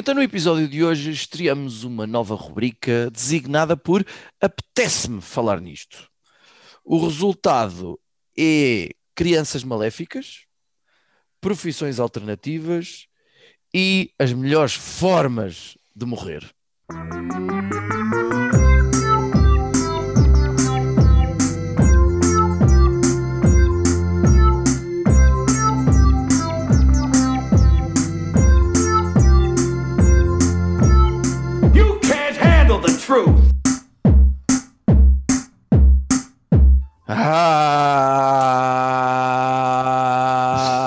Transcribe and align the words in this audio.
Então, 0.00 0.14
no 0.14 0.22
episódio 0.22 0.68
de 0.68 0.84
hoje, 0.84 1.10
estreamos 1.10 1.82
uma 1.82 2.06
nova 2.06 2.36
rubrica 2.36 3.10
designada 3.10 3.76
por 3.76 4.06
Apetece-me 4.40 5.20
falar 5.20 5.60
nisto. 5.60 6.08
O 6.84 7.04
resultado 7.04 7.98
é 8.38 8.90
crianças 9.12 9.64
maléficas, 9.64 10.44
profissões 11.40 11.98
alternativas 11.98 13.08
e 13.74 14.12
as 14.16 14.32
melhores 14.32 14.74
formas 14.74 15.76
de 15.96 16.06
morrer. 16.06 16.48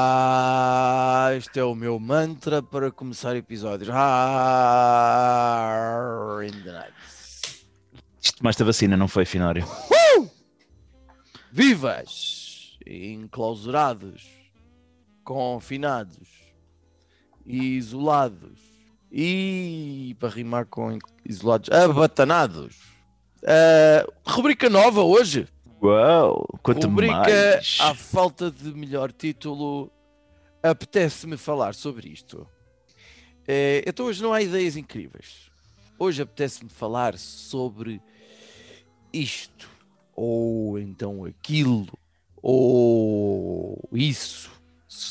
Ah, 0.04 1.32
este 1.36 1.60
é 1.60 1.64
o 1.64 1.74
meu 1.74 2.00
mantra 2.00 2.62
para 2.62 2.92
começar 2.92 3.36
episódios. 3.36 3.90
Ah, 3.92 4.38
in 6.44 6.52
the 6.62 6.72
night. 6.72 6.94
Isto 8.22 8.38
tomaste 8.38 8.62
a 8.62 8.66
vacina, 8.68 8.96
não 8.96 9.08
foi, 9.08 9.26
Finório? 9.26 9.66
Vivas, 11.52 12.78
enclausurados, 12.86 14.30
confinados, 15.24 16.30
isolados 17.48 18.60
e 19.12 20.16
para 20.20 20.30
rimar 20.30 20.68
com 20.68 21.00
isolados, 21.26 21.72
abatanados. 21.72 22.78
Ah, 23.44 24.06
rubrica 24.24 24.70
nova 24.70 25.02
hoje. 25.02 25.48
Uau! 25.82 26.48
Quanto 26.62 26.88
rubrica 26.88 27.16
mais! 27.16 27.78
à 27.80 27.96
falta 27.96 28.52
de 28.52 28.72
melhor 28.74 29.12
título. 29.12 29.92
Apetece-me 30.62 31.38
falar 31.38 31.74
sobre 31.74 32.10
isto. 32.10 32.48
Eh, 33.48 33.84
então 33.88 34.06
hoje 34.06 34.22
não 34.22 34.32
há 34.32 34.44
ideias 34.44 34.78
incríveis. 34.78 35.50
Hoje 35.98 36.22
apetece-me 36.22 36.70
falar 36.70 37.18
sobre 37.18 38.00
isto, 39.12 39.70
ou 40.16 40.78
então 40.78 41.26
aquilo, 41.26 41.88
ou 42.42 43.80
isso. 43.92 44.51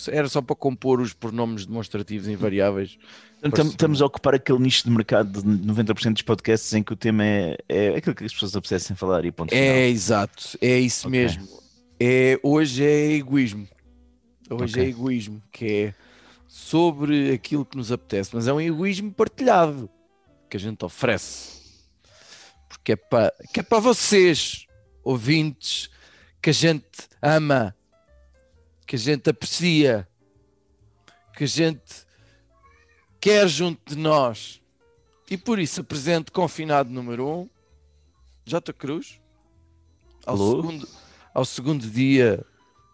Era 0.09 0.29
só 0.29 0.43
para 0.43 0.55
compor 0.57 1.01
os 1.01 1.13
pronomes 1.15 1.65
demonstrativos 1.65 2.29
invariáveis. 2.29 2.99
Tam- 3.55 3.67
Estamos 3.69 4.03
a 4.03 4.07
ocupar 4.07 4.35
aquele 4.35 4.59
nicho 4.59 4.85
de 4.85 4.91
mercado 4.91 5.43
de 5.43 5.49
90% 5.67 6.13
dos 6.13 6.23
podcasts 6.23 6.73
em 6.75 6.83
que 6.83 6.93
o 6.93 6.97
tema 6.97 7.25
é, 7.25 7.57
é 7.69 7.89
aquilo 7.97 8.15
que 8.15 8.25
as 8.25 8.33
pessoas 8.33 8.55
apetecem 8.55 8.95
falar 8.95 9.25
e 9.25 9.33
ponto 9.33 9.53
É 9.55 9.57
final. 9.57 9.77
exato, 9.89 10.59
é 10.61 10.79
isso 10.79 11.09
Ok. 11.09 11.19
mesmo. 11.19 11.49
É, 11.99 12.39
hoje 12.43 12.85
é 12.85 13.13
egoísmo. 13.13 13.67
Hoje 14.51 14.75
Ok. 14.75 14.85
é 14.85 14.89
egoísmo, 14.89 15.43
que 15.51 15.65
é 15.73 15.95
sobre 16.47 17.33
aquilo 17.33 17.65
que 17.65 17.77
nos 17.77 17.91
apetece, 17.91 18.31
mas 18.35 18.47
é 18.49 18.53
um 18.53 18.61
egoísmo 18.61 19.11
partilhado 19.13 19.89
que 20.51 20.57
a 20.57 20.61
gente 20.61 20.85
oferece. 20.85 21.61
Porque 22.69 22.93
é 22.93 22.97
para 22.97 23.33
que 23.55 23.61
é 23.61 23.63
para 23.63 23.79
vocês, 23.79 24.67
ouvintes, 25.03 25.89
que 26.43 26.51
a 26.51 26.53
gente 26.53 26.87
ama, 27.23 27.75
que 28.91 28.97
a 28.97 28.99
gente 28.99 29.31
aprecia, 29.31 30.09
que 31.37 31.45
a 31.45 31.47
gente 31.47 32.05
quer 33.21 33.47
junto 33.47 33.95
de 33.95 33.97
nós. 33.97 34.61
E 35.31 35.37
por 35.37 35.61
isso 35.61 35.83
apresento 35.83 36.33
confinado 36.33 36.91
número 36.91 37.25
1, 37.25 37.39
um, 37.39 37.49
J. 38.45 38.73
Cruz, 38.73 39.21
ao 40.27 40.35
Alô? 40.35 40.57
segundo, 40.57 40.89
ao 41.33 41.45
segundo 41.45 41.89
dia 41.89 42.45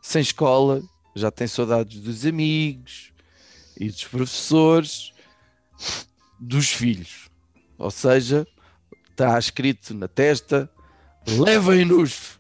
sem 0.02 0.20
escola, 0.20 0.82
já 1.14 1.30
tem 1.30 1.46
saudades 1.46 1.98
dos 1.98 2.26
amigos 2.26 3.10
e 3.74 3.88
dos 3.88 4.04
professores, 4.04 5.14
dos 6.38 6.68
filhos. 6.68 7.30
Ou 7.78 7.90
seja, 7.90 8.46
está 9.10 9.38
escrito 9.38 9.94
na 9.94 10.08
testa: 10.08 10.70
levem-nos. 11.26 12.38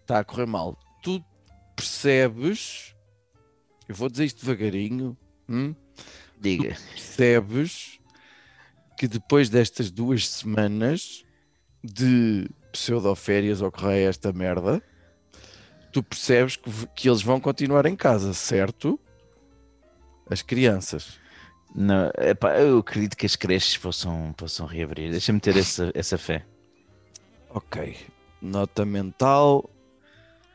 Está 0.00 0.18
a 0.18 0.24
correr 0.24 0.46
mal. 0.46 0.76
Percebes, 1.82 2.94
eu 3.88 3.94
vou 3.96 4.08
dizer 4.08 4.26
isto 4.26 4.46
devagarinho, 4.46 5.16
hum? 5.48 5.74
Diga. 6.38 6.76
percebes 6.92 7.98
que 8.96 9.08
depois 9.08 9.48
destas 9.50 9.90
duas 9.90 10.28
semanas 10.28 11.24
de 11.82 12.48
pseudo-férias 12.70 13.60
ocorrer 13.60 14.08
esta 14.08 14.32
merda, 14.32 14.80
tu 15.90 16.04
percebes 16.04 16.54
que, 16.54 16.70
que 16.94 17.08
eles 17.08 17.20
vão 17.20 17.40
continuar 17.40 17.84
em 17.86 17.96
casa, 17.96 18.32
certo? 18.32 18.96
As 20.30 20.40
crianças. 20.40 21.18
Não, 21.74 22.12
epá, 22.16 22.60
eu 22.60 22.78
acredito 22.78 23.16
que 23.16 23.26
as 23.26 23.34
creches 23.34 23.76
possam, 23.76 24.32
possam 24.34 24.66
reabrir. 24.66 25.10
Deixa-me 25.10 25.40
ter 25.40 25.56
essa, 25.56 25.90
essa 25.96 26.16
fé. 26.16 26.46
Ok. 27.50 27.96
Nota 28.40 28.84
mental. 28.84 29.68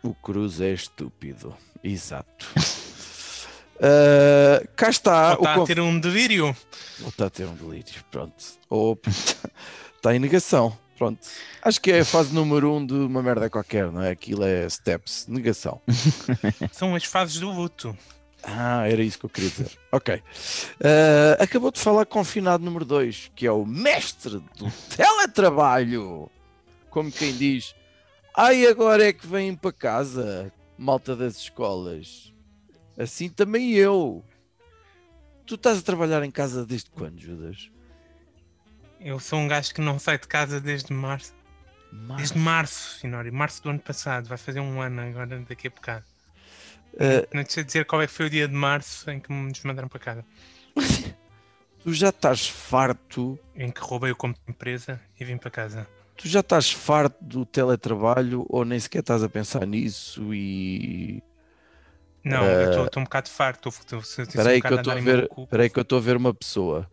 O 0.07 0.13
Cruz 0.13 0.61
é 0.61 0.71
estúpido. 0.71 1.53
Exato. 1.83 2.47
Ah, 3.79 4.65
cá 4.75 4.89
está. 4.89 5.33
Ou 5.33 5.35
está 5.35 5.59
o 5.59 5.63
a 5.63 5.65
ter 5.67 5.79
um 5.79 5.99
delírio. 5.99 6.45
Ou 7.03 7.09
está 7.09 7.27
a 7.27 7.29
ter 7.29 7.45
um 7.45 7.53
delírio, 7.53 8.03
pronto. 8.09 8.43
Ou 8.71 8.99
está 9.95 10.15
em 10.15 10.17
negação, 10.17 10.75
pronto. 10.97 11.19
Acho 11.61 11.79
que 11.79 11.91
é 11.91 11.99
a 11.99 12.05
fase 12.05 12.33
número 12.33 12.73
um 12.73 12.83
de 12.83 12.95
uma 12.95 13.21
merda 13.21 13.51
qualquer, 13.51 13.91
não 13.91 14.01
é? 14.01 14.09
Aquilo 14.09 14.43
é 14.43 14.67
steps, 14.67 15.27
negação. 15.27 15.79
São 16.73 16.95
as 16.95 17.03
fases 17.03 17.39
do 17.39 17.51
luto. 17.51 17.95
Ah, 18.41 18.87
era 18.89 19.03
isso 19.03 19.19
que 19.19 19.25
eu 19.27 19.29
queria 19.29 19.51
dizer. 19.51 19.77
Ok. 19.91 20.23
Ah, 20.83 21.43
acabou 21.43 21.71
de 21.71 21.79
falar 21.79 22.07
confinado 22.07 22.65
número 22.65 22.83
2, 22.83 23.31
que 23.35 23.45
é 23.45 23.51
o 23.51 23.63
mestre 23.63 24.41
do 24.57 24.71
teletrabalho. 24.89 26.31
Como 26.89 27.11
quem 27.11 27.31
diz, 27.31 27.75
ai, 28.37 28.67
agora 28.67 29.07
é 29.07 29.11
que 29.11 29.27
vêm 29.27 29.55
para 29.55 29.73
casa, 29.73 30.53
malta 30.77 31.15
das 31.15 31.37
escolas. 31.37 32.33
Assim 32.97 33.29
também 33.29 33.73
eu. 33.73 34.23
Tu 35.45 35.55
estás 35.55 35.79
a 35.79 35.81
trabalhar 35.81 36.23
em 36.23 36.31
casa 36.31 36.65
desde 36.65 36.89
quando, 36.89 37.19
Judas? 37.19 37.69
Eu 38.99 39.19
sou 39.19 39.39
um 39.39 39.47
gajo 39.47 39.73
que 39.73 39.81
não 39.81 39.99
sai 39.99 40.17
de 40.17 40.27
casa 40.27 40.59
desde 40.59 40.93
março. 40.93 41.33
Desde 42.17 42.37
março, 42.37 42.99
Finório. 42.99 43.33
Março 43.33 43.63
do 43.63 43.69
ano 43.69 43.79
passado. 43.79 44.27
Vai 44.27 44.37
fazer 44.37 44.59
um 44.59 44.81
ano 44.81 45.01
agora, 45.01 45.39
daqui 45.47 45.67
a 45.67 45.69
bocado. 45.69 46.05
Ah, 46.99 47.27
Não 47.33 47.43
te 47.43 47.53
sei 47.53 47.63
dizer 47.63 47.85
qual 47.85 48.01
é 48.01 48.07
que 48.07 48.13
foi 48.13 48.25
o 48.25 48.29
dia 48.29 48.47
de 48.47 48.53
março 48.53 49.09
em 49.09 49.19
que 49.19 49.31
me 49.31 49.51
desmandaram 49.51 49.87
para 49.87 49.99
casa. 49.99 50.25
tu 51.83 51.93
já 51.93 52.09
estás 52.09 52.47
farto, 52.47 53.39
Em 53.55 53.71
que 53.71 53.79
roubei 53.81 54.11
o 54.11 54.15
compro 54.15 54.41
de 54.45 54.51
empresa 54.51 54.99
e 55.19 55.23
vim 55.23 55.37
para 55.37 55.51
casa. 55.51 55.87
Tu 56.17 56.27
já 56.27 56.39
estás 56.41 56.71
farto 56.71 57.17
do 57.23 57.45
teletrabalho 57.45 58.45
ou 58.49 58.65
nem 58.65 58.79
sequer 58.79 58.99
estás 58.99 59.23
a 59.23 59.29
pensar 59.29 59.65
nisso 59.65 60.33
e 60.33 61.23
Não, 62.23 62.43
eu 62.45 62.85
estou 62.85 63.01
um 63.01 63.03
bocado 63.05 63.29
farto. 63.29 63.69
Um 63.93 63.99
Espera 63.99 64.49
aí 64.49 64.61
que 64.61 64.71
eu 64.73 64.77
bocado 64.77 64.81
estou 64.81 64.93
a 64.93 64.95
ver, 64.95 65.15
maluco. 65.17 65.43
espera 65.43 65.63
aí 65.63 65.69
que 65.69 65.79
eu 65.79 65.83
estou 65.83 65.97
a 65.97 66.01
ver 66.01 66.17
uma 66.17 66.33
pessoa. 66.33 66.89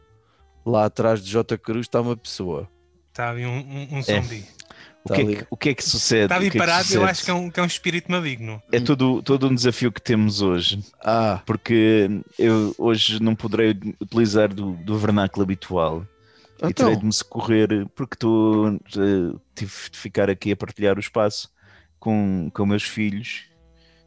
Lá 0.65 0.85
atrás 0.87 1.23
de 1.23 1.31
J 1.31 1.59
Cruz 1.59 1.87
está 1.87 2.01
uma 2.01 2.17
pessoa. 2.17 2.71
Está 3.11 3.31
ali 3.31 3.47
um, 3.47 3.59
um, 3.59 3.99
um 3.99 4.03
zombi. 4.03 4.47
O 5.05 5.09
Tá 5.09 5.15
que, 5.17 5.21
é 5.21 5.25
que, 5.27 5.47
o 5.51 5.57
que 5.57 5.69
é 5.71 5.75
que 5.75 5.85
sucede? 5.85 6.25
Está 6.25 6.37
ali 6.37 6.51
O 6.51 6.57
é 6.57 6.59
parado, 6.59 6.95
eu 6.95 7.03
sucede? 7.03 7.05
acho 7.05 7.25
que 7.25 7.31
é, 7.31 7.35
um, 7.35 7.51
que 7.51 7.61
é 7.61 7.63
um 7.63 7.67
espírito 7.67 8.11
maligno. 8.11 8.63
É 8.73 8.81
todo, 8.81 9.23
todo 9.23 9.49
um 9.49 9.55
desafio 9.55 9.93
que 9.93 10.01
temos 10.01 10.41
hoje, 10.41 10.83
Ah, 11.05 11.43
porque 11.45 12.09
eu 12.39 12.75
hoje 12.79 13.23
não 13.23 13.35
poderei 13.37 13.71
utilizar 14.01 14.53
do, 14.55 14.73
do 14.73 14.99
vernáculo 14.99 15.43
habitual 15.43 16.07
e 16.57 16.73
terei 16.73 16.93
então, 16.93 16.97
de 17.01 17.05
me 17.07 17.13
socorrer 17.13 17.87
porque 17.95 18.15
estou 18.15 18.69
eh, 18.75 19.37
tive 19.55 19.73
de 19.91 19.99
ficar 19.99 20.31
aqui 20.31 20.53
a 20.53 20.57
partilhar 20.57 20.97
o 20.97 21.01
espaço 21.01 21.51
com, 21.99 22.51
com 22.53 22.67
meus 22.67 22.83
filhos 22.85 23.45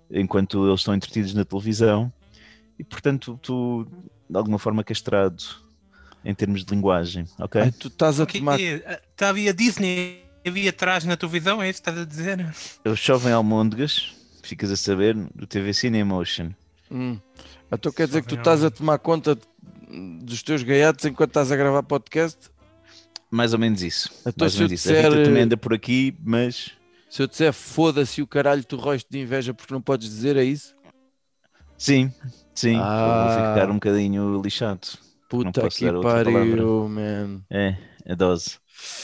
enquanto 0.09 0.65
eles 0.67 0.79
estão 0.79 0.95
entretidos 0.95 1.33
na 1.33 1.43
televisão 1.43 2.11
e 2.79 2.83
portanto 2.83 3.33
estou 3.35 3.85
de 4.29 4.37
alguma 4.37 4.57
forma 4.59 4.83
castrado 4.83 5.43
em 6.23 6.33
termos 6.33 6.65
de 6.65 6.73
linguagem, 6.73 7.25
ok? 7.39 7.61
ai, 7.61 7.71
tu 7.71 7.87
estás 7.87 8.19
a 8.19 8.23
O 8.23 8.27
que 8.27 8.39
tomar. 8.39 8.59
é? 8.59 9.01
Está 9.11 9.29
ali 9.29 9.47
a 9.47 9.53
Disney 9.53 10.23
ali 10.45 10.67
atrás 10.67 11.03
na 11.05 11.15
televisão, 11.17 11.61
é 11.61 11.69
isso 11.69 11.81
que 11.81 11.89
estás 11.89 12.05
a 12.05 12.05
dizer? 12.07 12.53
Eu 12.83 12.95
chove 12.95 13.29
em 13.29 13.33
almôndegas, 13.33 14.13
ficas 14.43 14.71
a 14.71 14.75
saber, 14.77 15.15
do 15.35 15.45
TV 15.47 15.73
Cine 15.73 15.99
Emotion. 15.99 16.51
Hum. 16.91 17.19
Então 17.71 17.91
quer 17.91 18.07
dizer 18.07 18.21
que 18.21 18.29
tu 18.29 18.35
estás 18.35 18.63
a 18.63 18.69
tomar 18.71 18.97
conta 18.99 19.35
de- 19.35 19.41
dos 20.23 20.43
teus 20.43 20.63
gaiatos 20.63 21.05
enquanto 21.05 21.29
estás 21.31 21.51
a 21.51 21.55
gravar 21.55 21.83
podcast? 21.83 22.49
Mais 23.29 23.53
ou 23.53 23.59
menos 23.59 23.81
isso. 23.81 24.09
Então, 24.21 24.33
mais 24.45 24.53
ou 24.55 24.59
menos 24.61 24.71
isso. 24.73 24.87
disser, 24.89 25.05
A 25.05 25.09
Rita 25.09 25.23
também 25.23 25.41
eh, 25.41 25.45
anda 25.45 25.57
por 25.57 25.73
aqui, 25.73 26.15
mas 26.23 26.71
Se 27.09 27.21
eu 27.21 27.27
disser 27.27 27.51
foda-se 27.53 28.21
o 28.21 28.27
caralho, 28.27 28.63
tu 28.63 28.75
rosto 28.77 29.07
de 29.09 29.19
inveja 29.19 29.53
porque 29.53 29.73
não 29.73 29.81
podes 29.81 30.09
dizer, 30.09 30.35
é 30.37 30.43
isso? 30.43 30.75
sim, 31.77 32.11
sim, 32.55 32.75
Ah. 32.81 33.25
vou 33.27 33.53
ficar 33.53 33.69
um 33.69 33.75
bocadinho 33.75 34.41
lixado. 34.41 34.87
Puta 35.29 35.61
posso 35.61 35.77
que 35.77 35.91
pariu, 36.01 36.87
man. 36.87 37.41
É, 37.49 37.75
a 38.09 38.15
dose. 38.15 38.57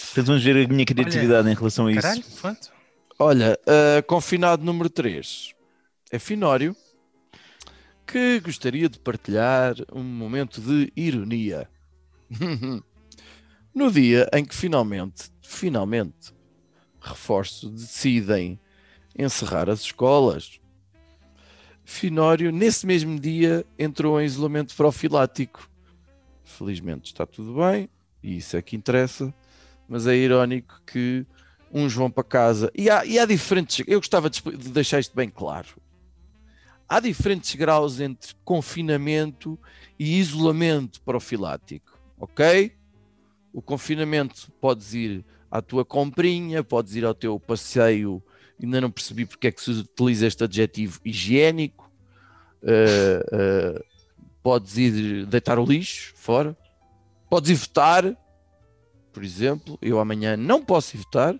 Portanto, 0.05 0.27
vamos 0.27 0.43
ver 0.43 0.65
a 0.65 0.67
minha 0.69 0.85
criatividade 0.85 1.49
em 1.49 1.53
relação 1.53 1.87
a 1.87 1.91
isso. 1.91 2.01
Caralho, 2.01 2.23
quanto? 2.41 2.71
Olha, 3.19 3.59
ah, 3.67 4.01
confinado 4.03 4.63
número 4.63 4.89
3 4.89 5.53
é 6.11 6.17
Finório, 6.19 6.75
que 8.05 8.39
gostaria 8.39 8.89
de 8.89 8.99
partilhar 8.99 9.75
um 9.91 10.03
momento 10.03 10.61
de 10.61 10.91
ironia. 10.95 11.69
no 13.73 13.91
dia 13.91 14.29
em 14.33 14.43
que 14.45 14.55
finalmente, 14.55 15.31
finalmente, 15.41 16.33
reforço, 16.99 17.69
decidem 17.69 18.59
encerrar 19.17 19.69
as 19.69 19.81
escolas, 19.81 20.59
Finório, 21.85 22.51
nesse 22.51 22.85
mesmo 22.85 23.19
dia, 23.19 23.65
entrou 23.77 24.19
em 24.19 24.25
isolamento 24.25 24.73
profilático. 24.75 25.69
Felizmente 26.43 27.07
está 27.07 27.25
tudo 27.25 27.55
bem, 27.55 27.89
e 28.21 28.37
isso 28.37 28.55
é 28.55 28.61
que 28.61 28.75
interessa, 28.75 29.33
mas 29.87 30.07
é 30.07 30.15
irónico 30.15 30.81
que 30.85 31.25
uns 31.71 31.93
vão 31.93 32.09
para 32.09 32.23
casa 32.23 32.71
e 32.73 32.89
há, 32.89 33.05
e 33.05 33.19
há 33.19 33.25
diferentes. 33.25 33.85
Eu 33.87 33.99
gostava 33.99 34.29
de, 34.29 34.41
de 34.41 34.69
deixar 34.69 34.99
isto 34.99 35.15
bem 35.15 35.29
claro. 35.29 35.67
Há 36.87 36.99
diferentes 36.99 37.55
graus 37.55 37.99
entre 37.99 38.35
confinamento 38.43 39.59
e 39.97 40.19
isolamento 40.19 41.01
profilático, 41.01 41.99
ok? 42.19 42.73
O 43.51 43.61
confinamento 43.61 44.51
podes 44.59 44.93
ir 44.93 45.25
à 45.49 45.61
tua 45.61 45.85
comprinha, 45.85 46.63
podes 46.63 46.95
ir 46.95 47.05
ao 47.05 47.13
teu 47.13 47.39
passeio. 47.39 48.21
Ainda 48.61 48.81
não 48.81 48.91
percebi 48.91 49.25
porque 49.25 49.47
é 49.47 49.51
que 49.51 49.61
se 49.61 49.71
utiliza 49.71 50.27
este 50.27 50.43
adjetivo 50.43 50.99
higiênico. 51.05 51.91
Uh, 52.63 53.77
uh, 53.79 53.85
podes 54.41 54.77
ir 54.77 55.25
deitar 55.25 55.59
o 55.59 55.65
lixo 55.65 56.13
fora, 56.15 56.57
podes 57.29 57.51
ir 57.51 57.55
votar, 57.55 58.17
por 59.11 59.23
exemplo. 59.23 59.77
Eu 59.81 59.99
amanhã 59.99 60.35
não 60.35 60.63
posso 60.63 60.95
ir 60.95 60.99
votar 60.99 61.39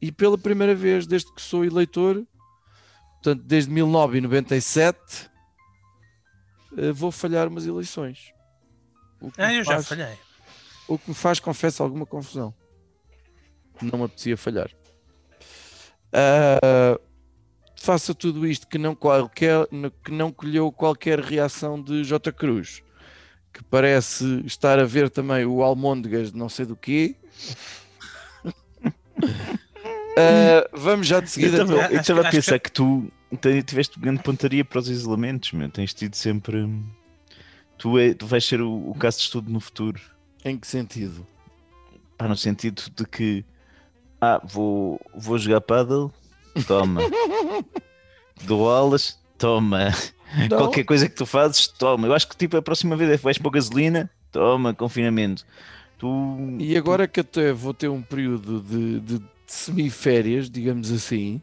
e 0.00 0.10
pela 0.10 0.38
primeira 0.38 0.74
vez 0.74 1.06
desde 1.06 1.32
que 1.34 1.42
sou 1.42 1.64
eleitor, 1.64 2.24
portanto, 3.22 3.42
desde 3.44 3.70
1997, 3.70 5.30
eh, 6.76 6.92
vou 6.92 7.10
falhar 7.12 7.48
umas 7.48 7.66
eleições. 7.66 8.32
O 9.20 9.30
que 9.30 9.40
Ah, 9.40 9.52
eu 9.54 9.62
já 9.64 9.72
faz- 9.74 9.88
falhei. 9.88 10.18
O 10.88 10.98
que 10.98 11.10
me 11.10 11.14
faz, 11.14 11.38
confesso, 11.38 11.82
alguma 11.82 12.06
confusão. 12.06 12.54
Não 13.82 13.98
me 13.98 14.04
apetecia 14.06 14.36
falhar. 14.36 14.70
Ah, 16.12 16.98
faça 17.76 18.14
tudo 18.14 18.46
isto 18.46 18.66
que 18.66 18.76
não, 18.78 18.94
qualquer, 18.94 19.66
que 20.04 20.10
não 20.10 20.32
colheu 20.32 20.70
qualquer 20.72 21.20
reação 21.20 21.80
de 21.80 22.02
J. 22.04 22.32
Cruz, 22.32 22.82
que 23.52 23.62
parece 23.64 24.40
estar 24.44 24.78
a 24.78 24.84
ver 24.84 25.08
também 25.10 25.44
o 25.46 25.62
Almôndegas 25.62 26.32
de 26.32 26.36
não 26.38 26.48
sei 26.48 26.66
do 26.66 26.74
quê. 26.76 27.14
Ah, 30.16 30.68
vamos 30.72 31.06
já 31.06 31.20
de 31.20 31.30
seguida. 31.30 31.62
Acho- 31.62 31.72
eu 31.72 32.00
estava 32.00 32.20
a 32.20 32.22
acho 32.22 32.30
que- 32.30 32.36
pensar 32.36 32.58
que 32.58 32.70
tu 32.72 33.10
te- 33.40 33.62
tiveste 33.62 33.98
grande 33.98 34.22
pontaria 34.22 34.64
para 34.64 34.78
os 34.80 34.88
isolamentos, 34.88 35.52
meu. 35.52 35.68
Tens 35.70 35.94
tido 35.94 36.14
sempre. 36.14 36.68
Tu, 37.78 37.98
é, 37.98 38.12
tu 38.14 38.26
vais 38.26 38.44
ser 38.44 38.60
o, 38.60 38.90
o 38.90 38.94
caso 38.94 39.18
de 39.18 39.24
estudo 39.24 39.50
no 39.50 39.60
futuro. 39.60 40.00
Em 40.44 40.56
que 40.58 40.66
sentido? 40.66 41.26
Pá, 42.18 42.28
no 42.28 42.36
sentido 42.36 42.82
de 42.94 43.04
que. 43.06 43.44
Ah, 44.20 44.40
vou, 44.44 45.00
vou 45.14 45.38
jogar 45.38 45.60
paddle? 45.62 46.10
Toma. 46.66 47.00
Dou 48.44 48.68
aulas? 48.68 49.18
Toma. 49.38 49.88
Não? 50.50 50.58
Qualquer 50.58 50.84
coisa 50.84 51.08
que 51.08 51.14
tu 51.14 51.24
fazes? 51.24 51.66
Toma. 51.68 52.06
Eu 52.06 52.14
acho 52.14 52.28
que 52.28 52.36
tipo 52.36 52.56
a 52.56 52.62
próxima 52.62 52.96
vez 52.96 53.10
é 53.10 53.16
que 53.16 53.24
vais 53.24 53.38
para 53.38 53.50
gasolina? 53.52 54.10
Toma, 54.30 54.74
confinamento. 54.74 55.46
Tu. 55.98 56.56
E 56.58 56.76
agora 56.76 57.08
que 57.08 57.20
até 57.20 57.52
vou 57.52 57.72
ter 57.74 57.88
um 57.88 58.02
período 58.02 58.60
de, 58.60 59.00
de 59.00 59.22
semiférias, 59.52 60.48
digamos 60.48 60.90
assim, 60.92 61.40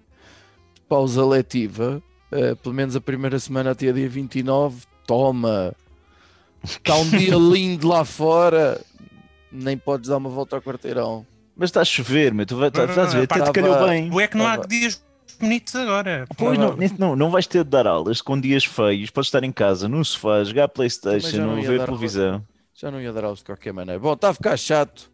de 0.73 0.81
pausa 0.87 1.25
letiva, 1.25 2.01
eh, 2.31 2.55
pelo 2.55 2.73
menos 2.73 2.95
a 2.95 3.01
primeira 3.01 3.37
semana 3.39 3.71
até 3.71 3.91
dia 3.91 4.07
29, 4.07 4.83
toma! 5.05 5.73
Está 6.63 6.95
um 6.95 7.09
dia 7.09 7.35
lindo 7.37 7.87
lá 7.87 8.05
fora, 8.05 8.79
nem 9.51 9.77
podes 9.77 10.09
dar 10.09 10.17
uma 10.17 10.29
volta 10.29 10.55
ao 10.55 10.61
quarteirão. 10.61 11.25
Mas 11.55 11.69
está 11.69 11.81
a 11.81 11.85
chover, 11.85 12.33
meu. 12.33 12.45
Tu 12.45 12.55
vai, 12.55 12.71
tá- 12.71 12.85
estás 12.85 13.13
a 13.13 13.17
ver? 13.17 13.23
Até 13.23 13.41
te 13.41 13.51
calhou 13.51 13.87
bem. 13.87 14.11
O 14.11 14.21
é 14.21 14.27
que 14.27 14.37
não 14.37 14.47
há 14.47 14.57
dias 14.57 15.03
bonitos 15.39 15.75
agora. 15.75 16.25
Pois 16.37 16.57
não, 16.57 16.77
não, 16.97 17.15
não 17.15 17.29
vais 17.29 17.47
ter 17.47 17.63
de 17.63 17.69
dar 17.69 17.87
aulas 17.87 18.21
com 18.21 18.39
dias 18.39 18.63
feios, 18.63 19.09
podes 19.09 19.27
estar 19.27 19.43
em 19.43 19.51
casa, 19.51 19.87
no 19.89 20.03
sofá, 20.05 20.43
jogar 20.43 20.67
Playstation, 20.69 21.37
não 21.37 21.55
não 21.55 21.61
ver 21.61 21.83
televisão. 21.83 22.45
Já 22.73 22.91
não 22.91 23.01
ia 23.01 23.11
dar 23.11 23.25
aulas 23.25 23.39
de 23.39 23.45
qualquer 23.45 23.73
maneira. 23.73 23.99
Bom, 23.99 24.13
está 24.13 24.29
a 24.29 24.33
ficar 24.33 24.55
chato 24.55 25.09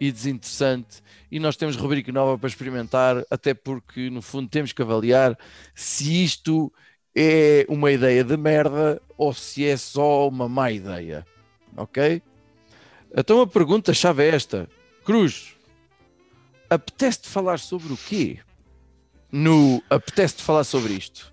e 0.00 0.10
desinteressante 0.10 1.02
e 1.30 1.38
nós 1.38 1.56
temos 1.56 1.76
rubrica 1.76 2.10
nova 2.12 2.36
para 2.38 2.48
experimentar, 2.48 3.24
até 3.30 3.54
porque 3.54 4.10
no 4.10 4.20
fundo 4.20 4.48
temos 4.48 4.72
que 4.72 4.82
avaliar 4.82 5.38
se 5.74 6.24
isto 6.24 6.72
é 7.16 7.64
uma 7.68 7.90
ideia 7.92 8.24
de 8.24 8.36
merda 8.36 9.00
ou 9.16 9.32
se 9.32 9.64
é 9.64 9.76
só 9.76 10.28
uma 10.28 10.48
má 10.48 10.70
ideia. 10.70 11.24
Ok? 11.76 12.20
Então 13.16 13.40
a 13.40 13.46
pergunta-chave 13.46 14.24
é 14.24 14.34
esta: 14.34 14.68
Cruz, 15.04 15.54
apetece-te 16.68 17.28
falar 17.28 17.58
sobre 17.58 17.92
o 17.92 17.96
quê? 17.96 18.40
No 19.30 19.82
apetece-te 19.90 20.42
falar 20.42 20.64
sobre 20.64 20.92
isto? 20.94 21.32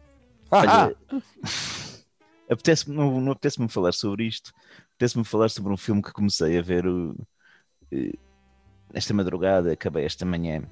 Ah, 0.52 0.60
Olha, 0.60 0.96
apetece 2.50 2.90
não, 2.90 3.20
não 3.22 3.32
apetece-me 3.32 3.70
falar 3.70 3.94
sobre 3.94 4.26
isto, 4.26 4.52
apetece-me 4.96 5.24
falar 5.24 5.50
sobre 5.50 5.72
um 5.74 5.78
filme 5.78 6.02
que 6.02 6.12
comecei 6.12 6.58
a 6.58 6.62
ver 6.62 6.86
o- 6.88 7.16
eh, 7.92 8.12
esta 8.94 9.14
madrugada, 9.14 9.72
acabei 9.74 10.06
esta 10.06 10.26
manhã 10.26 10.64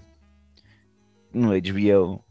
no 1.34 1.50
HBO, 1.50 2.24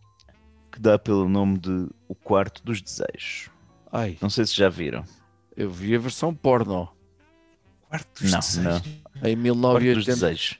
que 0.72 0.80
dá 0.80 0.98
pelo 0.98 1.28
nome 1.28 1.58
de 1.58 1.88
O 2.08 2.14
Quarto 2.14 2.62
dos 2.64 2.80
Desejos. 2.80 3.50
ai, 3.92 4.16
Não 4.20 4.28
sei 4.30 4.44
se 4.46 4.54
já 4.56 4.68
viram. 4.68 5.04
eu 5.56 5.70
vi 5.70 5.94
a 5.94 5.98
versão 5.98 6.34
porno 6.34 6.88
Quarto 7.88 8.22
dos 8.22 8.30
Não, 8.32 8.38
desejos. 8.40 8.64
não. 8.64 8.76
em 9.30 9.36
Quarto 9.36 9.84
dos 9.94 10.06
1980. 10.06 10.14
Desejos. 10.14 10.58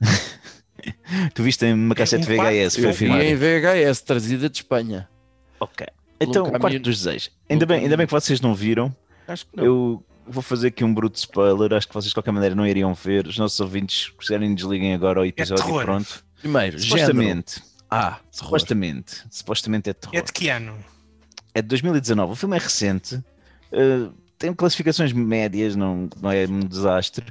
tu 1.34 1.42
viste 1.42 1.64
em 1.64 1.72
uma 1.72 1.94
cassete 1.94 2.24
um? 2.30 2.36
VHS, 2.36 2.76
foi 2.76 2.84
Eu 2.88 2.92
vi 2.92 3.06
em 3.10 3.34
VHS, 3.34 4.02
trazida 4.02 4.48
de 4.50 4.56
Espanha. 4.58 5.08
Ok. 5.60 5.86
Então, 6.20 6.46
o 6.46 6.58
quarto 6.60 6.78
dos 6.78 6.98
desejos. 7.02 7.30
Ainda 7.48 7.66
bem, 7.66 7.80
ainda 7.80 7.96
bem 7.96 8.06
que 8.06 8.12
vocês 8.12 8.40
não 8.40 8.54
viram. 8.54 8.94
Acho 9.28 9.46
que 9.46 9.56
não. 9.56 9.64
Eu 9.64 10.04
vou 10.28 10.42
fazer 10.42 10.68
aqui 10.68 10.84
um 10.84 10.92
bruto 10.92 11.18
spoiler. 11.18 11.72
Acho 11.74 11.86
que 11.88 11.94
vocês 11.94 12.08
de 12.10 12.14
qualquer 12.14 12.32
maneira 12.32 12.54
não 12.54 12.66
iriam 12.66 12.92
ver. 12.94 13.26
Os 13.26 13.38
nossos 13.38 13.58
ouvintes, 13.60 14.04
se 14.04 14.12
quiserem, 14.12 14.54
desliguem 14.54 14.94
agora 14.94 15.20
o 15.20 15.24
episódio 15.24 15.62
e 15.62 15.64
terror. 15.66 15.84
pronto. 15.84 16.24
Primeiro, 16.40 16.78
género. 16.78 17.00
Supostamente, 17.06 17.62
Ah, 17.90 18.18
supostamente. 18.30 19.10
supostamente, 19.16 19.34
supostamente 19.36 19.90
é 19.90 19.92
terror. 19.94 20.16
É 20.16 20.22
de 20.22 20.32
que 20.32 20.48
ano? 20.48 20.76
É 21.54 21.62
de 21.62 21.68
2019. 21.68 22.32
O 22.32 22.36
filme 22.36 22.56
é 22.56 22.60
recente. 22.60 23.16
uh, 23.16 24.12
tem 24.38 24.52
classificações 24.52 25.12
médias, 25.14 25.74
não, 25.74 26.08
não 26.20 26.30
é 26.30 26.46
um 26.46 26.60
desastre. 26.60 27.24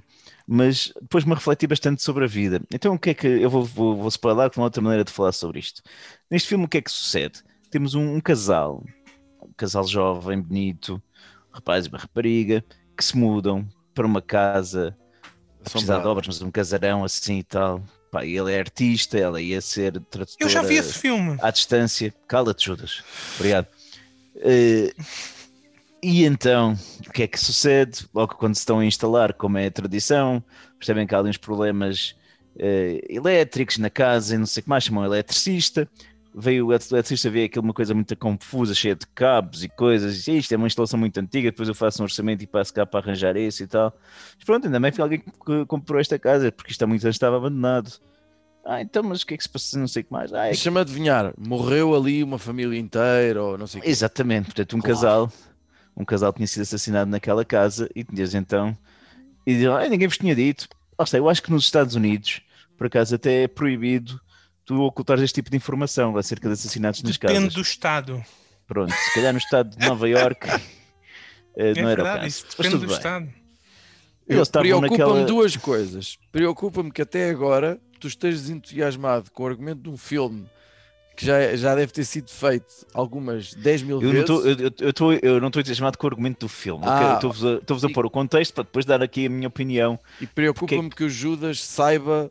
Mas 0.48 0.92
depois 1.02 1.24
me 1.26 1.34
refleti 1.34 1.66
bastante 1.68 2.02
sobre 2.04 2.24
a 2.24 2.28
vida. 2.28 2.62
Então, 2.74 2.94
o 2.96 3.00
que 3.00 3.12
é 3.12 3.14
que. 3.14 3.28
Eu 3.28 3.50
vou, 3.50 3.64
vou, 3.64 3.96
vou 3.96 4.08
spoiler 4.10 4.50
com 4.52 4.60
uma 4.62 4.66
outra 4.66 4.82
maneira 4.82 5.04
de 5.04 5.12
falar 5.12 5.32
sobre 5.32 5.60
isto. 5.60 5.82
Neste 6.30 6.48
filme, 6.50 6.66
o 6.66 6.68
que 6.68 6.78
é 6.78 6.82
que 6.82 6.92
sucede? 6.92 7.42
Temos 7.72 7.94
um, 7.96 8.16
um 8.16 8.20
casal, 8.22 8.84
um 9.42 9.52
casal 9.58 9.86
jovem, 9.88 10.40
bonito, 10.42 11.02
um 11.52 11.56
rapaz 11.56 11.86
e 11.86 11.90
uma 11.90 11.98
rapariga, 11.98 12.64
que 12.96 13.04
se 13.04 13.18
mudam 13.18 13.68
para 13.94 14.06
uma 14.06 14.22
casa 14.22 14.96
precisar 15.64 16.00
de 16.00 16.08
obras, 16.08 16.28
mas 16.28 16.42
um 16.42 16.52
casarão 16.52 17.04
assim 17.04 17.40
e 17.40 17.44
tal. 17.44 17.84
Pá, 18.12 18.26
ele 18.26 18.54
é 18.54 18.60
artista, 18.60 19.18
ela 19.18 19.42
ia 19.42 19.60
ser 19.60 19.94
tradutora 20.10 20.28
Eu 20.40 20.50
já 20.50 20.62
vi 20.62 20.76
esse 20.76 20.94
filme. 20.94 21.38
à 21.42 21.52
distância. 21.52 22.14
Cala-te, 22.28 22.66
Judas. 22.66 23.04
Obrigado. 23.36 23.68
Eh, 24.38 24.94
e 26.02 26.24
então, 26.24 26.78
o 27.08 27.12
que 27.12 27.24
é 27.24 27.28
que 27.28 27.40
sucede? 27.40 28.08
Logo 28.14 28.36
quando 28.36 28.56
se 28.56 28.60
estão 28.60 28.80
a 28.80 28.86
instalar, 28.86 29.34
como 29.34 29.58
é 29.58 29.66
a 29.66 29.72
tradição, 29.72 30.44
percebem 30.78 31.08
que 31.08 31.16
há 31.16 31.20
ali 31.20 31.30
uns 31.30 31.38
problemas 31.38 32.16
eh, 32.58 33.02
elétricos 33.10 33.78
na 33.78 33.90
casa 33.90 34.36
e 34.36 34.38
não 34.38 34.46
sei 34.46 34.62
o 34.62 34.64
que 34.64 34.70
mais, 34.70 34.84
chamam 34.84 35.04
eletricista. 35.04 35.90
Veio 36.38 36.68
o 36.68 36.74
eletricista 36.74 37.30
ver 37.30 37.46
aquilo 37.46 37.64
uma 37.64 37.74
coisa 37.74 37.94
muito 37.94 38.14
confusa, 38.18 38.74
cheia 38.76 38.94
de 38.94 39.08
cabos 39.08 39.64
e 39.64 39.70
coisas. 39.70 40.28
E 40.28 40.38
isto 40.38 40.52
é 40.54 40.58
uma 40.58 40.68
instalação 40.68 41.00
muito 41.00 41.18
antiga, 41.18 41.50
depois 41.50 41.70
eu 41.70 41.76
faço 41.76 42.02
um 42.02 42.04
orçamento 42.04 42.44
e 42.44 42.48
passo 42.48 42.74
cá 42.74 42.86
para 42.86 43.00
arranjar 43.00 43.38
isso 43.38 43.64
e 43.64 43.68
tal. 43.68 43.98
Mas 44.36 44.44
pronto, 44.44 44.66
ainda 44.66 44.78
bem 44.80 44.92
que 44.92 45.02
alguém 45.02 45.20
que 45.20 45.66
comprou 45.66 46.00
esta 46.00 46.20
casa, 46.20 46.52
porque 46.52 46.72
isto 46.72 46.84
há 46.84 46.88
muitos 46.88 47.06
anos 47.06 47.16
estava 47.16 47.38
abandonado. 47.38 47.90
Ah, 48.66 48.82
então, 48.82 49.02
mas 49.04 49.22
o 49.22 49.28
que 49.28 49.36
é 49.36 49.38
que 49.38 49.44
se 49.44 49.50
passa? 49.50 49.80
Não 49.80 49.88
sei 49.88 50.02
o 50.02 50.06
que 50.06 50.12
mais. 50.12 50.34
Ah, 50.34 50.40
é 50.40 50.50
que 50.50 50.56
Deixa-me 50.56 50.80
adivinhar, 50.80 51.34
morreu 51.38 51.96
ali 51.96 52.22
uma 52.24 52.38
família 52.40 52.78
inteira 52.78 53.42
ou 53.42 53.58
não 53.58 53.68
sei. 53.68 53.82
Exatamente, 53.86 54.46
portanto, 54.48 54.76
um 54.76 54.82
Claro. 54.82 54.96
casal, 54.96 55.32
um 55.96 56.04
casal 56.04 56.34
tinha 56.34 56.48
sido 56.48 56.64
assassinado 56.64 57.10
naquela 57.10 57.46
casa 57.46 57.90
e 57.96 58.04
desde 58.04 58.38
então, 58.38 58.76
e 59.48 59.54
ninguém 59.90 60.08
vos 60.08 60.18
tinha 60.18 60.36
dito. 60.36 60.68
Lá 60.98 61.04
está, 61.04 61.18
eu 61.18 61.30
acho 61.30 61.44
que 61.44 61.52
nos 61.52 61.64
Estados 61.64 61.96
Unidos, 61.96 62.42
por 62.78 62.88
acaso, 62.88 63.16
até 63.16 63.44
é 63.44 63.48
proibido 63.48 64.20
tu 64.66 64.82
ocultares 64.82 65.24
este 65.24 65.36
tipo 65.36 65.50
de 65.50 65.58
informação 65.58 66.18
acerca 66.18 66.48
de 66.48 66.54
assassinatos 66.54 67.04
nas 67.04 67.18
Depende 67.18 67.34
casas. 67.40 67.54
do 67.54 67.62
estado. 67.62 68.24
Pronto, 68.68 68.92
se 68.92 69.14
calhar 69.14 69.32
no 69.32 69.38
estado 69.40 69.78
de 69.78 69.88
Nova 69.88 70.10
York 70.10 70.48
É 71.58 71.74
não 71.74 71.88
era 71.90 72.02
o 72.02 72.04
verdade, 72.04 72.16
caso. 72.22 72.28
isso 72.28 72.46
depende 72.58 72.78
do 72.80 72.88
bem. 72.88 72.96
estado. 72.98 73.30
Preocupa-me 74.28 74.82
naquela- 74.90 75.24
duas 75.26 75.56
coisas. 75.56 76.18
Preocupa-me 76.32 76.92
que 76.92 77.02
até 77.02 77.30
agora 77.30 77.80
tu 78.00 78.08
estejas 78.08 78.50
entusiasmado 78.50 79.32
com 79.32 79.44
o 79.44 79.48
argumento 79.48 79.82
de 79.84 79.90
um 79.90 79.98
filme 79.98 80.46
que 81.16 81.26
já, 81.26 81.56
já 81.56 81.74
deve 81.76 81.94
ter 81.94 82.04
sido 82.04 82.30
feito 82.30 82.66
algumas 82.94 83.54
10 83.54 83.84
mil 83.84 84.02
Eu 84.02 84.08
não 84.08 84.12
vezes. 84.12 84.30
estou 84.30 84.46
eu, 84.46 84.72
eu, 84.88 84.94
tô- 84.94 85.14
eu 85.14 85.40
não 85.40 85.48
estou 85.48 85.62
entusiasmado 85.62 85.98
com 85.98 86.06
o 86.08 86.10
argumento 86.10 86.40
do 86.42 86.50
filme. 86.50 86.84
Ah. 86.86 87.14
Estou-vos 87.16 87.86
a, 87.86 87.88
a 87.88 87.94
pôr 87.94 88.06
o 88.06 88.10
contexto 88.10 88.54
para 88.54 88.64
depois 88.66 88.84
dar 88.84 89.02
aqui 89.02 89.28
a 89.28 89.30
minha 89.30 89.48
opinião. 89.48 89.98
E 90.20 90.28
preocupa-me 90.28 90.90
que 90.90 91.04
o 91.06 91.10
Judas 91.10 91.64
saiba 91.64 92.30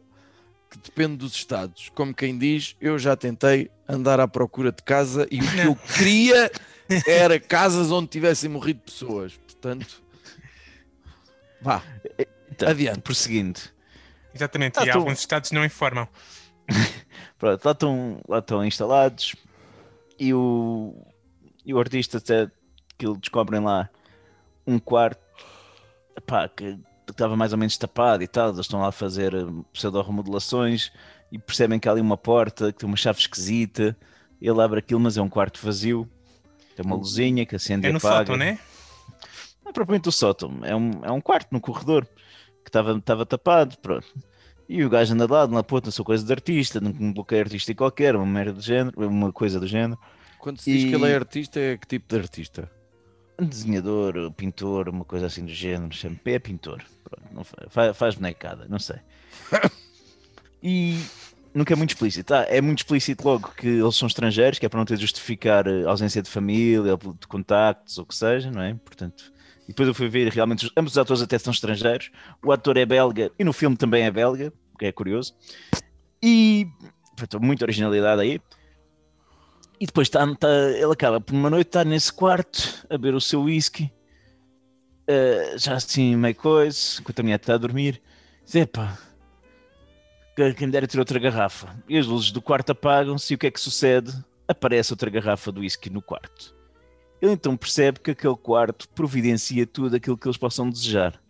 que 0.75 0.79
depende 0.91 1.17
dos 1.17 1.35
estados. 1.35 1.89
Como 1.95 2.13
quem 2.15 2.37
diz, 2.37 2.77
eu 2.81 2.99
já 2.99 3.17
tentei 3.17 3.71
andar 3.89 4.19
à 4.21 4.27
procura 4.29 4.73
de 4.73 4.83
casa 4.83 5.27
e 5.31 5.41
o 5.41 5.51
que 5.51 5.59
eu 5.61 5.77
queria 5.97 6.51
era 7.07 7.39
casas 7.39 7.91
onde 7.91 8.09
tivessem 8.09 8.51
morrido 8.51 8.81
pessoas. 8.81 9.35
Portanto, 9.37 10.03
vá, 11.61 11.83
Então, 12.51 12.69
Adiante. 12.69 13.01
Prosseguindo. 13.01 13.61
Exatamente, 14.35 14.79
Ah, 14.79 14.85
e 14.87 14.91
tu- 14.91 14.99
alguns 14.99 15.19
estados 15.21 15.51
não 15.53 15.65
informam. 15.65 16.09
Pronto, 17.39 17.65
lá 17.65 17.73
estão, 17.73 18.21
lá 18.29 18.39
estão 18.39 18.65
instalados 18.65 19.35
e 20.19 20.33
o, 20.35 20.95
e 21.65 21.73
o 21.75 21.79
artista 21.79 22.19
até 22.19 22.51
que 22.99 23.07
eles 23.07 23.19
descobrem 23.19 23.61
lá 23.61 23.89
um 24.67 24.79
quarto 24.79 25.21
epá, 26.17 26.49
que 26.49 26.79
estava 27.09 27.37
mais 27.37 27.53
ou 27.53 27.59
menos 27.59 27.77
tapado 27.79 28.23
e 28.23 28.27
tal. 28.29 28.49
Eles 28.49 28.61
estão 28.61 28.81
lá 28.81 28.89
a 28.89 28.93
fazer 28.93 29.35
eh, 29.35 29.45
pseudo-remodelações 29.73 30.91
e 31.31 31.39
percebem 31.39 31.79
que 31.79 31.89
há 31.89 31.93
ali 31.93 32.01
uma 32.01 32.17
porta 32.17 32.73
que 32.73 32.79
tem 32.81 32.87
uma 32.89 32.97
chave 32.97 33.19
esquisita. 33.21 33.97
Ele 34.41 34.61
abre 34.61 34.79
aquilo, 34.79 35.01
mas 35.01 35.17
é 35.17 35.23
um 35.23 35.29
quarto 35.29 35.61
vazio. 35.65 36.09
Tem 36.77 36.85
uma 36.85 36.97
luzinha 36.97 37.47
que 37.47 37.55
acende 37.57 37.87
É 37.87 37.91
e 37.91 37.93
no 37.93 37.99
apaga. 37.99 38.17
sótão, 38.19 38.37
né? 38.37 38.59
Não 39.63 39.71
é 39.71 39.73
propriamente 39.73 40.09
o 40.09 40.13
sótão, 40.13 40.59
é 40.63 40.75
um, 40.77 40.91
é 41.05 41.11
um 41.11 41.21
quarto 41.21 41.49
no 41.53 41.61
corredor 41.61 42.05
que 42.63 42.69
estava 42.69 42.97
estava 42.99 43.25
tapado, 43.25 43.79
pronto. 43.79 44.07
E 44.69 44.85
o 44.85 44.91
gajo 44.91 45.15
anda 45.15 45.27
de 45.27 45.33
lado, 45.33 45.53
na 45.55 45.63
puta, 45.63 45.91
sou 45.91 46.05
coisa 46.05 46.25
de 46.25 46.33
artista, 46.33 46.81
num 46.81 47.13
bloqueio 47.13 47.43
artístico 47.43 47.79
qualquer, 47.79 48.17
uma 48.17 48.27
merda 48.27 48.55
do 48.55 48.61
género, 48.63 49.09
uma 49.09 49.33
coisa 49.33 49.59
do 49.61 49.67
género. 49.67 49.99
quando 50.39 50.61
se 50.61 50.71
diz 50.73 50.85
E- 50.85 50.89
que 50.89 50.95
ele 50.95 51.11
é 51.11 51.15
artista, 51.15 51.59
é 51.61 51.77
que 51.79 51.87
tipo 51.87 52.07
de 52.09 52.17
artista? 52.21 52.71
Um 53.39 53.47
desenhador, 53.47 54.31
pintor, 54.33 54.89
uma 54.89 55.05
coisa 55.05 55.27
assim 55.27 55.45
do 55.45 55.53
género, 55.53 55.93
chama 55.93 56.17
é 56.25 56.39
pintor, 56.39 56.83
pronto, 57.03 57.35
não 57.35 57.43
fa- 57.45 57.67
fa- 57.69 57.95
faz, 57.95 58.15
bonecada, 58.15 58.67
não 58.69 58.79
sei. 58.79 58.97
E 60.67 60.99
nunca 61.53 61.75
é 61.75 61.77
muito 61.77 61.91
explícito, 61.91 62.29
tá? 62.29 62.47
é 62.49 62.59
muito 62.61 62.79
explícito 62.79 63.23
logo 63.23 63.51
que 63.55 63.67
eles 63.67 63.95
são 63.97 64.09
estrangeiros, 64.09 64.59
que 64.59 64.65
é 64.65 64.69
para 64.69 64.79
não 64.79 64.87
ter 64.87 64.97
de 64.97 65.03
justificar 65.03 65.67
eh, 65.67 65.85
ausência 65.85 66.23
de 66.23 66.31
família, 66.31 66.97
de 66.97 67.27
contactos, 67.27 67.99
ou 67.99 68.05
o 68.05 68.07
que 68.07 68.15
seja, 68.15 68.51
não 68.51 68.63
é? 68.63 68.73
Portanto, 68.73 69.31
e 69.65 69.69
depois 69.69 69.87
eu 69.87 69.93
fui 69.95 70.09
ver 70.09 70.33
realmente, 70.33 70.65
os- 70.65 70.73
ambos 70.75 70.93
os 70.93 70.99
atores 70.99 71.21
até 71.21 71.39
são 71.39 71.53
estrangeiros, 71.53 72.11
o 72.43 72.51
ator 72.51 72.79
é 72.79 72.87
belga 72.87 73.31
e 73.39 73.45
no 73.45 73.53
filme 73.53 73.77
também 73.77 74.05
é 74.05 74.11
belga, 74.11 74.51
o 74.75 74.79
que 74.79 74.87
é 74.87 74.93
curioso, 74.93 75.35
e 76.23 76.67
portanto, 77.15 77.43
muita 77.43 77.67
originalidade 77.67 78.23
aí. 78.23 78.41
E 79.81 79.87
depois 79.87 80.09
tá, 80.09 80.25
tá- 80.37 80.49
ele 80.71 80.93
acaba 80.93 81.21
por 81.21 81.35
uma 81.35 81.51
noite 81.51 81.69
estar 81.69 81.85
nesse 81.85 82.13
quarto 82.13 82.87
a 82.89 82.95
beber 82.97 83.15
o 83.15 83.21
seu 83.21 83.43
whisky, 83.43 83.93
eh, 85.07 85.55
já 85.59 85.75
assim 85.75 86.17
meio 86.17 86.35
coisa, 86.35 87.01
enquanto 87.01 87.21
a 87.21 87.23
mulher 87.23 87.37
está 87.41 87.55
a 87.55 87.59
dormir. 87.59 88.01
Diz, 88.45 88.55
epá, 88.55 88.97
que- 90.37 90.55
quem 90.55 90.67
me 90.69 90.73
dera 90.73 90.87
ter 90.87 90.99
outra 90.99 91.19
garrafa. 91.19 91.75
E 91.89 91.99
as 91.99 92.07
luzes 92.07 92.31
do 92.31 92.41
quarto 92.41 92.71
apagam-se 92.71 93.33
e 93.33 93.37
o 93.37 93.39
que 93.39 93.47
é 93.47 93.51
que 93.51 93.61
sucede? 93.61 94.13
Aparece 94.47 94.93
outra 94.93 95.11
garrafa 95.11 95.51
de 95.53 95.61
whisky 95.61 95.91
no 95.91 96.01
quarto. 96.03 96.55
Ele 97.21 97.33
então 97.33 97.57
percebe 97.57 98.01
que 98.01 98.11
aquele 98.11 98.37
quarto 98.37 98.89
providencia 98.91 99.67
tudo 99.67 99.97
aquilo 99.97 100.17
que 100.17 100.27
eles 100.27 100.37
possam 100.37 100.69
desejar. 100.69 101.21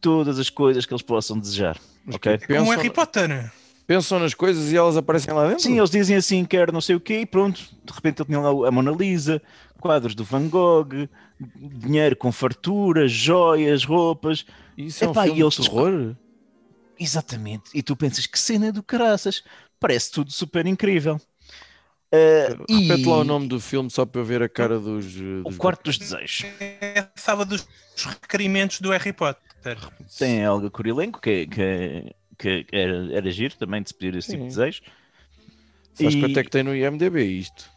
Todas 0.00 0.38
as 0.38 0.50
coisas 0.50 0.84
que 0.86 0.92
eles 0.92 1.02
possam 1.02 1.38
desejar. 1.38 1.78
Ok? 2.12 2.32
É 2.32 2.38
como 2.38 2.48
Pensam, 2.48 2.76
Harry 2.76 2.90
Potter. 2.90 3.52
Pensam 3.94 4.18
nas 4.18 4.34
coisas 4.34 4.72
e 4.72 4.76
elas 4.76 4.96
aparecem 4.96 5.32
lá 5.34 5.48
dentro? 5.48 5.62
Sim, 5.62 5.76
eles 5.78 5.90
dizem 5.90 6.16
assim, 6.16 6.44
quer 6.44 6.72
não 6.72 6.80
sei 6.80 6.96
o 6.96 7.00
quê, 7.00 7.20
e 7.20 7.26
pronto, 7.26 7.60
de 7.84 7.92
repente 7.92 8.20
ele 8.20 8.26
tinha 8.26 8.40
lá 8.40 8.68
a 8.68 8.70
Mona 8.70 8.90
Lisa, 8.90 9.40
quadros 9.80 10.14
do 10.14 10.24
Van 10.24 10.48
Gogh, 10.48 11.08
dinheiro 11.38 12.16
com 12.16 12.32
fartura, 12.32 13.06
joias, 13.06 13.84
roupas, 13.84 14.44
Isso 14.76 15.04
é 15.04 15.08
um 15.08 15.12
Epá, 15.12 15.22
filme 15.22 15.40
e 15.40 15.42
eles 15.42 15.54
de 15.54 15.60
terror? 15.62 16.16
exatamente. 16.98 17.70
E 17.74 17.82
tu 17.82 17.96
pensas 17.96 18.26
que 18.26 18.38
cena 18.38 18.72
do 18.72 18.82
caraças, 18.82 19.42
parece 19.80 20.10
tudo 20.10 20.30
super 20.32 20.66
incrível. 20.66 21.20
Uh, 22.14 22.64
e 22.68 22.78
Repete 22.80 23.08
lá 23.08 23.16
o 23.18 23.24
nome 23.24 23.48
do 23.48 23.58
filme 23.60 23.90
só 23.90 24.04
para 24.04 24.20
eu 24.20 24.24
ver 24.24 24.42
a 24.42 24.48
cara 24.48 24.78
dos. 24.78 25.16
eh, 25.16 25.42
O 25.44 25.48
dos 25.48 25.56
Quarto 25.56 25.84
dos 25.84 25.98
Desejos. 25.98 26.44
É 26.60 27.00
a 27.00 27.10
sala 27.16 27.44
dos 27.44 27.66
requerimentos 28.22 28.80
do 28.80 28.90
Harry 28.90 29.12
Potter. 29.12 29.78
Tem 30.18 30.44
a 30.44 30.52
Olga 30.52 30.70
Kurilenko, 30.70 31.20
que, 31.20 31.46
que, 31.46 32.14
que 32.42 32.66
era, 32.72 33.14
era 33.14 33.30
giro 33.30 33.54
também 33.56 33.82
de 33.82 33.88
se 33.90 33.94
pedir 33.94 34.16
esse 34.18 34.32
tipo 34.32 34.44
de 34.44 34.50
Sim. 34.52 34.58
desejo. 34.58 34.82
Sabes 35.94 36.14
E- 36.14 36.20
quanto 36.20 36.38
é 36.38 36.42
que 36.44 36.50
tem 36.50 36.62
no 36.62 36.74
IMDB 36.74 37.22
isto? 37.24 37.70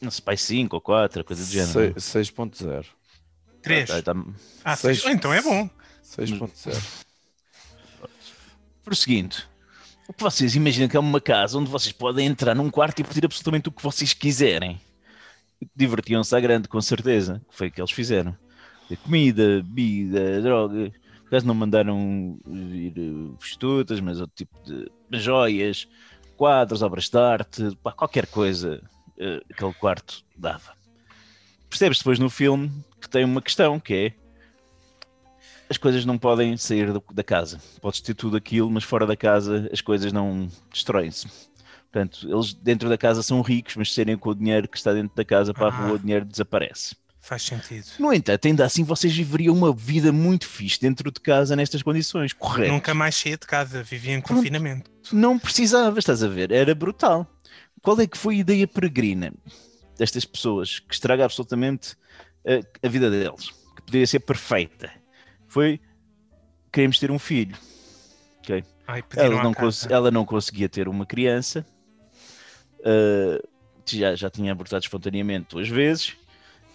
Não 0.00 0.10
sei, 0.10 0.24
pai 0.24 0.36
5 0.36 0.76
ou 0.76 0.80
4, 0.80 1.24
coisa 1.24 1.44
do 1.44 1.50
género. 1.50 2.00
Se- 2.00 2.18
6.0. 2.18 2.86
Três. 3.62 3.88
Tá- 3.90 4.00
tá- 4.02 4.24
Ah, 4.64 4.76
seis. 4.76 5.02
seis. 5.02 5.14
Então 5.14 5.32
é 5.34 5.42
bom. 5.42 5.68
6.0. 6.02 7.04
Prosseguindo. 8.84 9.36
O 10.08 10.12
que 10.12 10.22
vocês 10.22 10.56
imaginam 10.56 10.88
que 10.88 10.96
é 10.96 11.00
uma 11.00 11.20
casa 11.20 11.58
onde 11.58 11.70
vocês 11.70 11.92
podem 11.92 12.26
entrar 12.26 12.54
num 12.54 12.70
quarto 12.70 13.00
e 13.00 13.04
pedir 13.04 13.24
absolutamente 13.24 13.68
o 13.68 13.72
que 13.72 13.82
vocês 13.82 14.12
quiserem. 14.12 14.80
Divertiam-se 15.76 16.34
à 16.34 16.40
grande, 16.40 16.68
com 16.68 16.80
certeza. 16.80 17.40
que 17.50 17.56
Foi 17.56 17.68
o 17.68 17.70
que 17.70 17.80
eles 17.80 17.90
fizeram. 17.90 18.36
Comida, 19.04 19.62
bebida, 19.62 20.40
droga. 20.42 20.90
Por 21.30 21.36
acaso 21.36 21.46
não 21.46 21.54
mandaram 21.54 22.40
vir 22.44 22.92
eh, 22.96 23.36
prostitutas, 23.38 24.00
mas 24.00 24.20
outro 24.20 24.34
tipo 24.34 24.52
de 24.64 24.90
joias, 25.12 25.86
quadros, 26.36 26.82
obras 26.82 27.08
de 27.08 27.16
arte, 27.16 27.76
pá, 27.84 27.92
qualquer 27.92 28.26
coisa 28.26 28.82
eh, 29.16 29.40
aquele 29.48 29.72
quarto 29.74 30.24
dava. 30.36 30.72
Percebes 31.68 31.98
depois 31.98 32.18
no 32.18 32.28
filme 32.28 32.68
que 33.00 33.08
tem 33.08 33.24
uma 33.24 33.40
questão 33.40 33.78
que 33.78 33.94
é 33.94 34.12
as 35.70 35.78
coisas 35.78 36.04
não 36.04 36.18
podem 36.18 36.56
sair 36.56 36.92
do- 36.92 37.04
da 37.12 37.22
casa. 37.22 37.60
Podes 37.80 38.00
ter 38.00 38.14
tudo 38.14 38.36
aquilo, 38.36 38.68
mas 38.68 38.82
fora 38.82 39.06
da 39.06 39.14
casa 39.16 39.68
as 39.72 39.80
coisas 39.80 40.12
não 40.12 40.48
destroem-se. 40.72 41.28
Portanto, 41.92 42.28
eles 42.28 42.52
dentro 42.54 42.88
da 42.88 42.98
casa 42.98 43.22
são 43.22 43.40
ricos, 43.40 43.76
mas 43.76 43.88
se 43.90 43.94
serem 43.94 44.16
com 44.18 44.30
o 44.30 44.34
dinheiro 44.34 44.66
que 44.66 44.76
está 44.76 44.92
dentro 44.92 45.14
da 45.14 45.24
casa 45.24 45.54
para 45.54 45.66
a 45.66 45.68
Ah. 45.68 45.86
rua, 45.86 45.92
o 45.94 45.98
dinheiro 46.00 46.24
desaparece. 46.24 46.96
Faz 47.20 47.42
sentido. 47.42 47.86
No 47.98 48.12
entanto, 48.12 48.46
ainda 48.46 48.64
assim 48.64 48.82
vocês 48.82 49.14
viveriam 49.14 49.54
uma 49.54 49.74
vida 49.74 50.10
muito 50.10 50.46
fixe 50.46 50.80
dentro 50.80 51.12
de 51.12 51.20
casa 51.20 51.54
nestas 51.54 51.82
condições, 51.82 52.32
correto? 52.32 52.72
Nunca 52.72 52.94
mais 52.94 53.14
saía 53.14 53.36
de 53.36 53.46
casa, 53.46 53.82
vivia 53.82 54.14
em 54.14 54.20
confinamento. 54.20 54.90
Não 55.12 55.38
precisava, 55.38 55.98
estás 55.98 56.22
a 56.22 56.28
ver? 56.28 56.50
Era 56.50 56.74
brutal. 56.74 57.26
Qual 57.82 58.00
é 58.00 58.06
que 58.06 58.16
foi 58.16 58.36
a 58.36 58.38
ideia 58.38 58.66
peregrina 58.66 59.32
destas 59.98 60.24
pessoas 60.24 60.78
que 60.78 60.94
estraga 60.94 61.24
absolutamente 61.24 61.94
a, 62.44 62.86
a 62.86 62.88
vida 62.88 63.10
deles? 63.10 63.50
Que 63.76 63.82
poderia 63.82 64.06
ser 64.06 64.20
perfeita. 64.20 64.90
Foi 65.46 65.78
queremos 66.72 66.98
ter 66.98 67.10
um 67.10 67.18
filho. 67.18 67.56
Ok? 68.38 68.64
Ai, 68.86 69.04
Ela 69.16 69.42
não, 69.42 69.54
ela 69.88 70.10
não 70.10 70.24
conseguia 70.24 70.68
ter 70.68 70.88
uma 70.88 71.06
criança, 71.06 71.64
uh, 72.80 73.48
já, 73.86 74.14
já 74.16 74.30
tinha 74.30 74.52
abortado 74.52 74.82
espontaneamente 74.82 75.48
duas 75.50 75.68
vezes, 75.68 76.16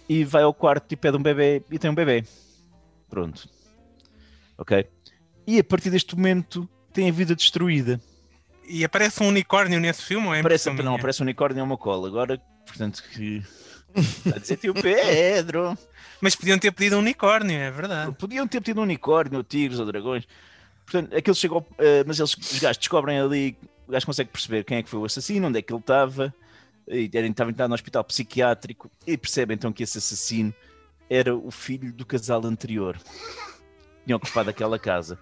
e 0.08 0.24
vai 0.24 0.42
ao 0.42 0.54
quarto 0.54 0.92
e 0.92 0.96
pede 0.96 1.16
um 1.16 1.22
bebê 1.22 1.62
e 1.70 1.78
tem 1.78 1.90
um 1.90 1.94
bebê. 1.94 2.24
Pronto. 3.08 3.48
Ok? 4.58 4.86
E 5.46 5.58
a 5.58 5.64
partir 5.64 5.90
deste 5.90 6.16
momento 6.16 6.68
tem 6.92 7.08
a 7.08 7.12
vida 7.12 7.34
destruída. 7.34 8.00
E 8.68 8.84
aparece 8.84 9.22
um 9.22 9.28
unicórnio 9.28 9.78
nesse 9.78 10.02
filme 10.02 10.26
ou 10.26 10.34
é 10.34 10.42
Parece, 10.42 10.68
impressão 10.68 10.84
não, 10.84 10.92
minha? 10.92 10.98
aparece 11.00 11.22
um 11.22 11.24
unicórnio 11.24 11.60
e 11.60 11.62
uma 11.62 11.76
cola. 11.76 12.08
Agora, 12.08 12.40
portanto, 12.66 13.02
que. 13.12 13.42
Está 13.94 14.36
a 14.36 14.38
dizer 14.38 14.56
tio 14.56 14.74
Pedro. 14.74 15.78
Mas 16.20 16.34
podiam 16.34 16.58
ter 16.58 16.72
pedido 16.72 16.96
um 16.96 16.98
unicórnio, 17.00 17.56
é 17.56 17.70
verdade. 17.70 18.12
Podiam 18.12 18.46
ter 18.46 18.60
tido 18.60 18.80
um 18.80 18.82
unicórnio, 18.82 19.38
ou 19.38 19.44
tigres, 19.44 19.78
ou 19.78 19.86
dragões. 19.86 20.26
Portanto, 20.84 21.16
aqueles 21.16 21.38
chegam, 21.38 21.64
eh, 21.78 22.04
mas 22.06 22.18
eles, 22.18 22.36
os 22.36 22.58
gajos 22.58 22.78
descobrem 22.78 23.18
ali, 23.18 23.56
o 23.86 23.92
gajo 23.92 24.06
consegue 24.06 24.30
perceber 24.30 24.64
quem 24.64 24.78
é 24.78 24.82
que 24.82 24.88
foi 24.88 24.98
o 24.98 25.04
assassino, 25.04 25.48
onde 25.48 25.58
é 25.58 25.62
que 25.62 25.72
ele 25.72 25.80
estava, 25.80 26.34
e 26.88 27.10
era- 27.12 27.26
estava 27.26 27.50
internado 27.50 27.70
no 27.70 27.74
hospital 27.74 28.04
psiquiátrico, 28.04 28.90
e 29.06 29.16
percebe 29.16 29.54
então 29.54 29.72
que 29.72 29.82
esse 29.82 29.98
assassino 29.98 30.54
era 31.08 31.34
o 31.34 31.50
filho 31.50 31.92
do 31.92 32.04
casal 32.04 32.44
anterior. 32.44 32.98
Tinha 34.04 34.16
ocupado 34.16 34.50
aquela 34.50 34.78
casa. 34.78 35.18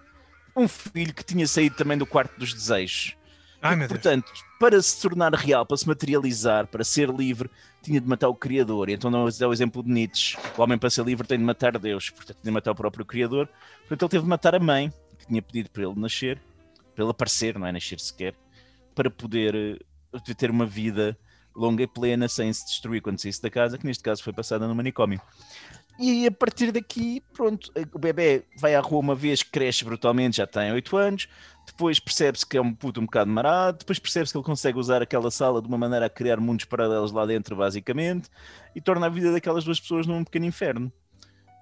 Um 0.55 0.67
filho 0.67 1.13
que 1.13 1.23
tinha 1.23 1.45
saído 1.47 1.75
também 1.75 1.97
do 1.97 2.05
quarto 2.05 2.37
dos 2.39 2.53
desejos. 2.53 3.15
Ai 3.61 3.75
Deus. 3.75 3.89
Portanto, 3.89 4.31
para 4.59 4.79
se 4.81 5.01
tornar 5.01 5.33
real, 5.33 5.65
para 5.65 5.75
se 5.75 5.87
materializar, 5.87 6.67
para 6.67 6.83
ser 6.83 7.09
livre, 7.09 7.49
tinha 7.81 7.99
de 7.99 8.07
matar 8.07 8.29
o 8.29 8.35
Criador. 8.35 8.89
E 8.89 8.93
então 8.93 9.09
não 9.09 9.27
é 9.27 9.47
o 9.47 9.53
exemplo 9.53 9.83
de 9.83 9.89
Nietzsche. 9.89 10.37
O 10.57 10.61
homem 10.61 10.77
para 10.77 10.89
ser 10.89 11.03
livre 11.03 11.27
tem 11.27 11.37
de 11.37 11.43
matar 11.43 11.77
Deus, 11.77 12.09
portanto 12.09 12.37
tinha 12.41 12.51
de 12.51 12.53
matar 12.53 12.71
o 12.71 12.75
próprio 12.75 13.03
Criador. 13.05 13.49
Portanto 13.79 14.03
ele 14.03 14.09
teve 14.09 14.23
de 14.23 14.29
matar 14.29 14.55
a 14.55 14.59
mãe, 14.59 14.93
que 15.17 15.27
tinha 15.27 15.41
pedido 15.41 15.69
para 15.71 15.83
ele 15.83 15.99
nascer, 15.99 16.39
para 16.93 17.03
ele 17.03 17.11
aparecer, 17.11 17.57
não 17.57 17.67
é 17.67 17.71
nascer 17.71 17.99
sequer, 17.99 18.35
para 18.93 19.09
poder 19.09 19.55
eh, 19.55 20.33
ter 20.37 20.51
uma 20.51 20.65
vida 20.65 21.17
longa 21.55 21.83
e 21.83 21.87
plena 21.87 22.27
sem 22.27 22.51
se 22.51 22.65
destruir 22.65 23.01
quando 23.01 23.19
saísse 23.19 23.41
da 23.41 23.49
casa, 23.49 23.77
que 23.77 23.85
neste 23.85 24.03
caso 24.03 24.23
foi 24.23 24.33
passada 24.33 24.67
no 24.67 24.75
manicômio. 24.75 25.21
e 25.97 26.27
a 26.27 26.31
partir 26.31 26.71
daqui, 26.71 27.21
pronto, 27.33 27.71
o 27.93 27.99
bebê 27.99 28.43
vai 28.59 28.75
à 28.75 28.81
rua 28.81 28.99
uma 28.99 29.15
vez, 29.15 29.41
cresce 29.41 29.85
brutalmente, 29.85 30.37
já 30.37 30.45
tem 30.45 30.71
8 30.71 30.97
anos, 30.97 31.27
depois 31.65 31.99
percebe-se 31.99 32.45
que 32.45 32.57
é 32.57 32.61
um 32.61 32.73
puto 32.73 32.99
um 32.99 33.05
bocado 33.05 33.31
marado, 33.31 33.79
depois 33.79 33.97
percebe-se 33.97 34.33
que 34.33 34.37
ele 34.37 34.45
consegue 34.45 34.77
usar 34.77 35.01
aquela 35.01 35.31
sala 35.31 35.61
de 35.61 35.67
uma 35.67 35.77
maneira 35.77 36.05
a 36.05 36.09
criar 36.09 36.39
mundos 36.39 36.65
paralelos 36.65 37.11
lá 37.11 37.25
dentro, 37.25 37.55
basicamente, 37.55 38.29
e 38.75 38.81
torna 38.81 39.07
a 39.07 39.09
vida 39.09 39.31
daquelas 39.31 39.63
duas 39.63 39.79
pessoas 39.79 40.05
num 40.05 40.23
pequeno 40.23 40.45
inferno. 40.45 40.91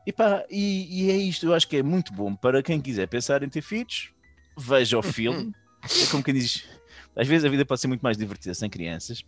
E, 0.06 0.12
pá, 0.12 0.44
e, 0.50 1.06
e 1.06 1.12
é 1.12 1.16
isto, 1.16 1.46
eu 1.46 1.54
acho 1.54 1.68
que 1.68 1.78
é 1.78 1.84
muito 1.84 2.12
bom 2.12 2.36
para 2.36 2.62
quem 2.62 2.82
quiser 2.82 3.08
pensar 3.08 3.42
em 3.44 3.50
ter 3.50 3.62
filhos, 3.62 4.12
veja 4.58 4.98
o 4.98 5.04
filme, 5.04 5.54
é 6.02 6.06
como 6.12 6.22
quem 6.22 6.34
diz, 6.34 6.68
às 7.16 7.28
vezes 7.28 7.46
a 7.46 7.50
vida 7.50 7.66
pode 7.66 7.80
ser 7.80 7.88
muito 7.88 8.02
mais 8.02 8.18
divertida 8.18 8.54
sem 8.54 8.70
crianças. 8.70 9.24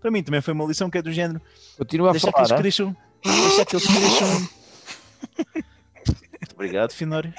Para 0.00 0.10
mim 0.10 0.22
também 0.22 0.40
foi 0.40 0.54
uma 0.54 0.64
lição 0.64 0.88
que 0.90 0.98
é 0.98 1.02
do 1.02 1.12
género, 1.12 1.40
Continua 1.76 2.10
a 2.10 2.12
deixa 2.12 2.26
que 2.28 2.32
falar. 2.32 2.44
eles 2.44 2.52
ah? 2.52 2.58
cresçam, 2.58 2.96
deixa 3.24 3.64
que 3.64 3.76
eles 3.76 3.86
cresçam. 3.86 4.48
Muito 5.54 6.54
obrigado, 6.54 6.92
Finório. 6.92 7.34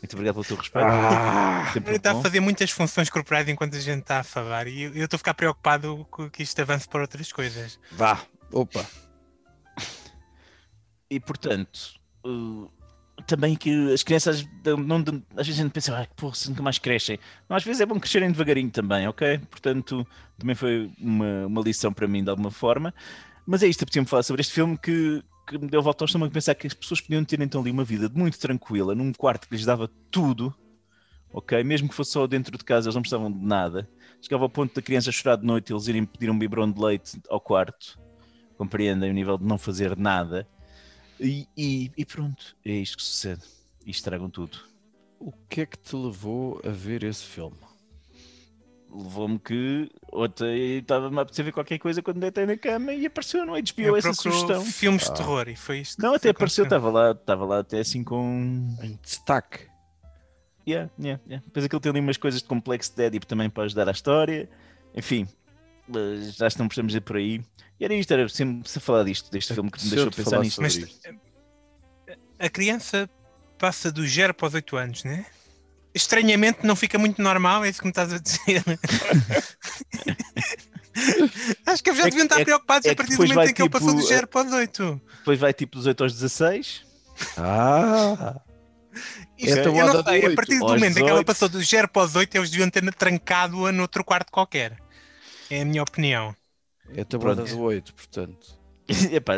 Muito 0.00 0.12
obrigado 0.14 0.34
pelo 0.34 0.44
teu 0.44 0.56
respeito. 0.56 0.86
Ah, 0.86 1.70
Sempre 1.72 1.90
Ele 1.90 1.96
está 1.96 2.12
a 2.12 2.20
fazer 2.20 2.40
muitas 2.40 2.70
funções 2.70 3.08
corporais 3.08 3.48
enquanto 3.48 3.74
a 3.76 3.80
gente 3.80 4.00
está 4.02 4.20
a 4.20 4.24
falar 4.24 4.66
e 4.66 4.82
eu 4.82 5.04
estou 5.04 5.16
a 5.16 5.18
ficar 5.18 5.32
preocupado 5.34 6.06
com 6.10 6.28
que 6.28 6.42
isto 6.42 6.60
avance 6.60 6.86
para 6.88 7.00
outras 7.00 7.32
coisas. 7.32 7.78
vá. 7.92 8.20
Opa. 8.52 8.84
E 11.10 11.18
portanto, 11.20 11.94
uh, 12.24 12.70
também 13.26 13.54
que 13.54 13.92
as 13.92 14.02
crianças 14.02 14.46
não, 14.78 15.00
dão- 15.00 15.22
às 15.36 15.46
vezes 15.46 15.60
a 15.60 15.62
gente 15.62 15.72
pensa, 15.72 15.98
ah, 15.98 16.06
porra, 16.16 16.34
nunca 16.48 16.62
mais 16.62 16.78
crescem. 16.78 17.18
Não, 17.48 17.56
às 17.56 17.64
vezes 17.64 17.80
é 17.80 17.86
bom 17.86 17.98
crescerem 17.98 18.30
devagarinho 18.30 18.70
também, 18.70 19.06
ok? 19.08 19.38
Portanto, 19.50 20.06
também 20.38 20.54
foi 20.54 20.90
uma, 20.98 21.46
uma 21.46 21.60
lição 21.62 21.92
para 21.92 22.06
mim 22.06 22.22
de 22.22 22.30
alguma 22.30 22.50
forma. 22.50 22.92
Mas 23.46 23.62
é 23.62 23.66
isto, 23.66 23.82
apetecia-me 23.82 24.08
falar 24.08 24.22
sobre 24.22 24.40
este 24.40 24.52
filme 24.52 24.76
que, 24.76 25.22
que 25.46 25.58
me 25.58 25.68
deu 25.68 25.82
volta 25.82 26.04
ao 26.04 26.06
estômago 26.06 26.32
pensar 26.32 26.54
que 26.54 26.66
as 26.66 26.74
pessoas 26.74 27.00
podiam 27.00 27.24
ter 27.24 27.40
então 27.40 27.60
ali 27.60 27.70
uma 27.70 27.84
vida 27.84 28.10
muito 28.14 28.38
tranquila, 28.38 28.94
num 28.94 29.12
quarto 29.12 29.48
que 29.48 29.54
lhes 29.54 29.64
dava 29.64 29.88
tudo, 30.10 30.54
ok? 31.32 31.62
Mesmo 31.62 31.88
que 31.88 31.94
fosse 31.94 32.12
só 32.12 32.26
dentro 32.26 32.56
de 32.56 32.64
casa, 32.64 32.88
eles 32.88 32.94
não 32.94 33.02
precisavam 33.02 33.30
de 33.30 33.44
nada. 33.44 33.88
Chegava 34.20 34.44
ao 34.44 34.50
ponto 34.50 34.74
da 34.74 34.80
criança 34.80 35.12
chorar 35.12 35.36
de 35.36 35.44
noite 35.44 35.70
e 35.70 35.72
eles 35.74 35.86
irem 35.86 36.04
pedir 36.04 36.30
um 36.30 36.38
biberon 36.38 36.70
de 36.70 36.80
leite 36.80 37.20
ao 37.28 37.40
quarto. 37.40 37.98
Compreendem 38.56 39.10
o 39.10 39.14
nível 39.14 39.36
de 39.36 39.44
não 39.44 39.58
fazer 39.58 39.96
nada. 39.96 40.48
E, 41.20 41.46
e- 41.56 41.90
e 41.96 42.04
pronto, 42.04 42.56
é 42.64 42.72
isto 42.72 42.96
que 42.98 43.02
sucede. 43.02 43.42
E 43.86 43.90
estragam 43.90 44.28
tudo. 44.30 44.58
O 45.20 45.32
que 45.48 45.60
é 45.62 45.66
que 45.66 45.78
te 45.78 45.94
levou 45.96 46.60
a 46.64 46.70
ver 46.70 47.02
esse 47.04 47.24
filme? 47.24 47.56
Levou-me 48.90 49.38
que 49.40 49.90
ontem 50.12 50.78
estava-me 50.78 51.18
a 51.18 51.22
apetecer 51.22 51.44
ver 51.44 51.52
qualquer 51.52 51.78
coisa 51.78 52.00
quando 52.00 52.20
deitei 52.20 52.46
na 52.46 52.56
cama 52.56 52.92
e 52.92 53.06
apareceu 53.06 53.44
no 53.44 53.52
HBO 53.54 53.62
Eu 53.82 53.96
essa 53.96 54.12
sugestão. 54.12 54.62
filmes 54.64 55.08
Ah. 55.08 55.12
de 55.12 55.16
terror 55.18 55.48
e 55.48 55.56
foi 55.56 55.80
isto. 55.80 56.00
Não, 56.00 56.14
até 56.14 56.28
apareceu, 56.30 56.62
estava 56.64 56.90
lá, 56.90 57.10
estava 57.10 57.44
lá 57.44 57.58
até 57.58 57.80
assim 57.80 58.04
com. 58.04 58.76
Em 58.82 58.98
destaque. 59.02 59.66
Yeah, 60.66 60.90
yeah, 60.98 61.20
yeah. 61.26 61.44
Depois 61.44 61.64
aquilo 61.64 61.80
tem 61.80 61.90
ali 61.90 62.00
umas 62.00 62.16
coisas 62.16 62.40
de 62.40 62.46
complexo 62.48 62.94
de 62.94 63.02
Eddie 63.04 63.20
também 63.20 63.50
para 63.50 63.64
ajudar 63.64 63.88
a 63.88 63.92
história. 63.92 64.48
Enfim, 64.94 65.26
mas 65.88 66.34
já 66.36 66.48
não 66.58 66.68
precisamos 66.68 66.94
ir 66.94 67.00
por 67.00 67.16
aí. 67.16 67.40
E 67.78 67.84
era 67.84 67.94
isto, 67.94 68.12
era 68.12 68.28
sempre 68.28 68.68
se 68.68 68.78
falar 68.80 69.04
disto, 69.04 69.30
deste 69.30 69.52
filme 69.54 69.70
que 69.70 69.82
me 69.84 69.90
deixou 69.90 70.10
pensar 70.10 70.40
nisto. 70.40 70.62
Mas 70.62 70.78
a 72.38 72.48
criança 72.48 73.08
passa 73.58 73.90
do 73.90 74.06
0 74.06 74.32
para 74.34 74.46
os 74.48 74.54
8 74.54 74.76
anos, 74.76 75.04
né? 75.04 75.26
Estranhamente 75.94 76.66
não 76.66 76.74
fica 76.74 76.98
muito 76.98 77.22
normal, 77.22 77.64
é 77.64 77.68
isso 77.68 77.78
que 77.80 77.84
me 77.86 77.90
estás 77.90 78.12
a 78.12 78.18
dizer. 78.18 78.62
Acho 81.66 81.82
que 81.82 81.90
eles 81.90 81.98
já 82.00 82.06
É 82.06 82.10
que- 82.10 82.16
deviam 82.16 82.24
estar 82.24 82.36
é 82.36 82.38
que- 82.38 82.44
preocupados 82.44 82.86
é 82.86 82.90
a 82.90 82.92
que 82.92 82.96
partir 82.96 83.16
do 83.16 83.22
momento 83.26 83.50
em 83.50 83.54
que 83.54 83.62
ele 83.62 83.68
passou 83.70 83.88
do 83.92 83.96
tipo, 84.00 84.08
0 84.08 84.26
para 84.28 84.46
os 84.46 84.52
8. 84.52 85.00
Depois 85.18 85.38
vai 85.38 85.52
tipo 85.52 85.76
dos 85.76 85.86
8 85.86 86.02
aos 86.04 86.12
16. 86.12 86.82
Ah, 87.36 88.40
Isto, 89.36 89.58
Então, 89.58 89.76
eu 89.76 89.88
a 89.88 89.92
não 89.92 90.04
sei, 90.04 90.26
a 90.26 90.34
partir 90.34 90.58
do 90.58 90.66
momento 90.66 90.92
em 90.92 90.94
que 90.94 91.00
ela 91.10 91.22
18. 91.22 91.26
passou 91.26 91.48
do 91.48 91.60
0 91.62 91.88
para 91.88 92.02
os 92.02 92.14
8, 92.14 92.36
eles 92.36 92.50
deviam 92.50 92.70
ter 92.70 92.94
trancado-a 92.94 93.72
noutro 93.72 94.04
quarto 94.04 94.30
qualquer. 94.30 94.76
É 95.48 95.62
a 95.62 95.64
minha 95.64 95.82
opinião. 95.82 96.36
é 96.94 97.00
a 97.02 97.04
tabuada 97.04 97.42
Pronto. 97.42 97.48
do 97.48 97.60
8, 97.60 97.94
portanto. 97.94 98.58
Epá, 99.12 99.34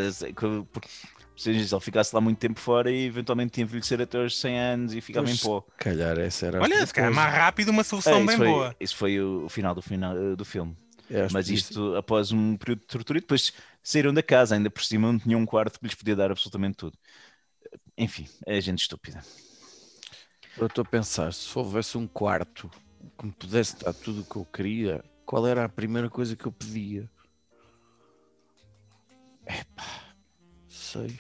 porque 0.72 0.88
se 1.36 1.50
ele 1.50 1.80
ficasse 1.80 2.14
lá 2.14 2.20
muito 2.20 2.38
tempo 2.38 2.58
fora 2.58 2.90
e 2.90 3.04
eventualmente 3.06 3.60
envelhecer 3.60 4.00
até 4.00 4.18
aos 4.18 4.38
100 4.38 4.58
anos 4.58 4.94
e 4.94 5.00
ficava 5.00 5.30
em 5.30 5.36
pó. 5.36 5.64
Calhar 5.76 6.18
essa 6.18 6.46
era 6.46 6.62
a 6.62 6.64
Olha, 6.64 6.86
se 6.86 6.92
calhar 6.94 7.10
coisa. 7.10 7.14
mais 7.14 7.32
rápido 7.34 7.70
uma 7.70 7.82
É, 7.82 7.84
solução 7.84 8.24
isso, 8.24 8.36
bem 8.36 8.36
foi, 8.36 8.46
boa. 8.52 8.76
isso 8.80 8.96
foi 8.96 9.20
o, 9.20 9.48
final 9.48 9.74
do, 9.74 9.82
final 9.82 10.16
eh, 10.16 10.36
do 10.36 10.44
filme. 10.44 10.76
É, 11.10 11.28
Mas 11.28 11.48
isto 11.50 11.94
após 11.96 12.32
um 12.32 12.56
período 12.56 12.80
de 12.80 12.86
tortura 12.86 13.18
e 13.18 13.20
depois 13.22 13.52
saíram 13.82 14.12
da 14.14 14.22
casa, 14.22 14.54
ainda 14.54 14.70
por 14.70 14.84
cima 14.84 15.12
não 15.12 15.18
tinham 15.18 15.40
um 15.40 15.46
quarto 15.46 15.78
que 15.80 15.86
lhes 15.86 15.94
podia 15.94 16.16
dar 16.16 16.30
absolutamente 16.30 16.76
tudo. 16.76 16.98
Enfim, 17.96 18.26
é 18.46 18.60
gente 18.60 18.80
estúpida. 18.82 19.22
Eu 20.56 20.66
estou 20.66 20.82
a 20.82 20.84
pensar, 20.84 21.32
se 21.32 21.58
houvesse 21.58 21.96
um 21.98 22.06
quarto 22.06 22.70
que 23.18 23.26
me 23.26 23.32
pudesse 23.32 23.76
dar 23.78 23.92
tudo 23.92 24.22
o 24.22 24.24
que 24.24 24.36
eu 24.36 24.44
queria, 24.46 25.04
qual 25.26 25.46
era 25.46 25.64
a 25.64 25.68
primeira 25.68 26.08
coisa 26.08 26.34
que 26.36 26.46
eu 26.46 26.52
pedia? 26.52 27.10
Epá, 29.46 30.14
sei. 30.68 31.18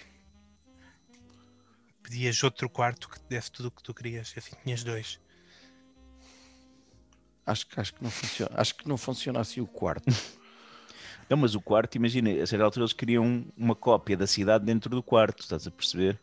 Pedias 2.02 2.42
outro 2.42 2.70
quarto 2.70 3.08
que 3.08 3.18
te 3.18 3.26
desse 3.28 3.50
tudo 3.50 3.66
o 3.66 3.70
que 3.70 3.82
tu 3.82 3.92
querias. 3.92 4.32
Assim 4.36 4.56
tinhas 4.62 4.84
dois. 4.84 5.20
Acho, 7.44 7.66
que- 7.66 7.80
acho 7.80 7.94
que 7.94 8.02
não 8.02 8.10
funciona. 8.10 8.50
Acho 8.56 8.74
que 8.76 8.88
não 8.88 8.96
funciona 8.96 9.40
assim 9.40 9.60
o 9.60 9.66
quarto. 9.66 10.06
Não, 11.28 11.36
mas 11.36 11.56
o 11.56 11.60
quarto, 11.60 11.96
imagina, 11.96 12.30
a 12.40 12.46
certa 12.46 12.64
altura 12.64 12.84
eles 12.84 12.92
queriam 12.92 13.44
uma 13.56 13.74
cópia 13.74 14.16
da 14.16 14.28
cidade 14.28 14.64
dentro 14.64 14.88
do 14.88 15.02
quarto, 15.02 15.40
estás 15.42 15.66
a 15.66 15.72
perceber? 15.72 16.20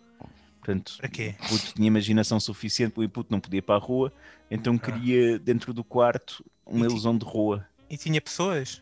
Portanto, 0.61 0.95
Para 0.97 1.09
quê? 1.09 1.35
o 1.43 1.47
puto 1.49 1.73
tinha 1.73 1.87
imaginação 1.87 2.39
suficiente, 2.39 2.97
o 2.97 3.09
puto 3.09 3.29
não 3.29 3.41
podia 3.41 3.57
ir 3.57 3.63
para 3.63 3.75
a 3.75 3.85
rua, 3.85 4.13
então 4.49 4.75
Ah. 4.75 4.79
queria 4.79 5.37
dentro 5.37 5.73
do 5.73 5.83
quarto 5.83 6.41
uma 6.65 6.85
ilusão 6.85 7.17
de 7.17 7.25
rua. 7.25 7.67
E 7.93 7.97
tinha 7.97 8.19
pessoas? 8.19 8.81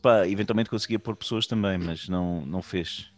Pá, 0.00 0.26
eventualmente 0.26 0.70
conseguia 0.70 0.98
pôr 0.98 1.14
pessoas 1.14 1.46
também, 1.46 1.76
mas 1.76 2.08
não, 2.08 2.44
não 2.46 2.62
fez. 2.62 3.12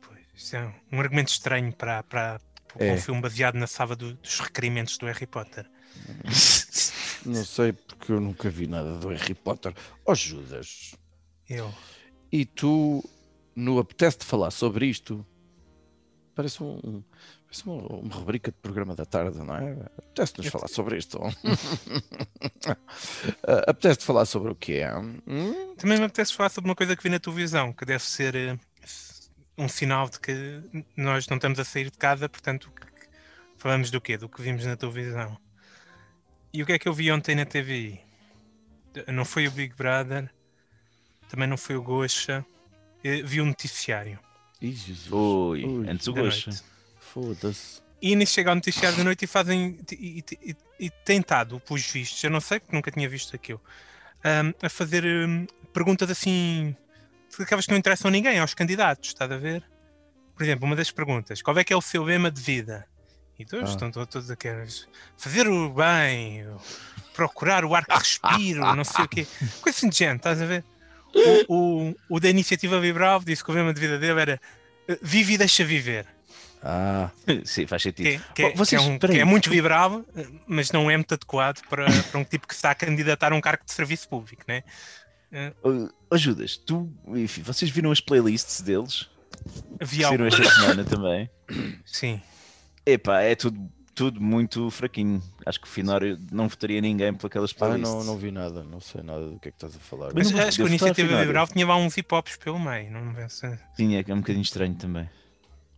Pois, 0.00 0.20
isso 0.34 0.56
é 0.56 0.74
um 0.90 0.98
argumento 0.98 1.28
estranho 1.28 1.70
para, 1.74 2.02
para, 2.02 2.40
para 2.72 2.86
É. 2.86 2.94
um 2.94 2.96
filme 2.96 3.20
baseado 3.20 3.56
na 3.56 3.66
sala 3.66 3.94
do- 3.94 4.14
dos 4.14 4.40
requerimentos 4.40 4.96
do 4.96 5.04
Harry 5.04 5.26
Potter. 5.26 5.70
não 7.26 7.44
sei 7.44 7.72
porque 7.74 8.12
eu 8.12 8.18
nunca 8.20 8.48
vi 8.48 8.66
nada 8.66 8.96
do 8.98 9.08
Harry 9.08 9.34
Potter. 9.34 9.74
Ó 10.06 10.14
Judas, 10.14 10.94
Eu. 11.46 11.70
e 12.32 12.46
tu 12.46 13.04
no 13.54 13.78
apetece 13.78 14.20
de 14.20 14.24
falar 14.24 14.50
sobre 14.50 14.86
isto? 14.86 15.24
Parece 16.34 16.62
um. 16.62 17.04
Parece 17.50 17.64
uma, 17.66 17.82
uma 17.82 18.14
rubrica 18.14 18.52
de 18.52 18.56
programa 18.58 18.94
da 18.94 19.04
tarde, 19.04 19.38
não 19.38 19.56
é? 19.56 19.72
Apetece-nos 19.98 20.46
falar 20.46 20.68
sobre 20.68 20.96
isto. 20.98 21.18
Ah, 23.46 23.70
Apetece-te 23.70 24.04
falar 24.04 24.24
sobre 24.24 24.52
o 24.52 24.54
quê? 24.54 24.82
Hum? 25.26 25.74
Também 25.76 25.98
me 25.98 26.04
apetece 26.04 26.32
falar 26.34 26.48
sobre 26.50 26.70
uma 26.70 26.76
coisa 26.76 26.94
que 26.96 27.02
vi 27.02 27.08
na 27.08 27.18
televisão, 27.18 27.72
que 27.72 27.84
deve 27.84 28.02
ser 28.04 28.34
eh, 28.36 28.58
um 29.58 29.68
sinal 29.68 30.08
de 30.08 30.20
que 30.20 30.62
nós 30.96 31.26
não 31.28 31.36
estamos 31.36 31.58
a 31.58 31.64
sair 31.64 31.90
de 31.90 31.98
casa, 31.98 32.28
portanto, 32.28 32.70
que- 32.70 32.86
falamos 33.56 33.90
do 33.90 34.00
quê? 34.00 34.16
Do 34.16 34.28
que 34.28 34.40
vimos 34.42 34.64
na 34.64 34.76
televisão. 34.76 35.36
E 36.52 36.62
o 36.62 36.66
que 36.66 36.72
é 36.72 36.78
que 36.78 36.88
eu 36.88 36.92
vi 36.92 37.10
ontem 37.10 37.34
na 37.34 37.44
TV? 37.44 38.00
Não 39.08 39.24
foi 39.24 39.46
o 39.48 39.50
Big 39.50 39.74
Brother, 39.74 40.30
também 41.28 41.48
não 41.48 41.56
foi 41.56 41.76
o 41.76 41.82
Gosha, 41.82 42.44
eh, 43.02 43.22
vi 43.22 43.40
um 43.40 43.46
noticiário. 43.46 44.18
Ih, 44.60 44.72
Jesus. 44.72 45.10
Ui, 45.12 45.64
antes 45.88 46.06
o 46.06 46.12
gosto. 46.12 46.46
noite. 46.50 46.62
Foda-se. 47.12 47.80
E 48.02 48.16
nisso 48.16 48.32
chega 48.34 48.50
ao 48.50 48.54
noticiário 48.54 48.96
da 48.96 49.04
noite 49.04 49.24
e 49.24 49.28
fazem. 49.28 49.78
E, 49.92 50.24
e, 50.42 50.56
e, 50.78 50.90
tem 51.04 51.20
estado, 51.20 51.60
pelos 51.60 51.84
vistos, 51.86 52.22
eu 52.24 52.30
não 52.30 52.40
sei 52.40 52.58
porque 52.60 52.74
nunca 52.74 52.90
tinha 52.90 53.08
visto 53.08 53.36
aquilo, 53.36 53.60
ahm, 54.24 54.52
a 54.62 54.68
fazer 54.70 55.04
hum, 55.04 55.46
perguntas 55.72 56.10
assim. 56.10 56.74
aquelas 57.38 57.66
que 57.66 57.70
não 57.72 57.78
interessam 57.78 58.08
a 58.08 58.12
ninguém, 58.12 58.38
aos 58.38 58.54
candidatos, 58.54 59.08
estás 59.08 59.30
a 59.30 59.36
ver? 59.36 59.62
Por 60.34 60.42
exemplo, 60.44 60.64
uma 60.66 60.74
das 60.76 60.90
perguntas: 60.90 61.42
qual 61.42 61.58
é 61.58 61.64
que 61.64 61.72
é 61.72 61.76
o 61.76 61.82
seu 61.82 62.02
lema 62.02 62.30
de 62.30 62.40
vida? 62.40 62.86
E 63.38 63.44
todos 63.44 63.70
Ah. 63.70 63.72
estão 63.72 63.90
to- 63.90 64.06
todos 64.06 64.30
aqueles. 64.30 64.88
Fazer 65.16 65.46
o 65.48 65.68
bem, 65.70 66.46
procurar 67.14 67.64
o 67.64 67.74
ar 67.74 67.84
que 67.84 67.94
respiro, 67.94 68.60
não 68.74 68.84
sei 68.84 69.04
o 69.04 69.08
quê. 69.08 69.26
Coisa 69.60 69.76
assim 69.76 69.88
de 69.90 69.96
gente, 69.98 70.16
estás 70.18 70.40
a 70.40 70.46
ver? 70.46 70.64
O, 71.48 71.54
o, 71.88 71.96
o 72.08 72.20
da 72.20 72.30
iniciativa 72.30 72.76
liberal 72.78 73.20
disse 73.20 73.42
que 73.44 73.50
o 73.50 73.54
lema 73.54 73.74
de 73.74 73.80
vida 73.80 73.98
dele 73.98 74.20
era 74.20 74.40
eh, 74.88 74.98
vive 75.02 75.34
e 75.34 75.38
deixa 75.38 75.64
viver. 75.64 76.06
Ah, 76.62 77.10
Sim, 77.44 77.66
faz 77.66 77.82
sentido. 77.82 78.04
Que, 78.06 78.14
é- 78.16 78.20
que 78.34 78.42
é- 78.42 78.52
Oh, 78.54 78.56
vocês- 78.56 78.80
que 78.82 78.88
é 78.88 78.90
um- 78.92 78.98
que 78.98 79.18
é 79.20 79.24
muito 79.24 79.48
liberal, 79.50 80.04
eh, 80.16 80.26
mas 80.46 80.70
não 80.72 80.90
é 80.90 80.96
muito 80.96 81.14
adequado 81.14 81.60
para, 81.68 81.86
para 82.10 82.20
um 82.20 82.24
tipo 82.24 82.46
que 82.46 82.54
está 82.54 82.70
a 82.70 82.74
candidatar 82.74 83.32
a 83.32 83.36
um 83.36 83.40
cargo 83.40 83.64
de 83.64 83.72
serviço 83.72 84.08
público, 84.08 84.42
né? 84.46 84.62
Oh, 85.62 85.88
Ajudas, 86.14 86.56
tu, 86.56 86.92
enfim, 87.08 87.42
vocês 87.42 87.70
viram 87.70 87.90
as 87.92 88.00
playlists 88.00 88.60
deles? 88.62 89.08
Havia 89.80 90.08
Saíram 90.08 90.24
algo. 90.26 90.36
esta 90.36 90.54
semana 90.54 90.84
também. 90.84 91.30
Sim. 91.86 92.20
Epá, 92.84 93.20
é 93.22 93.34
tudo, 93.36 93.70
tudo 93.94 94.20
muito 94.20 94.68
fraquinho. 94.70 95.22
Acho 95.46 95.60
que 95.60 95.66
o 95.66 95.70
Finório 95.70 96.18
não 96.32 96.48
votaria 96.48 96.80
ninguém 96.80 97.14
por 97.14 97.28
aquelas 97.28 97.52
Ah, 97.52 97.54
playlists. 97.54 97.88
não, 97.94 98.02
não 98.04 98.16
vi 98.18 98.30
nada, 98.32 98.64
não 98.64 98.80
sei 98.80 99.02
nada 99.02 99.28
do 99.30 99.38
que 99.38 99.48
é 99.48 99.50
que 99.52 99.56
estás 99.56 99.76
a 99.76 99.78
falar. 99.78 100.10
Mas 100.14 100.32
Mas 100.32 100.46
acho 100.48 100.56
que 100.58 100.62
a 100.64 100.66
iniciativa 100.66 101.20
liberal 101.20 101.46
tinha 101.46 101.66
lá 101.66 101.76
uns 101.76 101.96
hip 101.96 102.12
hops 102.12 102.36
pelo 102.36 102.58
meio, 102.58 102.90
não 102.90 103.14
pensa? 103.14 103.58
Tinha, 103.76 104.02
que 104.02 104.10
é 104.10 104.14
um 104.14 104.18
bocadinho 104.18 104.42
estranho 104.42 104.74
também. 104.74 105.08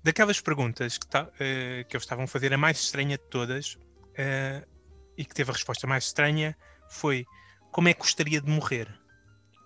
Daquelas 0.05 0.41
perguntas 0.41 0.99
que, 0.99 1.07
tá- 1.07 1.29
eh, 1.39 1.85
que 1.89 1.97
eles 1.97 2.05
estavam 2.05 2.25
a 2.25 2.29
fazer, 2.29 2.53
a 2.53 2.59
mais 2.59 2.79
estranha 2.81 3.17
de 3.17 3.25
todas, 3.31 3.77
eh, 4.17 4.65
e 5.17 5.25
que 5.25 5.35
teve 5.35 5.51
a 5.51 5.55
resposta 5.55 5.87
mais 5.87 6.05
estranha, 6.07 6.57
foi 6.89 7.25
como 7.71 7.89
é 7.89 7.95
que 7.95 8.01
gostaria 8.01 8.41
de 8.41 8.51
morrer? 8.51 8.89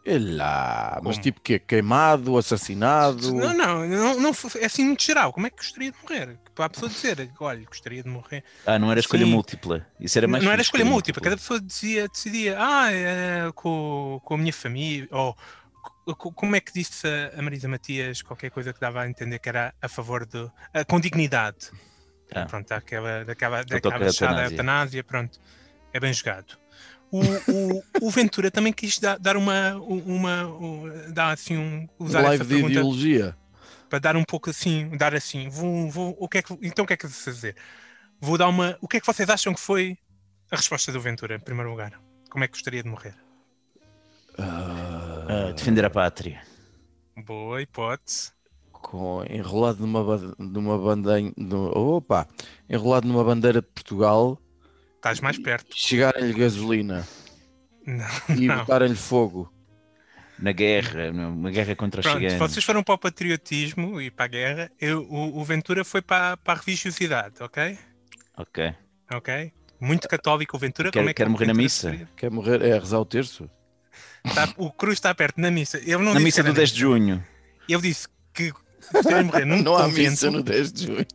É 0.04 0.18
lá, 0.20 1.00
mas 1.02 1.16
Como? 1.16 1.22
tipo 1.22 1.40
que 1.40 1.58
Queimado, 1.58 2.38
assassinado? 2.38 3.32
Não, 3.34 3.52
não, 3.52 3.88
não, 3.88 4.20
não 4.20 4.32
é 4.60 4.64
assim 4.66 4.84
muito 4.84 5.02
geral. 5.02 5.32
Como 5.32 5.48
é 5.48 5.50
que 5.50 5.56
gostaria 5.56 5.90
de 5.90 5.98
morrer? 6.00 6.38
Para 6.54 6.66
a 6.66 6.70
pessoa 6.70 6.88
dizer, 6.88 7.28
olha, 7.40 7.64
gostaria 7.64 8.04
de 8.04 8.08
morrer. 8.08 8.44
Ah, 8.64 8.78
não 8.78 8.88
era 8.88 9.00
escolha 9.00 9.24
Sim. 9.26 9.32
múltipla. 9.32 9.84
Isso 9.98 10.16
era 10.16 10.28
mais 10.28 10.44
não 10.44 10.52
era 10.52 10.62
escolha 10.62 10.84
múltipla, 10.84 11.20
cada 11.20 11.36
pessoa 11.36 11.60
dizia, 11.60 12.06
decidia, 12.08 12.56
ah, 12.56 12.92
é, 12.92 13.50
com, 13.52 14.20
com 14.24 14.34
a 14.34 14.38
minha 14.38 14.52
família, 14.52 15.08
ou 15.10 15.36
como 16.14 16.54
é 16.54 16.60
que 16.60 16.72
disse 16.72 17.06
a, 17.36 17.42
Marisa 17.42 17.68
Matias 17.68 18.22
qualquer 18.22 18.50
coisa 18.50 18.72
que 18.72 18.80
dava 18.80 19.02
a 19.02 19.08
entender 19.08 19.38
que 19.38 19.48
era 19.48 19.74
a 19.82 19.88
favor 19.88 20.24
de. 20.24 20.48
ah, 20.72 20.84
com 20.84 21.00
dignidade. 21.00 21.70
Ah. 22.34 22.44
Pronto, 22.46 22.68
daquela, 22.68 23.24
daquela, 23.24 23.64
daquela 23.64 23.98
fechada 23.98 24.32
eutanásia. 24.32 24.54
eutanásia, 24.54 25.04
pronto, 25.04 25.40
é 25.92 26.00
bem 26.00 26.12
jogado. 26.12 26.58
O, 27.10 27.20
o, 27.20 27.82
o 28.02 28.10
Ventura 28.10 28.50
também 28.50 28.72
quis 28.72 28.98
dar, 28.98 29.16
dar 29.18 29.36
uma, 29.36 29.74
uma, 29.76 30.44
um- 30.46 31.12
dar 31.12 31.30
assim 31.32 31.56
um, 31.56 31.88
usar 32.00 32.22
Live 32.22 32.34
essa 32.36 32.44
de 32.44 32.50
pergunta 32.50 32.72
ideologia. 32.72 33.36
para 33.88 33.98
dar 34.00 34.16
um 34.16 34.24
pouco 34.24 34.50
assim, 34.50 34.88
dar 34.96 35.14
assim, 35.14 35.48
vou, 35.48 35.88
vou, 35.88 36.16
o 36.18 36.28
que 36.28 36.38
é 36.38 36.42
que, 36.42 36.52
então 36.62 36.84
o 36.84 36.88
que 36.88 36.94
é 36.94 36.96
que 36.96 37.06
vou 37.06 37.14
fazer? 37.14 37.54
Vou 38.20 38.36
dar 38.36 38.48
uma, 38.48 38.76
o 38.80 38.88
que 38.88 38.96
é 38.96 39.00
que 39.00 39.06
vocês 39.06 39.28
acham 39.30 39.54
que 39.54 39.60
foi 39.60 39.96
a 40.50 40.56
resposta 40.56 40.90
do 40.90 41.00
Ventura, 41.00 41.36
em 41.36 41.40
primeiro 41.40 41.70
lugar? 41.70 41.92
Como 42.28 42.42
é 42.42 42.48
que 42.48 42.54
gostaria 42.54 42.82
de 42.82 42.88
morrer? 42.88 43.14
Ah, 45.28 45.52
defender 45.52 45.84
a 45.84 45.90
pátria. 45.90 46.42
Boa 47.16 47.62
hipótese. 47.62 48.32
com, 48.72 49.24
enrolado 49.28 49.84
numa, 49.86 50.34
numa 50.38 50.78
bandeira. 50.78 51.32
Opa! 51.74 52.26
Enrolado 52.68 53.08
numa 53.08 53.24
bandeira 53.24 53.60
de 53.60 53.66
Portugal, 53.68 54.38
Estás 54.96 55.20
mais 55.20 55.38
perto. 55.38 55.74
chegarem-lhe 55.76 56.32
gasolina 56.32 57.06
Não, 57.84 58.06
e 58.36 58.46
não. 58.46 58.58
botarem-lhe 58.58 58.94
fogo. 58.96 59.52
Na 60.38 60.52
guerra, 60.52 61.10
uma 61.10 61.50
guerra 61.50 61.74
contra 61.74 62.00
os 62.00 62.06
Pronto, 62.06 62.20
se 62.22 62.30
ciganos. 62.30 62.50
vocês 62.52 62.64
foram 62.64 62.82
para 62.82 62.94
o 62.94 62.98
patriotismo 62.98 64.00
e 64.00 64.10
para 64.10 64.26
a 64.26 64.28
guerra, 64.28 64.72
eu- 64.78 65.02
o, 65.10 65.38
o 65.40 65.44
Ventura 65.44 65.82
foi 65.84 66.02
para, 66.02 66.36
para 66.36 66.58
a 66.60 66.62
religiosidade, 66.62 67.42
ok? 67.42 67.78
Ok. 68.36 68.74
Ok? 69.14 69.52
Muito 69.80 70.06
católico 70.08 70.56
o 70.56 70.60
Ventura. 70.60 70.90
Quer- 70.90 70.98
como 71.00 71.08
é 71.10 71.14
que 71.14 71.22
quer 71.22 71.28
morrer 71.30 71.46
na 71.46 71.54
missa? 71.54 72.08
Quer 72.16 72.30
morrer? 72.30 72.60
É 72.62 72.78
rezar 72.78 72.98
o 73.00 73.04
terço? 73.06 73.48
Está- 74.26 74.52
o 74.56 74.70
Cruz 74.70 74.94
está 74.98 75.14
perto 75.14 75.40
na 75.40 75.50
missa. 75.50 75.78
Ele 75.78 75.98
não 75.98 76.14
Na 76.14 76.20
missa 76.20 76.42
do 76.42 76.52
10 76.52 76.70
de 76.70 76.80
junho. 76.80 77.24
Ele 77.68 77.82
disse 77.82 78.08
que 78.34 78.52
gostaria 78.92 79.18
de 79.18 79.24
morrer 79.24 79.44
num 79.44 79.62
Não 79.62 79.76
há 79.76 79.84
convento. 79.84 80.10
missa 80.10 80.30
no 80.30 80.42
10 80.42 80.72
de 80.72 80.86
junho. 80.86 81.06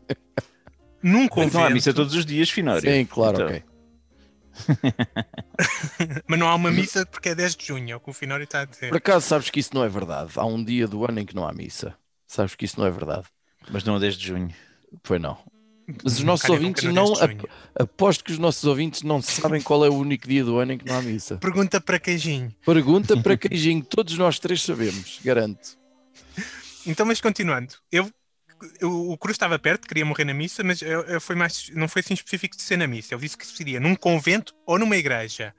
Num 1.03 1.21
Não 1.21 1.27
convento. 1.27 1.59
há 1.59 1.69
missa 1.69 1.93
todos 1.93 2.13
os 2.15 2.25
dias, 2.25 2.49
Finório. 2.49 2.81
Sim, 2.89 3.05
claro, 3.05 3.35
Então, 3.35 3.47
ok. 3.47 3.63
Mas 6.27 6.39
não 6.39 6.47
há 6.47 6.55
uma 6.55 6.71
missa 6.71 7.05
porque 7.05 7.29
é 7.29 7.35
10 7.35 7.55
de 7.55 7.65
junho, 7.67 7.91
é 7.91 7.95
o 7.95 7.99
que 7.99 8.09
o 8.09 8.13
Finório 8.13 8.43
está 8.43 8.61
a 8.61 8.65
dizer. 8.65 8.89
Por 8.89 8.97
acaso 8.97 9.25
sabes 9.25 9.49
que 9.49 9.59
isso 9.59 9.73
não 9.73 9.83
é 9.83 9.89
verdade. 9.89 10.31
Há 10.35 10.45
um 10.45 10.63
dia 10.63 10.87
do 10.87 11.03
ano 11.05 11.19
em 11.19 11.25
que 11.25 11.35
não 11.35 11.47
há 11.47 11.53
missa. 11.53 11.95
Sabes 12.27 12.55
que 12.55 12.65
isso 12.65 12.79
não 12.79 12.85
é 12.85 12.91
verdade. 12.91 13.23
Mas 13.69 13.83
não 13.83 13.95
a 13.95 13.99
10 13.99 14.15
de 14.15 14.27
junho. 14.27 14.53
Foi 15.03 15.19
não. 15.19 15.37
Mas 16.03 16.13
os 16.13 16.23
nossos 16.23 16.49
ouvintes 16.49 16.83
não. 16.85 17.05
10 17.13 17.19
de 17.19 17.25
junho. 17.27 17.49
Aposto 17.75 18.23
que 18.23 18.31
os 18.31 18.37
nossos 18.37 18.63
ouvintes 18.63 19.01
não 19.03 19.21
sabem 19.21 19.61
qual 19.61 19.85
é 19.85 19.89
o 19.89 19.93
único 19.95 20.27
dia 20.27 20.43
do 20.43 20.57
ano 20.57 20.73
em 20.73 20.77
que 20.77 20.85
não 20.85 20.97
há 20.97 21.01
missa. 21.01 21.37
Pergunta 21.37 21.79
para 21.81 21.99
queijinho. 21.99 22.53
Pergunta 22.65 23.21
para 23.21 23.37
queijinho, 23.37 23.83
todos 23.83 24.17
nós 24.17 24.39
três 24.39 24.61
sabemos, 24.63 25.19
garanto. 25.23 25.77
Então, 26.85 27.05
mas 27.05 27.21
continuando, 27.21 27.73
eu, 27.91 28.09
eu- 28.79 29.09
o 29.11 29.17
Cruz 29.17 29.35
estava 29.35 29.57
perto, 29.59 29.87
queria 29.87 30.05
morrer 30.05 30.25
na 30.25 30.33
missa, 30.33 30.63
mas 30.63 30.81
eu, 30.81 31.01
eu 31.01 31.21
foi 31.21 31.35
mais, 31.35 31.69
não 31.73 31.87
foi 31.87 31.99
assim 32.01 32.13
específico 32.13 32.55
de 32.55 32.63
ser 32.63 32.77
na 32.77 32.87
missa. 32.87 33.13
Ele 33.13 33.21
disse 33.21 33.37
que 33.37 33.45
seria 33.45 33.79
num 33.79 33.95
convento 33.95 34.53
ou 34.65 34.79
numa 34.79 34.97
igreja, 34.97 35.53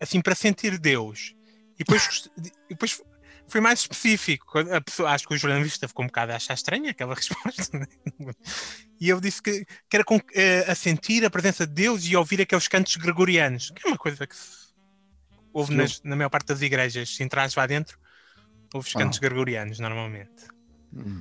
assim 0.00 0.20
para 0.20 0.34
sentir 0.34 0.78
Deus. 0.78 1.34
E 1.74 1.78
depois, 1.84 2.28
e 2.36 2.50
depois 2.70 3.00
foi 3.48 3.60
mais 3.60 3.80
específico. 3.80 4.58
A 4.58 4.80
pessoa, 4.80 5.10
acho 5.10 5.26
que 5.26 5.34
o 5.34 5.38
jornalista 5.38 5.88
ficou 5.88 6.04
um 6.04 6.08
bocado 6.08 6.32
a 6.32 6.36
achar 6.36 6.54
estranha 6.54 6.90
aquela 6.90 7.14
resposta. 7.16 7.78
né? 7.78 7.86
E 9.00 9.10
ele 9.10 9.20
disse 9.20 9.42
que, 9.42 9.64
que 9.64 9.96
era 9.96 10.04
com, 10.04 10.20
eh, 10.34 10.64
a 10.70 10.74
sentir 10.74 11.24
a 11.24 11.30
presença 11.30 11.66
de 11.66 11.72
Deus 11.72 12.04
e 12.04 12.14
ouvir 12.16 12.40
aqueles 12.40 12.68
cantos 12.68 12.96
gregorianos, 12.96 13.70
que 13.70 13.86
é 13.86 13.90
uma 13.90 13.98
coisa 13.98 14.26
que 14.26 14.36
se 14.36 14.68
ouve 15.52 15.74
nas- 15.74 16.02
na 16.02 16.14
maior 16.16 16.28
parte 16.30 16.48
das 16.48 16.60
igrejas. 16.62 17.14
Se 17.16 17.22
entras 17.22 17.54
lá 17.54 17.66
dentro, 17.66 17.98
ouves 18.74 18.92
Ah. 18.94 18.98
cantos 19.00 19.18
gregorianos 19.18 19.78
normalmente. 19.78 20.46
Hum. 20.92 21.20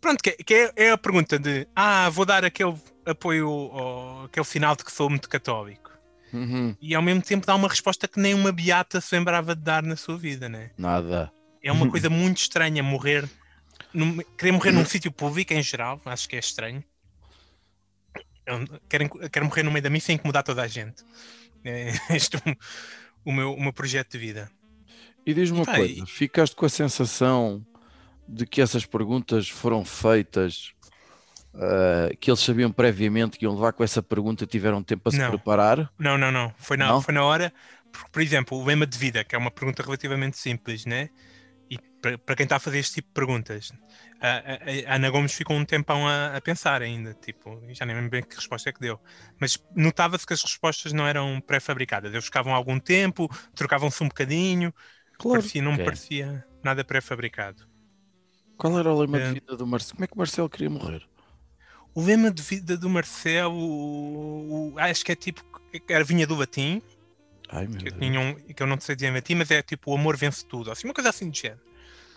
Pronto, 0.00 0.22
que, 0.22 0.32
que 0.32 0.54
é, 0.54 0.72
é 0.76 0.90
a 0.90 0.98
pergunta 0.98 1.38
de 1.38 1.66
ah, 1.74 2.08
vou 2.10 2.24
dar 2.24 2.44
aquele 2.44 2.74
apoio, 3.04 3.48
ao, 3.48 4.24
aquele 4.24 4.44
sinal 4.46 4.76
de 4.76 4.84
que 4.84 4.92
sou 4.92 5.08
muito 5.10 5.28
católico. 5.28 5.90
Uhum. 6.32 6.76
E 6.80 6.94
ao 6.94 7.00
mesmo 7.02 7.22
tempo 7.22 7.46
dá 7.46 7.54
uma 7.54 7.68
resposta 7.68 8.06
que 8.06 8.20
nem 8.20 8.34
uma 8.34 8.52
beata 8.52 9.00
se 9.00 9.14
lembrava 9.16 9.54
de 9.54 9.62
dar 9.62 9.82
na 9.82 9.96
sua 9.96 10.18
vida, 10.18 10.48
né? 10.48 10.70
Nada. 10.76 11.32
É 11.66 11.72
uma 11.72 11.88
coisa 11.90 12.08
muito 12.08 12.38
estranha 12.38 12.82
morrer, 12.82 13.28
num, 13.92 14.18
querer 14.38 14.52
morrer 14.52 14.72
num 14.72 14.84
sítio 14.84 15.10
público 15.10 15.52
em 15.52 15.62
geral, 15.62 16.00
acho 16.04 16.28
que 16.28 16.36
é 16.36 16.38
estranho. 16.38 16.82
Quero, 18.88 19.08
quero 19.28 19.46
morrer 19.46 19.62
no 19.64 19.72
meio 19.72 19.82
da 19.82 19.90
missa 19.90 20.12
e 20.12 20.14
incomodar 20.14 20.44
toda 20.44 20.62
a 20.62 20.68
gente. 20.68 21.02
É 21.64 21.90
este 22.14 22.36
o, 22.36 22.40
o 23.24 23.32
meu, 23.32 23.54
o 23.54 23.60
meu 23.60 23.72
projeto 23.72 24.12
de 24.12 24.18
vida. 24.18 24.50
E 25.26 25.34
diz-me 25.34 25.58
uma 25.58 25.72
e- 25.72 25.76
coisa: 25.76 26.06
ficaste 26.06 26.54
com 26.54 26.64
a 26.64 26.68
sensação 26.68 27.66
de 28.28 28.46
que 28.46 28.60
essas 28.60 28.86
perguntas 28.86 29.48
foram 29.48 29.84
feitas, 29.84 30.72
ah, 31.54 32.10
que 32.20 32.30
eles 32.30 32.40
sabiam 32.40 32.70
previamente 32.70 33.38
que 33.38 33.44
iam 33.44 33.54
levar 33.54 33.72
com 33.72 33.82
essa 33.82 34.02
pergunta 34.02 34.44
e 34.44 34.46
tiveram 34.46 34.82
tempo 34.82 35.02
para 35.02 35.12
se 35.12 35.18
Não. 35.18 35.30
preparar? 35.30 35.90
Não, 35.98 36.16
não, 36.16 36.30
não. 36.30 36.54
Foi 36.58 36.76
na, 36.76 36.86
Não? 36.86 37.02
Foi 37.02 37.14
na 37.14 37.24
hora. 37.24 37.52
Porque, 37.90 38.10
por 38.12 38.22
exemplo, 38.22 38.58
o 38.58 38.64
lema 38.64 38.86
de 38.86 38.98
vida, 38.98 39.24
que 39.24 39.34
é 39.34 39.38
uma 39.38 39.50
pergunta 39.50 39.82
relativamente 39.82 40.38
simples, 40.38 40.84
né? 40.84 41.08
E 41.70 41.78
para 42.24 42.36
quem 42.36 42.44
está 42.44 42.56
a 42.56 42.60
fazer 42.60 42.78
este 42.78 42.94
tipo 42.94 43.08
de 43.08 43.14
perguntas, 43.14 43.72
a, 44.20 44.28
a- 44.28 44.92
a 44.92 44.94
Ana 44.96 45.10
Gomes 45.10 45.32
ficou 45.34 45.56
um 45.56 45.64
tempão 45.64 46.06
a, 46.06 46.36
a 46.36 46.40
pensar 46.40 46.80
ainda, 46.82 47.12
tipo, 47.14 47.60
já 47.72 47.84
nem 47.84 47.96
lembro 47.96 48.10
bem 48.10 48.22
que 48.22 48.36
resposta 48.36 48.70
é 48.70 48.72
que 48.72 48.80
deu. 48.80 49.00
Mas 49.40 49.58
notava-se 49.74 50.26
que 50.26 50.32
as 50.32 50.42
respostas 50.42 50.92
não 50.92 51.06
eram 51.06 51.40
pré-fabricadas. 51.40 52.12
Eles 52.12 52.24
ficavam 52.26 52.54
algum 52.54 52.78
tempo, 52.78 53.28
trocavam-se 53.54 54.02
um 54.04 54.08
bocadinho, 54.08 54.72
Claro. 55.18 55.40
parecia, 55.40 55.62
não 55.62 55.72
me 55.72 55.76
Ok. 55.76 55.84
parecia 55.86 56.44
nada 56.62 56.84
pré-fabricado. 56.84 57.66
Qual 58.56 58.78
era 58.78 58.92
o 58.92 59.00
lema 59.00 59.18
É. 59.18 59.28
de 59.28 59.34
vida 59.40 59.56
do 59.56 59.66
Marcelo? 59.66 59.96
Como 59.96 60.04
é 60.04 60.06
que 60.08 60.14
o 60.14 60.18
Marcelo 60.18 60.48
queria 60.48 60.70
morrer? 60.70 61.06
O 61.94 62.02
lema 62.02 62.30
de 62.30 62.42
vida 62.42 62.76
do 62.76 62.88
Marcelo, 62.88 63.54
o- 63.56 64.72
o- 64.74 64.78
acho 64.78 65.04
que 65.04 65.12
é 65.12 65.16
tipo, 65.16 65.42
era 65.88 66.04
vinha 66.04 66.26
do 66.26 66.34
latim, 66.36 66.82
Ai, 67.48 67.66
meu 67.66 67.78
que 67.78 67.88
eu, 67.88 67.92
Deus. 67.92 67.98
tinha 68.04 68.20
um, 68.20 68.34
que 68.34 68.62
eu 68.62 68.66
não 68.66 68.80
sei 68.80 68.94
dizer 68.96 69.08
em 69.08 69.14
latim, 69.14 69.34
mas 69.34 69.50
é 69.50 69.62
tipo 69.62 69.90
o 69.92 69.94
amor 69.94 70.16
vence 70.16 70.44
tudo, 70.46 70.70
assim, 70.70 70.86
uma 70.86 70.94
coisa 70.94 71.10
assim 71.10 71.30
de 71.30 71.40
género. 71.40 71.60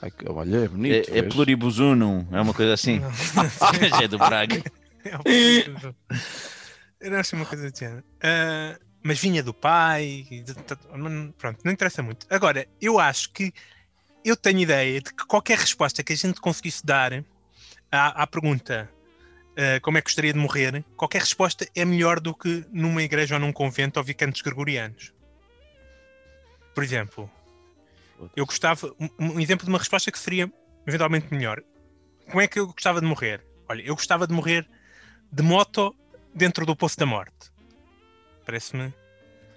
Ai, 0.01 0.11
que- 0.11 0.29
olha, 0.29 0.57
é 0.57 0.67
bonito. 0.67 1.11
É, 1.11 1.19
é 1.19 1.21
pluribus 1.23 1.79
unum, 1.79 2.25
é 2.31 2.39
uma 2.41 2.53
coisa 2.53 2.73
assim. 2.73 3.01
é 4.01 4.07
do 4.07 4.17
Braga. 4.17 4.63
É 5.03 5.15
o- 5.17 5.95
Era 6.99 7.21
assim 7.21 7.35
uma 7.35 7.45
coisa 7.45 7.71
de 7.71 7.79
género. 7.79 8.03
Ah, 8.21 8.77
mas 9.03 9.19
vinha 9.19 9.41
do 9.41 9.53
pai, 9.53 10.25
de- 10.29 10.43
de- 10.43 10.55
mas 10.97 11.31
pronto, 11.37 11.59
não 11.63 11.71
interessa 11.71 12.01
muito. 12.03 12.25
Agora, 12.29 12.67
eu 12.81 12.99
acho 12.99 13.31
que 13.31 13.53
eu 14.25 14.35
tenho 14.35 14.59
ideia 14.59 14.99
de 15.01 15.13
que 15.13 15.25
qualquer 15.25 15.57
resposta 15.57 16.03
que 16.03 16.13
a 16.13 16.15
gente 16.15 16.41
conseguisse 16.41 16.85
dar 16.85 17.13
à, 17.91 18.23
à 18.23 18.27
pergunta 18.27 18.89
ah, 19.57 19.79
como 19.81 19.97
é 19.97 20.01
que 20.01 20.05
gostaria 20.07 20.33
de 20.33 20.39
morrer, 20.39 20.83
qualquer 20.95 21.19
resposta 21.21 21.67
é 21.75 21.85
melhor 21.85 22.19
do 22.19 22.33
que 22.35 22.65
numa 22.71 23.01
igreja 23.03 23.35
ou 23.35 23.41
num 23.41 23.51
convento 23.53 23.99
ouvir 23.99 24.13
cantos 24.13 24.41
gregorianos. 24.41 25.13
Por 26.79 26.83
exemplo, 26.85 27.29
eu 28.37 28.45
gostava. 28.45 28.95
Um, 29.19 29.37
exemplo 29.37 29.65
de 29.65 29.69
uma 29.69 29.79
resposta 29.79 30.09
que 30.09 30.17
seria 30.17 30.49
eventualmente 30.87 31.27
melhor. 31.29 31.61
Como 32.29 32.39
é 32.39 32.47
que 32.47 32.57
eu 32.57 32.67
gostava 32.67 33.01
de 33.01 33.05
morrer? 33.05 33.45
Olha, 33.67 33.81
eu 33.81 33.93
gostava 33.95 34.25
de 34.25 34.33
morrer 34.33 34.65
de 35.29 35.43
moto 35.43 35.93
dentro 36.33 36.65
do 36.65 36.77
Poço 36.77 36.97
da 36.97 37.05
Morte. 37.05 37.51
Parece-me. 38.45 38.93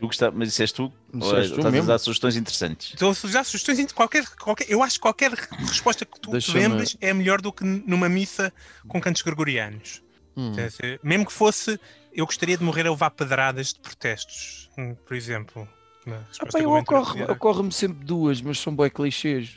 Tu 0.00 0.06
gostava, 0.08 0.36
mas 0.36 0.48
isso 0.48 0.62
és 0.62 0.72
tu? 0.72 0.92
Ou 1.14 1.36
és 1.36 1.46
tu 1.46 1.58
estás 1.58 1.66
a 1.66 1.70
mesmo? 1.70 1.86
dar 1.86 1.98
sugestões 1.98 2.34
interessantes? 2.34 2.92
Estou 2.92 3.12
a 3.12 3.14
sugerir 3.14 3.44
sugestões. 3.44 3.92
Qualquer, 3.92 4.26
qualquer, 4.30 4.68
eu 4.68 4.82
acho 4.82 4.96
que 4.96 5.02
qualquer 5.02 5.30
resposta 5.30 6.04
que 6.04 6.18
tu 6.18 6.32
lembres 6.54 6.96
é 7.00 7.14
melhor 7.14 7.40
do 7.40 7.52
que 7.52 7.62
numa 7.62 8.08
missa 8.08 8.52
com 8.88 9.00
cantos 9.00 9.22
gregorianos. 9.22 10.02
Hum. 10.36 10.56
Mesmo 11.04 11.26
que 11.26 11.32
fosse, 11.32 11.78
eu 12.12 12.26
gostaria 12.26 12.58
de 12.58 12.64
morrer 12.64 12.84
a 12.84 12.90
levar 12.90 13.10
pedradas 13.10 13.72
de 13.72 13.78
protestos, 13.78 14.68
hum, 14.76 14.96
por 15.06 15.16
exemplo. 15.16 15.68
Ah, 16.06 16.46
pá, 16.50 16.58
eu 16.60 16.72
ocorre-. 16.72 17.22
Ocorre-me 17.24 17.72
sempre 17.72 18.04
duas, 18.04 18.40
mas 18.42 18.58
são 18.58 18.74
bem 18.74 18.90
clichês. 18.90 19.54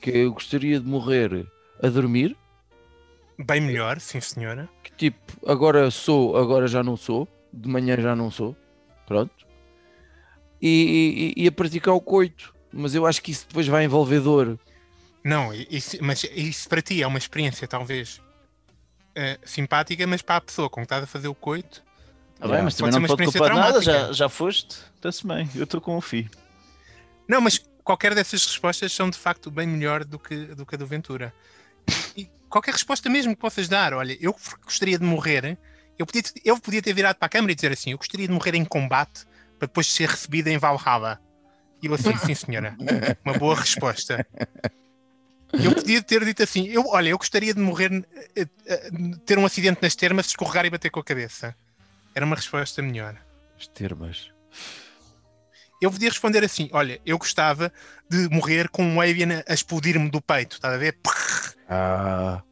Que 0.00 0.10
eu 0.10 0.32
gostaria 0.32 0.80
de 0.80 0.86
morrer 0.86 1.46
a 1.82 1.88
dormir 1.88 2.36
bem 3.38 3.60
melhor, 3.60 3.98
sim 4.00 4.20
senhora. 4.20 4.68
que 4.82 4.90
tipo, 4.92 5.18
agora 5.50 5.90
sou, 5.90 6.36
agora 6.36 6.66
já 6.68 6.82
não 6.82 6.94
sou, 6.96 7.26
de 7.52 7.68
manhã 7.68 7.96
já 7.98 8.14
não 8.14 8.30
sou, 8.30 8.54
pronto, 9.06 9.46
e, 10.60 11.32
e- 11.36 11.44
e 11.44 11.48
a 11.48 11.52
praticar 11.52 11.94
o 11.94 12.00
coito, 12.02 12.54
mas 12.72 12.94
eu 12.94 13.06
acho 13.06 13.22
que 13.22 13.30
isso 13.30 13.46
depois 13.48 13.66
vai 13.66 13.84
envolver 13.84 14.20
dor. 14.20 14.58
Não, 15.24 15.52
isso, 15.54 15.96
mas 16.02 16.22
isso 16.34 16.68
para 16.68 16.82
ti 16.82 17.02
é 17.02 17.06
uma 17.06 17.16
experiência 17.18 17.66
talvez 17.66 18.20
eh, 19.14 19.38
simpática, 19.42 20.06
mas 20.06 20.20
para 20.22 20.36
a 20.36 20.40
pessoa 20.42 20.68
com 20.68 20.80
que 20.82 20.84
estás 20.86 21.04
a 21.04 21.06
fazer 21.06 21.28
o 21.28 21.34
coito, 21.34 21.82
Ah, 22.40 22.48
bem, 22.48 22.62
mas 22.62 22.74
também 22.74 22.92
não 22.92 23.00
pode 23.00 23.12
experiência 23.12 23.38
culpar 23.38 23.56
nada, 23.56 23.82
já, 23.82 24.12
já 24.12 24.28
foste, 24.28 24.78
está-se 24.96 25.26
bem, 25.26 25.48
eu 25.54 25.64
estou 25.64 25.80
com 25.80 25.96
o 25.96 26.00
FI. 26.00 26.30
Não, 27.28 27.40
mas 27.40 27.62
qualquer 27.84 28.14
dessas 28.14 28.44
respostas 28.46 28.92
são 28.92 29.10
de 29.10 29.18
facto 29.18 29.50
bem 29.50 29.66
melhor 29.66 30.04
do 30.04 30.18
que, 30.18 30.46
do 30.46 30.64
que 30.64 30.74
a 30.74 30.78
do 30.78 30.86
Ventura. 30.86 31.34
E 32.16 32.28
qualquer 32.48 32.72
resposta 32.72 33.08
mesmo 33.10 33.34
que 33.34 33.40
possas 33.40 33.68
dar, 33.68 33.92
olha, 33.92 34.16
eu 34.20 34.34
gostaria 34.64 34.98
de 34.98 35.04
morrer, 35.04 35.58
eu 35.98 36.06
podia, 36.06 36.22
eu 36.44 36.58
podia 36.58 36.80
ter 36.80 36.94
virado 36.94 37.16
para 37.16 37.26
a 37.26 37.28
câmara 37.28 37.52
e 37.52 37.54
dizer 37.54 37.72
assim, 37.72 37.92
eu 37.92 37.98
gostaria 37.98 38.26
de 38.26 38.32
morrer 38.32 38.54
em 38.54 38.64
combate 38.64 39.26
para 39.58 39.66
depois 39.66 39.86
ser 39.86 40.08
recebido 40.08 40.48
em 40.48 40.56
Valhalla. 40.56 41.20
E 41.82 41.86
eu 41.86 41.94
assim, 41.94 42.16
sim 42.16 42.34
senhora, 42.34 42.76
uma 43.24 43.34
boa 43.34 43.54
resposta. 43.54 44.26
Eu 45.52 45.74
podia 45.74 46.02
ter 46.02 46.24
dito 46.24 46.42
assim, 46.42 46.68
eu, 46.68 46.86
olha, 46.86 47.08
eu 47.08 47.18
gostaria 47.18 47.52
de 47.52 47.60
morrer, 47.60 48.06
eh, 48.36 48.46
eh, 48.66 48.90
ter 49.26 49.38
um 49.38 49.44
acidente 49.44 49.82
nas 49.82 49.94
termas, 49.94 50.26
escorregar 50.26 50.64
e 50.64 50.70
bater 50.70 50.90
com 50.90 51.00
a 51.00 51.04
cabeça. 51.04 51.54
Era 52.14 52.24
uma 52.24 52.36
resposta 52.36 52.82
melhor. 52.82 53.16
As 53.58 53.66
termas. 53.68 54.30
Eu 55.80 55.90
podia 55.90 56.08
responder 56.08 56.44
assim: 56.44 56.68
olha, 56.72 57.00
eu 57.06 57.16
gostava 57.18 57.72
de 58.08 58.28
morrer 58.28 58.68
com 58.68 58.84
um 58.84 59.00
avian 59.00 59.42
a 59.48 59.54
explodir-me 59.54 60.10
do 60.10 60.20
peito, 60.20 60.56
estás 60.56 60.74
a 60.74 60.78
ver? 60.78 60.98
Ah, 61.68 62.42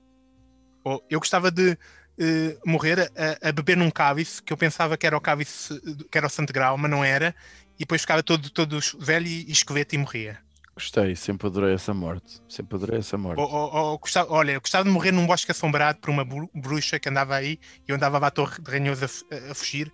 Ou 0.84 1.04
eu 1.10 1.18
gostava 1.18 1.50
de 1.50 1.76
eh, 2.18 2.56
morrer 2.64 3.10
a, 3.42 3.48
a 3.48 3.52
beber 3.52 3.76
num 3.76 3.90
cálice 3.90 4.42
que 4.42 4.52
eu 4.52 4.56
pensava 4.56 4.96
que 4.96 5.06
era 5.06 5.16
o 5.16 5.20
cálice, 5.20 5.80
que 6.10 6.16
era 6.16 6.26
o 6.26 6.30
Santo 6.30 6.52
Grau, 6.52 6.78
mas 6.78 6.90
não 6.90 7.04
era, 7.04 7.34
e 7.74 7.80
depois 7.80 8.00
ficava 8.00 8.22
todo, 8.22 8.48
todo 8.50 8.78
velho 8.98 9.26
e 9.26 9.50
esqueleto 9.50 9.94
e 9.94 9.98
morria. 9.98 10.38
Gostei, 10.78 11.16
sempre 11.16 11.46
adorei 11.48 11.74
essa 11.74 11.92
morte, 11.92 12.40
sempre 12.48 12.76
adorei 12.76 12.98
essa 13.00 13.18
morte. 13.18 13.40
Ou, 13.40 13.50
ou- 13.50 13.74
ou 13.74 13.98
gostava, 13.98 14.32
olha, 14.32 14.52
eu 14.52 14.60
gostava 14.60 14.84
de 14.84 14.90
morrer 14.90 15.10
num 15.12 15.26
bosque 15.26 15.50
assombrado 15.50 15.98
por 15.98 16.08
uma 16.10 16.24
bru- 16.24 16.48
bruxa 16.54 16.98
que 17.00 17.08
andava 17.08 17.34
aí 17.34 17.58
e 17.86 17.90
eu 17.90 17.96
andava 17.96 18.24
à 18.24 18.30
torre 18.30 18.62
de 18.62 18.70
ranhoso 18.70 19.04
a, 19.04 19.50
a- 19.50 19.54
fugir 19.54 19.92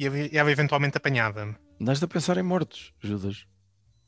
e 0.00 0.06
ela 0.36 0.50
eventualmente 0.50 0.96
apanhava-me. 0.96 1.54
Andaste 1.80 2.04
a 2.04 2.08
pensar 2.08 2.36
em 2.38 2.42
mortos, 2.42 2.92
Judas. 3.00 3.46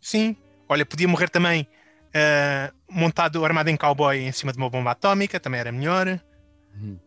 Sim. 0.01 0.37
Olha, 0.69 0.85
podia 0.87 1.07
morrer 1.07 1.29
também 1.29 1.67
ah, 2.15 2.73
montado, 2.91 3.45
armado 3.45 3.69
em 3.71 3.77
cowboy 3.77 4.19
em 4.19 4.33
cima 4.33 4.51
de 4.53 4.59
uma 4.59 4.71
bomba 4.71 4.93
atómica, 4.93 5.39
também 5.39 5.61
era 5.61 5.71
melhor. 5.71 6.21
Uhum. 6.75 6.99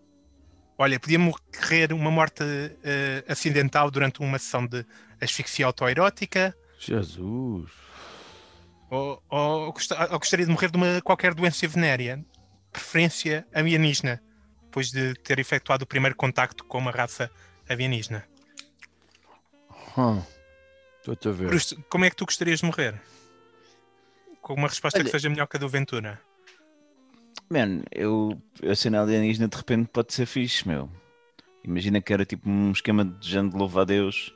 Olha, 0.77 0.99
podia 0.99 1.17
morrer 1.17 1.91
uma 1.91 2.12
morte 2.12 2.43
ah, 2.43 3.32
acidental 3.32 3.89
durante 3.89 4.19
uma 4.19 4.38
sessão 4.38 4.65
de 4.65 4.86
asfixia 5.19 5.65
autoerótica. 5.65 6.56
Jesus. 6.80 7.71
Ou, 8.89 9.21
ou, 9.30 9.65
ou 9.65 9.73
gostaria 10.19 10.45
de 10.45 10.52
morrer 10.52 10.71
de 10.71 10.78
uma, 10.78 11.02
qualquer 11.02 11.34
doença 11.34 11.67
venérea. 11.67 12.23
Preferência 12.71 13.47
alienígena, 13.54 14.21
depois 14.63 14.91
de 14.91 15.13
ter 15.15 15.39
efetuado 15.39 15.84
o 15.84 15.88
primeiro 15.88 16.15
contacto 16.15 16.63
com 16.63 16.78
uma 16.78 16.91
raça 16.91 17.30
alienígena. 17.67 18.23
Hum. 19.97 20.21
Estou-te 21.00 21.28
a 21.28 21.32
ver. 21.32 21.47
Bruce, 21.47 21.76
como 21.89 22.06
é 22.06 22.10
que 22.10 22.15
tu 22.15 22.26
gostarias 22.26 22.60
de 22.60 22.65
morrer? 22.65 23.02
Com 24.41 24.54
uma 24.54 24.67
resposta 24.67 25.00
que 25.00 25.04
Olha- 25.06 25.12
seja 25.12 25.30
melhor 25.30 25.47
que 25.47 25.58
a 25.58 25.60
do 25.60 25.67
Ventura. 25.69 26.21
Man, 27.50 27.82
eu, 27.91 28.39
a 28.69 28.76
cena 28.76 29.02
alienígena 29.02 29.47
de 29.47 29.56
repente 29.58 29.89
pode 29.91 30.13
ser 30.13 30.26
fixe, 30.26 30.67
meu. 30.67 30.89
Imagina 31.63 32.02
que 32.02 32.13
era 32.13 32.26
tipo 32.26 32.50
um 32.50 32.71
esquema 32.71 33.04
de 33.06 33.28
género 33.28 33.52
de 33.52 33.58
louva 33.58 33.82
a 33.82 33.86
Deus, 33.86 34.34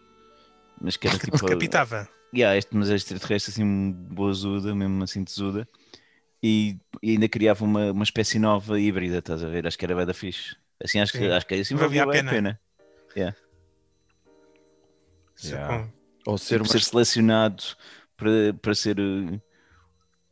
mas 0.79 0.97
que 0.97 1.07
era 1.07 1.17
Que 1.19 1.25
tipo. 1.25 1.37
decapitava. 1.45 2.07
Yeah, 2.33 2.57
este, 2.57 2.75
mas 2.75 2.89
extraterrestre 2.89 3.51
assim 3.51 3.91
boazuda, 3.91 4.73
mesmo 4.73 5.03
assim 5.03 5.23
tesuda, 5.23 5.67
e, 6.41 6.77
e 7.03 7.11
ainda 7.11 7.27
criava 7.27 7.65
uma, 7.65 7.91
uma 7.91 8.03
espécie 8.03 8.39
nova 8.39 8.79
híbrida, 8.79 9.17
estás 9.17 9.43
a 9.43 9.49
ver? 9.49 9.67
Acho 9.67 9.77
que 9.77 9.85
era 9.85 9.95
bem 9.95 10.05
da 10.05 10.13
fixe. 10.13 10.55
Assim, 10.83 10.99
acho 10.99 11.11
que, 11.11 11.25
acho 11.27 11.45
que 11.45 11.55
assim 11.55 11.75
Valia 11.75 12.03
a 12.03 12.05
bem 12.07 12.21
a 12.21 12.23
pena. 12.23 12.59
Yeah. 13.15 13.37
Com- 15.67 16.31
Ou 16.31 16.37
ser 16.37 16.55
Tipo, 16.55 16.65
uma... 16.65 16.71
ser 16.71 16.81
selecionado 16.83 17.63
para, 18.15 18.53
para 18.61 18.75
ser. 18.75 18.97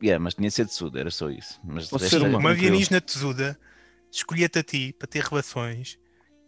Yeah, 0.02 0.18
mas 0.22 0.34
tinha 0.34 0.48
de 0.48 0.54
ser 0.54 0.66
tesudo, 0.66 0.98
era 0.98 1.10
só 1.10 1.28
isso. 1.30 1.60
Mas 1.62 1.92
Ou 1.92 1.98
ser 1.98 2.22
uma- 2.22 2.38
Uma 2.38 2.50
alienígena 2.50 3.00
tesuda 3.00 3.58
escolhia-te 4.10 4.58
a 4.58 4.62
ti 4.62 4.92
para 4.98 5.06
ter 5.06 5.22
relações 5.22 5.98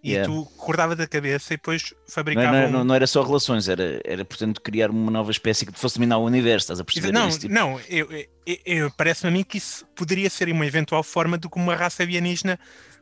e 0.03 0.11
Yeah. 0.12 0.33
tu 0.33 0.45
cortava 0.57 0.97
da 0.97 1.07
cabeça 1.07 1.55
e 1.55 1.57
depois 1.57 1.93
Não, 1.93 1.99
fabricava 2.12 2.57
era- 2.57 2.69
um- 2.69 2.73
não, 2.73 2.85
não 2.85 2.95
era 2.95 3.07
só 3.07 3.23
relações, 3.23 3.69
era, 3.69 4.01
era 4.05 4.25
portanto 4.25 4.61
criar 4.61 4.91
uma 4.91 5.11
nova 5.12 5.31
espécie 5.31 5.65
que 5.65 5.79
fosse 5.79 5.95
dominar 5.97 6.19
o 6.19 6.25
universo, 6.25 6.65
estás 6.65 6.81
a 6.81 6.85
perceber? 6.85 7.12
Não, 7.12 7.29
Esse 7.29 7.38
tipo- 7.41 7.55
não, 7.55 7.79
eu, 7.88 8.11
eu- 8.11 8.27
eu- 8.67 8.91
parece-me 8.97 9.29
a 9.31 9.33
mim 9.33 9.45
que 9.45 9.59
isso 9.59 9.87
poderia 9.95 10.29
ser 10.29 10.49
uma 10.51 10.67
eventual 10.67 11.03
forma 11.05 11.38
de 11.38 11.49
como 11.49 11.67
uma 11.67 11.77
raça 11.77 12.03
alienígena 12.03 12.59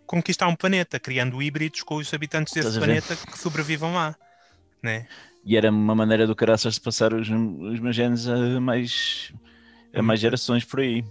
conquistar 0.06 0.46
um 0.48 0.54
planeta, 0.56 0.98
criando 1.00 1.40
híbridos 1.42 1.82
com 1.82 1.94
os 1.96 2.12
habitantes 2.12 2.52
desse 2.52 2.68
Estás 2.68 2.76
a 2.76 2.86
ver? 2.86 3.00
planeta 3.02 3.16
que 3.30 3.38
sobrevivam 3.38 3.94
lá. 3.94 4.14
Né? 4.82 5.06
E 5.44 5.56
era 5.56 5.70
uma 5.70 5.94
maneira 5.94 6.26
do 6.26 6.34
caraças 6.36 6.74
de 6.74 6.80
passar 6.82 7.14
os, 7.14 7.28
os 7.30 7.80
meus 7.80 7.96
genes 7.96 8.26
a 8.28 8.60
mais, 8.60 9.32
a 9.94 10.02
mais 10.02 10.20
gerações 10.20 10.64
por 10.64 10.80
aí. 10.80 11.02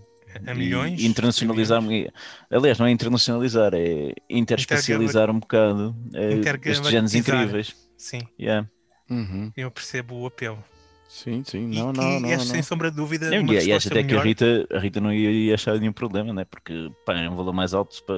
A 0.45 0.51
E- 0.51 0.55
milhões. 0.55 0.99
E 1.01 1.05
internacionalizar. 1.05 1.83
e- 1.91 2.11
Aliás, 2.51 2.77
não 2.77 2.85
é 2.85 2.91
internacionalizar, 2.91 3.73
é 3.73 4.13
interespecializar 4.29 5.29
um 5.31 5.39
bocado 5.39 5.95
eh, 6.13 6.33
estes 6.65 6.87
genes 6.89 7.13
Intergalactizar. 7.13 7.17
incríveis. 7.41 7.75
Sim, 7.97 8.21
Yeah. 8.39 8.69
Uhum. 9.09 9.51
eu 9.57 9.71
percebo 9.71 10.15
o 10.19 10.25
apelo. 10.27 10.63
Sim, 11.07 11.43
sim. 11.43 11.71
E 11.71 11.79
Não, 11.79 11.91
que 11.91 11.99
não, 11.99 12.19
não. 12.19 12.29
é 12.29 12.37
não. 12.37 12.45
sem 12.45 12.61
sombra 12.61 12.91
de 12.91 12.97
dúvida 12.97 13.33
E, 13.35 13.39
uma 13.39 13.53
e 13.55 13.71
acho 13.73 13.87
até 13.87 14.03
que 14.03 14.05
a 14.05 14.07
melhor. 14.07 14.25
Rita, 14.25 14.67
a 14.71 14.79
Rita 14.79 15.01
não 15.01 15.11
ia, 15.11 15.31
ia 15.31 15.55
achar 15.55 15.75
nenhum 15.79 15.91
problema, 15.91 16.31
né? 16.31 16.45
porque 16.45 16.91
pá, 17.03 17.15
é 17.19 17.27
um 17.27 17.35
valor 17.35 17.51
mais 17.51 17.73
alto 17.73 18.03
para, 18.03 18.15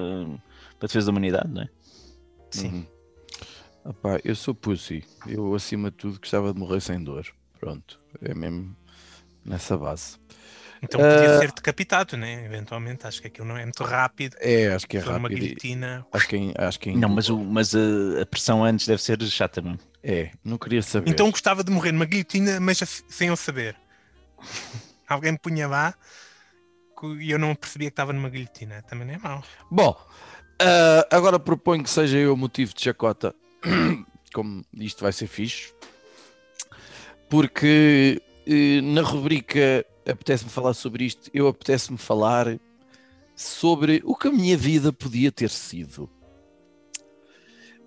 para 0.77 0.85
a 0.85 0.87
defesa 0.87 1.05
da 1.05 1.11
humanidade, 1.11 1.49
não 1.49 1.61
é? 1.61 1.69
Sim. 2.51 2.67
Uhum. 2.67 2.85
Epá, 3.91 4.19
eu 4.25 4.35
sou 4.35 4.53
pussy. 4.53 5.05
Eu, 5.25 5.55
acima 5.55 5.89
de 5.89 5.97
tudo, 5.97 6.19
gostava 6.19 6.53
de 6.53 6.59
morrer 6.59 6.81
sem 6.81 7.01
dor. 7.01 7.25
Pronto. 7.59 7.97
É 8.21 8.35
mesmo 8.35 8.75
nessa 9.45 9.77
base. 9.77 10.17
Então 10.83 10.99
podia 10.99 11.35
Ah. 11.35 11.39
ser 11.39 11.51
decapitado, 11.51 12.17
né? 12.17 12.43
Eventualmente, 12.45 13.05
acho 13.05 13.21
que 13.21 13.27
aquilo 13.27 13.47
não 13.47 13.55
é 13.57 13.63
muito 13.63 13.83
rápido. 13.83 14.35
É, 14.39 14.73
acho 14.73 14.87
que 14.87 14.97
é 14.97 15.03
uma 15.03 15.13
rápido. 15.13 15.33
e- 15.37 15.39
guilhotina. 15.39 16.05
Acho 16.11 16.27
que, 16.27 16.35
é- 16.57 16.65
acho 16.65 16.79
que 16.79 16.89
é 16.89 16.93
Não, 16.95 17.07
mas, 17.09 17.29
o, 17.29 17.37
mas 17.37 17.75
a, 17.75 18.21
a 18.21 18.25
pressão 18.25 18.63
antes 18.63 18.87
deve 18.87 19.01
ser 19.01 19.21
chata, 19.25 19.61
não? 19.61 19.77
É, 20.03 20.31
não 20.43 20.57
queria 20.57 20.81
saber. 20.81 21.09
Então 21.09 21.29
gostava 21.29 21.63
de 21.63 21.71
morrer 21.71 21.91
numa 21.91 22.05
guilhotina, 22.05 22.59
mas 22.59 22.79
sem 23.07 23.27
eu 23.27 23.35
saber. 23.35 23.75
Alguém 25.07 25.33
me 25.33 25.37
punha 25.37 25.67
lá 25.67 25.93
e 27.19 27.29
eu 27.29 27.37
não 27.37 27.53
percebia 27.53 27.89
que 27.89 27.93
estava 27.93 28.11
numa 28.11 28.29
guilhotina. 28.29 28.81
Também 28.83 29.05
não 29.07 29.13
é 29.13 29.17
mau. 29.19 29.43
Bom, 29.69 29.95
ah, 30.59 31.07
agora 31.11 31.39
proponho 31.39 31.83
que 31.83 31.89
seja 31.91 32.17
eu 32.17 32.33
o 32.33 32.37
motivo 32.37 32.73
de 32.73 32.81
chacota. 32.81 33.35
Como 34.33 34.63
isto 34.73 35.03
vai 35.03 35.11
ser 35.13 35.27
fixe. 35.27 35.73
Porque 37.29 38.21
eh, 38.47 38.81
na 38.81 39.01
rubrica 39.01 39.85
apetece-me 40.05 40.49
falar 40.49 40.73
sobre 40.73 41.05
isto, 41.05 41.29
eu 41.33 41.47
apetece-me 41.47 41.97
falar 41.97 42.59
sobre 43.35 44.01
o 44.03 44.15
que 44.15 44.27
a 44.27 44.31
minha 44.31 44.57
vida 44.57 44.91
podia 44.91 45.31
ter 45.31 45.49
sido. 45.49 46.09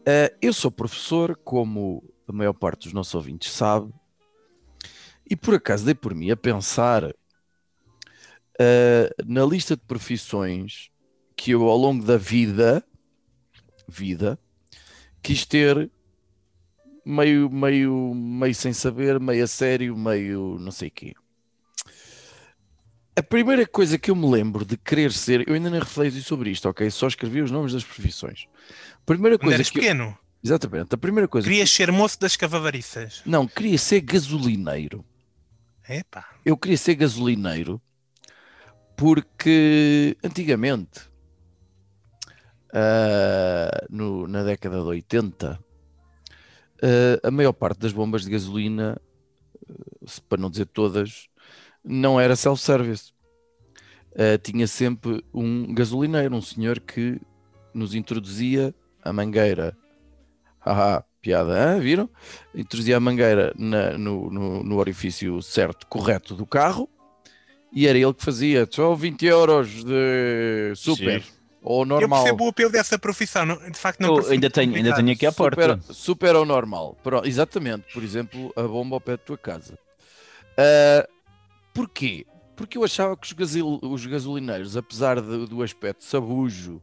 Ah, 0.07 0.33
eu 0.41 0.53
sou 0.53 0.71
professor, 0.71 1.37
como 1.37 2.03
a 2.27 2.33
maior 2.33 2.53
parte 2.53 2.85
dos 2.85 2.93
nossos 2.93 3.15
ouvintes 3.15 3.53
sabe, 3.53 3.93
e 5.29 5.35
por 5.35 5.55
acaso 5.55 5.85
dei 5.85 5.95
por 5.95 6.15
mim 6.15 6.31
a 6.31 6.37
pensar 6.37 7.05
ah, 8.61 9.11
na 9.27 9.45
lista 9.45 9.77
de 9.77 9.83
profissões 9.83 10.91
que 11.37 11.51
eu 11.53 11.69
ao 11.69 11.77
longo 11.77 12.05
da 12.05 12.17
vida, 12.17 12.85
vida, 13.89 14.39
quis 15.23 15.45
ter 15.45 15.91
meio, 17.05 17.51
meio, 17.51 18.15
meio 18.15 18.55
sem 18.55 18.73
saber, 18.73 19.19
meio 19.21 19.45
a 19.45 19.47
sério, 19.47 19.97
meio 19.97 20.59
não 20.59 20.71
sei 20.71 20.91
quê. 20.91 21.15
A 23.17 23.23
primeira 23.23 23.65
coisa 23.67 23.97
que 23.97 24.11
eu 24.11 24.17
me 24.17 24.29
lembro 24.29 24.65
de 24.65 24.77
querer 24.77 25.13
ser, 25.13 25.47
eu 25.49 25.55
ainda 25.55 25.71
nem 25.71 25.79
refleti 25.81 26.21
sobre 26.21 26.51
isto, 26.51 26.69
ok? 26.69 26.91
Só 26.91 27.07
escrevi 27.07 27.41
os 27.43 27.51
nomes 27.51 27.73
das 27.73 27.85
profissões. 27.85 28.47
Primeira 29.07 29.37
Quando 29.39 29.45
coisa 29.45 29.55
eras 29.57 29.71
que 29.71 29.79
eu- 29.79 29.83
pequeno, 29.83 30.19
exatamente, 30.43 30.95
a 30.95 30.99
primeira 30.99 31.29
coisa 31.29 31.47
querias 31.49 31.71
ser 31.71 31.93
moço 31.93 32.19
das 32.19 32.35
cavalariças. 32.37 33.21
que- 33.21 33.29
não, 33.31 33.47
queria 33.47 33.79
ser 33.79 34.01
gasolineiro. 34.01 35.05
Epá, 35.89 36.27
eu 36.45 36.57
queria 36.57 36.77
ser 36.79 36.97
gasolineiro 36.97 37.81
porque 38.97 40.17
antigamente, 40.25 41.09
ah, 42.73 43.87
no- 43.89 44.27
na 44.27 44.43
década 44.43 44.77
de 44.81 44.87
80, 44.87 45.59
ah, 46.83 47.29
a 47.29 47.31
maior 47.31 47.53
parte 47.53 47.79
das 47.79 47.93
bombas 47.93 48.25
de 48.25 48.31
gasolina, 48.31 49.01
se- 50.07 50.21
para 50.23 50.41
não 50.41 50.51
dizer 50.51 50.67
todas, 50.67 51.29
não 51.85 52.19
era 52.21 52.35
self-service. 52.37 53.13
Ah, 54.17 54.39
tinha 54.43 54.67
sempre 54.67 55.25
um 55.35 55.75
gasolineiro, 55.75 56.35
um 56.35 56.41
senhor 56.43 56.79
que 56.81 57.21
nos 57.75 57.95
introduzia 57.95 58.75
a 59.03 59.13
mangueira. 59.13 59.77
Haha, 60.61 61.05
piada, 61.21 61.53
hã? 61.53 61.79
viram? 61.81 62.09
Introduzia 62.55 62.97
a 62.97 63.01
mangueira 63.01 63.53
na- 63.57 63.99
no, 63.99 64.31
no- 64.31 64.63
no 64.65 64.77
orifício 64.79 65.43
certo, 65.43 65.87
correto 65.89 66.35
do 66.35 66.47
carro 66.47 66.89
e 67.73 67.87
era 67.89 67.99
ele 67.99 68.15
que 68.15 68.25
fazia 68.25 68.67
só 68.71 68.95
20 68.95 69.27
euros 69.27 69.85
de 69.85 70.73
super 70.77 71.21
Giro. 71.21 71.35
ou 71.61 71.83
Eu 71.83 71.87
normal. 71.87 72.23
percebo 72.23 72.45
o 72.45 72.49
apelo 72.49 72.71
dessa 72.71 72.99
profissão. 72.99 73.45
não- 73.45 73.59
De 73.71 73.77
facto, 73.79 74.01
não 74.01 74.11
Eu 74.11 74.15
percebo 74.15 74.33
ainda 74.35 74.51
tenho, 74.51 74.75
ainda 74.77 74.95
tenho 74.95 75.11
aqui 75.13 75.27
à 75.27 75.33
porta. 75.33 75.79
Super, 75.81 75.95
super 75.95 76.37
ou 76.37 76.47
normal. 76.47 76.97
Pro- 77.03 77.27
exatamente, 77.27 77.93
por 77.93 78.03
exemplo, 78.05 78.53
a 78.57 78.63
bomba 78.63 78.97
ao 78.97 79.01
pé 79.01 79.13
da 79.13 79.19
tua 79.19 79.37
casa. 79.37 79.77
Ah, 80.57 81.07
porquê? 81.75 82.25
Porque 82.57 82.79
eu 82.79 82.85
achava 82.85 83.17
que 83.17 83.27
os, 83.27 83.33
gasil- 83.33 83.81
os 83.83 84.07
gasolineiros, 84.07 84.77
apesar 84.77 85.21
de- 85.21 85.47
do 85.47 85.63
aspecto 85.63 86.05
sabujo 86.05 86.81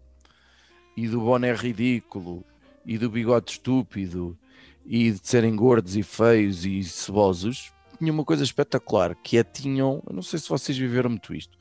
e 0.98 1.08
do 1.08 1.22
boné 1.22 1.54
ridículo 1.54 2.44
e 2.86 2.98
do 2.98 3.10
bigode 3.10 3.52
estúpido 3.52 4.38
e 4.86 5.12
de 5.12 5.20
serem 5.28 5.56
gordos 5.56 5.96
e 5.96 6.04
feios 6.04 6.66
e 6.66 6.84
cebosos, 6.84 7.72
tinham 7.98 8.14
uma 8.16 8.26
coisa 8.26 8.44
espetacular, 8.44 9.16
que 9.16 9.38
é 9.38 9.44
tinham, 9.44 10.04
eu 10.08 10.14
não 10.14 10.22
sei 10.24 10.40
se 10.40 10.50
vocês 10.50 10.78
viveram 10.78 11.10
muito 11.10 11.34
isto, 11.34 11.58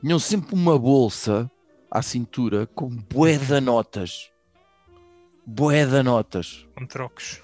tinham 0.00 0.18
sempre 0.18 0.54
uma 0.54 0.78
bolsa 0.78 1.50
à 1.90 2.00
cintura 2.00 2.66
com 2.68 2.88
bué 2.88 3.36
de 3.36 3.60
notas. 3.60 4.30
Bué 5.44 5.84
de 5.84 6.02
notas. 6.02 6.66
Com 6.76 6.86
trocos. 6.86 7.42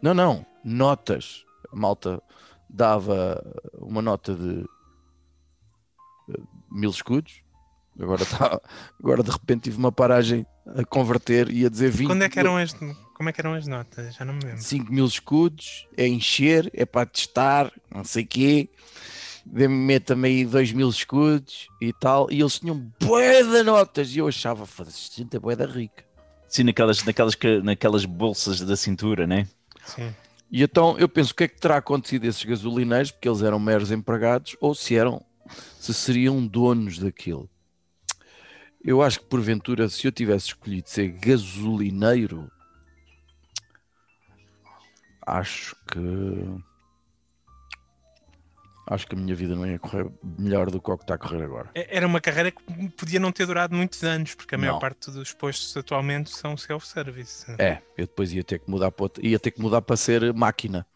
Não, 0.00 0.14
não, 0.14 0.46
notas. 0.64 1.44
A 1.72 1.76
malta 1.76 2.22
dava 2.68 3.42
uma 3.74 4.00
nota 4.02 4.34
de 4.34 4.64
eh, 6.30 6.40
mil 6.70 6.90
escudos. 6.90 7.42
Agora, 7.98 8.24
tá, 8.26 8.60
agora 9.00 9.22
de 9.22 9.30
repente 9.30 9.62
tive 9.64 9.78
uma 9.78 9.92
paragem 9.92 10.44
a 10.76 10.84
converter 10.84 11.50
e 11.50 11.64
a 11.64 11.68
dizer 11.68 11.90
20 11.90 12.08
Quando 12.08 12.22
é 12.24 12.28
que 12.28 12.38
eram 12.38 12.56
as, 12.56 12.72
como 13.14 13.28
é 13.28 13.32
que 13.32 13.40
eram 13.40 13.54
as 13.54 13.66
notas? 13.66 14.14
Já 14.14 14.24
não 14.24 14.34
me 14.34 14.44
lembro. 14.44 14.62
5 14.62 14.92
mil 14.92 15.06
escudos, 15.06 15.86
é 15.96 16.06
encher, 16.06 16.70
é 16.74 16.84
para 16.84 17.06
testar, 17.06 17.72
não 17.90 18.04
sei 18.04 18.24
quê. 18.24 18.68
Dê-me- 19.46 19.74
Meta-me 19.76 20.26
aí 20.28 20.44
2 20.44 20.72
mil 20.72 20.88
escudos 20.90 21.68
e 21.80 21.92
tal. 21.92 22.28
E 22.32 22.40
eles 22.40 22.58
tinham 22.58 22.92
bué 23.00 23.44
de 23.44 23.62
notas. 23.62 24.10
E 24.14 24.18
eu 24.18 24.26
achava, 24.26 24.66
foda-se, 24.66 25.08
gente 25.16 25.36
é 25.36 25.38
bué 25.38 25.54
da 25.54 25.66
rica. 25.66 26.04
Sim, 26.48 26.64
naquelas, 26.64 27.02
naquelas, 27.04 27.36
naquelas 27.62 28.04
bolsas 28.04 28.60
da 28.60 28.76
cintura, 28.76 29.24
né? 29.26 29.46
Sim. 29.84 30.12
E 30.50 30.62
então 30.62 30.98
eu 30.98 31.08
penso 31.08 31.32
o 31.32 31.34
que 31.34 31.44
é 31.44 31.48
que 31.48 31.60
terá 31.60 31.76
acontecido 31.76 32.24
a 32.24 32.28
esses 32.28 32.44
gasolineiros, 32.44 33.10
porque 33.10 33.28
eles 33.28 33.42
eram 33.42 33.58
meros 33.58 33.90
empregados, 33.90 34.56
ou 34.60 34.74
se 34.74 34.94
eram, 34.96 35.24
se 35.78 35.92
seriam 35.92 36.46
donos 36.46 36.98
daquilo. 36.98 37.48
Eu 38.84 39.02
acho 39.02 39.20
que 39.20 39.26
porventura, 39.26 39.88
se 39.88 40.06
eu 40.06 40.12
tivesse 40.12 40.46
escolhido 40.46 40.88
ser 40.88 41.08
gasolineiro, 41.08 42.50
acho 45.26 45.74
que 45.88 45.98
acho 48.86 49.06
que 49.06 49.14
a 49.14 49.18
minha 49.18 49.34
vida 49.34 49.54
não 49.54 49.66
ia 49.66 49.78
correr 49.78 50.06
melhor 50.38 50.70
do 50.70 50.80
que 50.80 50.90
o 50.90 50.96
que 50.96 51.04
está 51.04 51.14
a 51.14 51.18
correr 51.18 51.42
agora. 51.42 51.70
É- 51.74 51.96
Era 51.96 52.06
uma 52.06 52.20
carreira 52.20 52.50
que 52.50 52.88
podia 52.90 53.18
não 53.20 53.32
ter 53.32 53.46
durado 53.46 53.74
muitos 53.74 54.02
anos, 54.04 54.34
porque 54.34 54.54
a 54.54 54.58
maior 54.58 54.74
Não. 54.74 54.78
parte 54.78 55.10
dos 55.10 55.32
postos 55.32 55.76
atualmente 55.76 56.30
são 56.30 56.56
self-service. 56.56 57.46
É, 57.58 57.82
eu 57.96 58.06
depois 58.06 58.32
ia 58.32 58.44
ter 58.44 58.60
que 58.60 58.70
mudar 58.70 58.90
para 58.92 59.10
ia 59.20 59.38
ter 59.38 59.50
que 59.50 59.60
mudar 59.60 59.82
para 59.82 59.96
ser 59.96 60.32
máquina. 60.32 60.86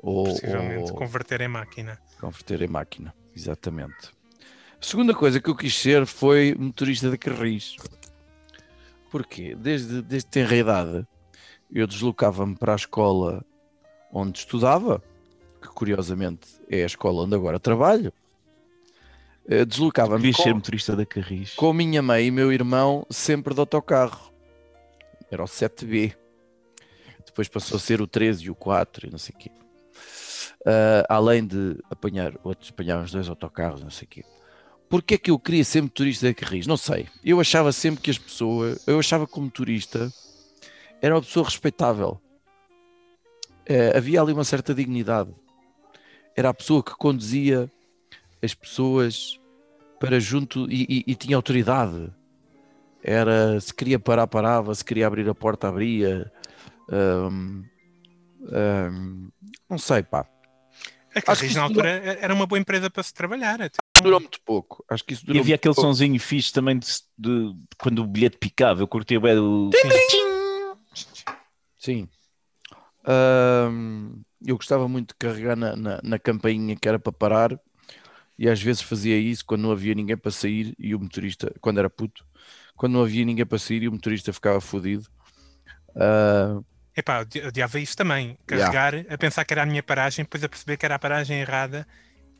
Ou, 0.00 0.24
Possivelmente 0.26 0.92
ou- 0.92 0.96
converter 0.96 1.40
em 1.40 1.48
máquina. 1.48 1.98
Converter 2.20 2.62
em 2.62 2.68
máquina, 2.68 3.12
exatamente. 3.34 4.10
A 4.80 4.84
segunda 4.86 5.12
coisa 5.12 5.40
que 5.40 5.50
eu 5.50 5.56
quis 5.56 5.76
ser 5.76 6.06
foi 6.06 6.54
motorista 6.56 7.10
de 7.10 7.18
carris. 7.18 7.74
Porquê? 9.10 9.56
Desde, 9.56 10.02
desde 10.02 10.28
tenra 10.28 10.54
idade, 10.54 11.06
eu 11.72 11.86
deslocava-me 11.86 12.54
para 12.56 12.74
a 12.74 12.76
escola 12.76 13.44
onde 14.12 14.38
estudava, 14.38 15.02
que 15.60 15.68
curiosamente 15.68 16.48
é 16.68 16.82
a 16.82 16.86
escola 16.86 17.22
onde 17.22 17.34
agora 17.34 17.58
trabalho. 17.58 18.12
Eh, 19.48 19.64
Deslocava-me 19.64 20.18
Devias 20.22 20.36
ser 20.36 20.50
com, 20.50 20.54
motorista 20.56 20.96
da 20.96 21.06
Carris. 21.06 21.54
com 21.54 21.70
a 21.70 21.74
minha 21.74 22.02
mãe 22.02 22.26
e 22.26 22.30
meu 22.30 22.52
irmão 22.52 23.06
sempre 23.10 23.54
de 23.54 23.60
autocarro. 23.60 24.32
Era 25.30 25.42
o 25.42 25.46
7B. 25.46 26.14
Depois 27.24 27.48
passou 27.48 27.76
a 27.76 27.80
ser 27.80 28.00
o 28.00 28.06
13 28.06 28.44
e 28.44 28.50
o 28.50 28.54
4 28.54 29.06
e 29.06 29.10
não 29.10 29.18
sei 29.18 29.34
o 29.34 29.38
quê. 29.38 29.50
Ah, 30.64 31.04
além 31.08 31.46
de 31.46 31.76
apanhar 31.90 32.34
outros, 32.42 32.70
apanhar 32.70 33.02
os 33.02 33.10
dois 33.12 33.28
autocarros, 33.28 33.82
não 33.82 33.90
sei 33.90 34.06
o 34.06 34.08
quê. 34.08 34.24
Porquê 34.88 35.14
é 35.14 35.18
que 35.18 35.30
eu 35.30 35.38
queria 35.38 35.64
ser 35.64 35.82
motorista 35.82 36.26
de 36.28 36.34
carris? 36.34 36.66
Não 36.66 36.76
sei. 36.76 37.08
Eu 37.22 37.40
achava 37.40 37.72
sempre 37.72 38.00
que 38.00 38.10
as 38.10 38.18
pessoas, 38.18 38.86
eu 38.86 38.98
achava 38.98 39.26
que 39.26 39.38
o 39.38 39.42
motorista 39.42 40.10
era 41.00 41.14
uma 41.14 41.22
pessoa 41.22 41.44
respeitável. 41.44 42.20
Eh, 43.66 43.92
havia 43.96 44.20
ali 44.20 44.32
uma 44.32 44.44
certa 44.44 44.74
dignidade. 44.74 45.30
Era 46.38 46.50
a 46.50 46.54
pessoa 46.54 46.84
que 46.84 46.92
conduzia 46.92 47.68
as 48.40 48.54
pessoas 48.54 49.40
para 49.98 50.20
junto 50.20 50.70
e, 50.70 50.84
e- 50.88 51.04
e 51.08 51.14
tinha 51.16 51.34
autoridade. 51.34 52.12
Era 53.02 53.60
se 53.60 53.74
queria 53.74 53.98
parar, 53.98 54.28
parava, 54.28 54.72
se 54.72 54.84
queria 54.84 55.08
abrir 55.08 55.28
a 55.28 55.34
porta, 55.34 55.66
abria. 55.66 56.30
Ahm, 56.88 57.64
ahm, 58.52 59.28
não 59.68 59.78
sei, 59.78 60.04
pá. 60.04 60.28
A 61.12 61.20
que 61.20 61.22
Carris 61.22 61.56
na 61.56 61.62
altura 61.62 61.88
era 61.88 62.32
uma 62.32 62.46
boa 62.46 62.60
empresa 62.60 62.88
para 62.88 63.02
se 63.02 63.12
trabalhar. 63.12 63.60
até. 63.60 63.78
Durou 64.00 64.20
muito 64.20 64.38
pouco. 64.44 64.84
Acho 64.88 65.04
que 65.04 65.14
isso 65.14 65.24
E 65.24 65.26
durou 65.26 65.40
havia 65.40 65.52
muito 65.54 65.60
aquele 65.60 65.74
pouco. 65.74 65.88
sonzinho 65.90 66.20
fixe 66.20 66.52
também 66.52 66.78
de, 66.78 66.86
de- 67.18 67.52
de 67.52 67.58
quando 67.76 67.98
o 68.00 68.06
bilhete 68.06 68.38
picava. 68.38 68.80
Eu 68.80 68.86
curtia 68.86 69.18
bem 69.18 69.36
o. 69.40 69.70
Sim. 71.76 72.08
Ahm, 73.04 74.20
eu 74.44 74.56
gostava 74.56 74.88
muito 74.88 75.08
de 75.10 75.16
carregar 75.16 75.56
na, 75.56 75.76
na, 75.76 76.00
na 76.02 76.18
campainha 76.18 76.76
que 76.76 76.88
era 76.88 76.98
para 76.98 77.12
parar 77.12 77.60
e 78.38 78.48
às 78.48 78.62
vezes 78.62 78.82
fazia 78.82 79.18
isso 79.18 79.44
quando 79.46 79.62
não 79.62 79.72
havia 79.72 79.94
ninguém 79.94 80.16
para 80.16 80.30
sair 80.32 80.74
e 80.78 80.94
o 80.94 81.00
motorista, 81.00 81.54
quando 81.60 81.78
era 81.78 81.90
puto, 81.90 82.26
quando 82.76 82.94
não 82.94 83.02
havia 83.02 83.24
ninguém 83.24 83.46
para 83.46 83.58
sair 83.58 83.82
e 83.84 83.88
o 83.88 83.92
motorista 83.92 84.32
ficava 84.32 84.60
fodido. 84.60 85.06
Ah, 85.96 86.60
Epá, 86.96 87.24
eu 87.34 87.48
odiava 87.48 87.78
isso 87.80 87.96
também. 87.96 88.36
Carregar, 88.46 88.94
a 89.08 89.16
pensar 89.18 89.44
que 89.44 89.54
era 89.54 89.62
a 89.62 89.66
minha 89.66 89.82
paragem, 89.82 90.24
depois 90.24 90.42
a 90.44 90.48
perceber 90.48 90.76
que 90.76 90.84
era 90.84 90.96
a 90.96 90.98
paragem 90.98 91.40
errada 91.40 91.86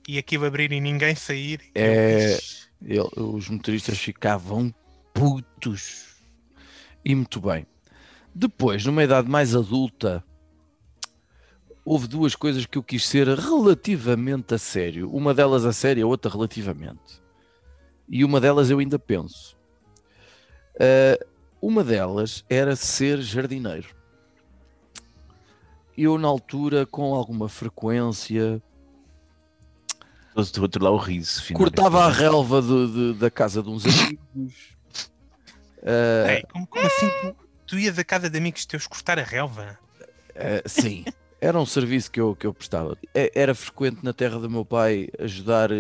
e 0.09 0.19
aquilo 0.19 0.47
abrir 0.47 0.73
e 0.73 0.81
ninguém 0.81 1.15
sair. 1.17 1.61
É- 1.75 2.39
Eu, 2.81 3.11
os 3.17 3.49
motoristas 3.49 3.99
ficavam 3.99 4.73
putos. 5.13 6.07
E 7.05 7.15
muito 7.15 7.41
bem. 7.41 7.67
Depois, 8.35 8.85
numa 8.85 9.05
idade 9.05 9.31
mais 9.31 9.55
adulta, 9.57 10.25
houve 11.91 12.07
duas 12.07 12.35
coisas 12.35 12.67
que 12.67 12.77
eu 12.77 12.83
quis 12.83 13.07
ser 13.09 13.27
relativamente 13.29 14.55
a 14.55 14.59
sério. 14.59 15.11
Uma 15.11 15.33
delas 15.33 15.65
a 15.65 15.73
sério, 15.73 16.05
a 16.05 16.09
outra 16.09 16.31
relativamente. 16.31 17.23
E 18.09 18.25
uma 18.25 18.41
delas 18.41 18.69
eu 18.69 18.79
ainda 18.79 18.99
penso. 18.99 19.57
Ah, 20.79 21.19
uma 21.63 21.83
delas 21.83 22.45
era 22.49 22.77
ser 22.77 23.21
jardineiro. 23.23 23.89
Eu, 25.97 26.19
na 26.19 26.29
altura, 26.29 26.85
com 26.87 27.15
alguma 27.15 27.49
frequência, 27.49 28.63
Do 30.35 30.63
outro 30.63 30.85
lá 30.85 30.91
o 30.91 30.97
riso. 30.99 31.43
cortava 31.55 32.05
a 32.05 32.09
relva 32.11 32.63
de- 32.63 32.93
de- 32.93 33.19
da 33.19 33.31
casa 33.31 33.63
de 33.63 33.69
uns 33.71 33.85
amigos. 33.87 34.77
Ah, 35.81 36.33
Ei, 36.35 36.43
como, 36.53 36.67
como 36.67 36.85
assim 36.87 37.09
tu, 37.21 37.37
tu 37.65 37.79
ias 37.79 37.97
a 38.01 38.05
casa 38.05 38.29
de 38.29 38.37
amigos 38.37 38.67
teus 38.67 38.85
cortar 38.89 39.17
a 39.17 39.23
relva? 39.23 39.79
ah, 40.35 40.69
sim, 40.69 41.05
era 41.41 41.59
um 41.59 41.67
serviço 41.67 42.11
que 42.11 42.21
eu, 42.21 42.35
que 42.35 42.47
eu 42.47 42.53
prestava. 42.55 42.97
É- 43.15 43.31
Era 43.35 43.55
frequente 43.55 44.01
na 44.03 44.13
terra 44.13 44.39
do 44.39 44.51
meu 44.51 44.65
pai 44.65 45.09
ajudar 45.19 45.71
eh, 45.71 45.75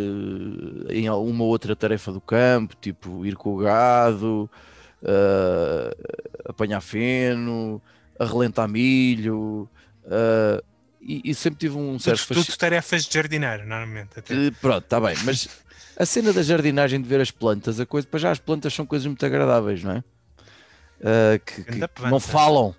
em 0.90 1.08
uma 1.10 1.44
outra 1.44 1.74
tarefa 1.74 2.12
do 2.12 2.20
campo, 2.20 2.76
tipo 2.80 3.24
ir 3.26 3.34
com 3.36 3.54
o 3.54 3.58
gado, 3.58 4.48
ah, 5.04 5.94
apanhar 6.48 6.80
feno, 6.80 7.80
arrelentar 8.18 8.68
milho. 8.68 9.68
ah, 10.06 10.62
e, 11.00 11.22
e 11.30 11.34
sempre 11.34 11.60
tive 11.60 11.76
um 11.76 11.96
certo 11.98 12.26
Tudo, 12.26 12.44
tudo 12.44 12.56
tarefas 12.56 13.04
de 13.04 13.14
jardineiro, 13.14 13.64
normalmente. 13.66 14.18
Até. 14.18 14.34
Eh, 14.34 14.50
Pronto, 14.60 14.82
está 14.84 15.00
bem, 15.00 15.16
mas 15.24 15.48
a 15.96 16.04
cena 16.04 16.32
da 16.32 16.42
jardinagem 16.42 17.00
de 17.00 17.08
ver 17.08 17.20
as 17.20 17.30
plantas, 17.30 17.78
a 17.80 17.86
coisa, 17.86 18.06
para 18.06 18.18
já 18.18 18.30
as 18.32 18.38
plantas 18.38 18.74
são 18.74 18.84
coisas 18.84 19.06
muito 19.06 19.24
agradáveis, 19.24 19.82
não 19.84 19.92
é? 19.92 20.04
Ah, 21.02 21.38
que, 21.38 21.62
que- 21.64 21.88
não 22.10 22.18
falam, 22.20 22.74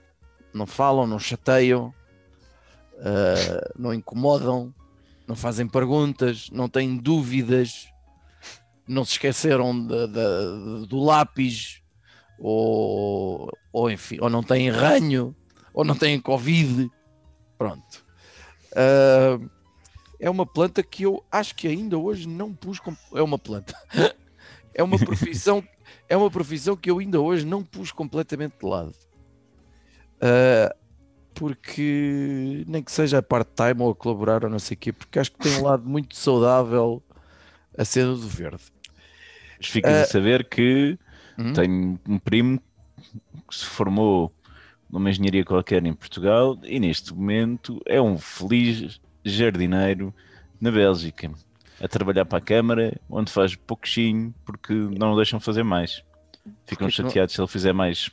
não 0.53 0.65
falam, 0.67 1.07
não 1.07 1.17
chateiam, 1.17 1.93
ah, 2.99 3.71
não 3.77 3.93
incomodam, 3.93 4.73
não 5.27 5.35
fazem 5.35 5.67
perguntas, 5.67 6.49
não 6.51 6.67
têm 6.69 6.97
dúvidas, 6.97 7.87
não 8.87 9.05
se 9.05 9.11
esqueceram 9.13 9.85
da- 9.85 10.07
da- 10.07 10.85
do 10.87 10.99
lápis, 11.03 11.81
ou, 12.39 13.51
ou 13.71 13.91
enfim, 13.91 14.17
ou 14.21 14.29
não 14.29 14.41
têm 14.41 14.69
ranho, 14.69 15.35
ou 15.73 15.83
não 15.85 15.95
têm 15.95 16.19
Covid. 16.19 16.89
Pronto. 17.57 18.05
Ah, 18.75 19.37
é 20.19 20.29
uma 20.29 20.45
planta 20.45 20.81
que 20.83 21.03
eu 21.03 21.23
acho 21.31 21.55
que 21.55 21.67
ainda 21.67 21.97
hoje 21.97 22.27
não 22.27 22.53
pus 22.53 22.79
como. 22.79 22.97
É 23.13 23.21
uma 23.21 23.37
planta. 23.39 23.73
É 24.71 24.83
uma 24.83 24.97
profissão. 24.97 25.61
é 26.07 26.15
uma 26.15 26.29
profissão 26.31 26.77
que 26.77 26.89
eu 26.89 26.99
ainda 26.99 27.19
hoje 27.19 27.45
não 27.45 27.63
pus 27.65 27.91
completamente 27.91 28.53
de 28.59 28.65
lado. 28.65 28.93
Ah, 30.21 30.73
porque 31.39 32.65
nem 32.67 32.83
que 32.83 32.91
seja 32.91 33.19
a 33.19 33.23
part-time 33.23 33.81
ou 33.81 33.91
a 33.91 33.95
colaborar 33.95 34.43
ou 34.43 34.49
não 34.49 34.59
sei 34.59 34.75
o 34.75 34.77
quê, 34.77 34.91
porque 34.91 35.17
acho 35.19 35.31
que 35.31 35.39
tem 35.39 35.57
um 35.57 35.63
lado 35.63 35.83
muito 35.87 36.15
saudável 36.15 37.01
a 37.77 37.85
cena 37.85 38.11
do 38.13 38.27
verde. 38.27 38.61
Mas 39.57 39.67
ficas 39.67 39.93
Ah. 39.93 40.01
a 40.01 40.05
saber 40.05 40.47
que 40.49 40.99
Hum? 41.37 41.53
tenho 41.53 41.99
um 42.07 42.19
primo 42.19 42.61
que 43.49 43.55
se 43.55 43.65
formou 43.65 44.33
numa 44.89 45.09
engenharia 45.09 45.45
qualquer 45.45 45.85
em 45.85 45.93
Portugal 45.93 46.57
e 46.63 46.77
neste 46.79 47.13
momento 47.13 47.81
é 47.85 48.01
um 48.01 48.17
feliz 48.17 48.99
jardineiro 49.23 50.13
na 50.59 50.69
Bélgica, 50.71 51.31
a 51.81 51.87
trabalhar 51.87 52.25
para 52.25 52.39
a 52.39 52.41
Câmara, 52.41 52.99
onde 53.09 53.31
faz 53.31 53.55
pouquinho 53.55 54.33
porque 54.43 54.73
não 54.73 55.13
o 55.13 55.15
deixam 55.15 55.39
fazer 55.39 55.63
mais. 55.63 56.03
Ficam 56.65 56.87
Porquê 56.87 56.95
que 56.97 57.01
não- 57.01 57.09
chateados 57.09 57.33
se 57.33 57.39
ele 57.39 57.47
fizer 57.47 57.71
mais. 57.73 58.09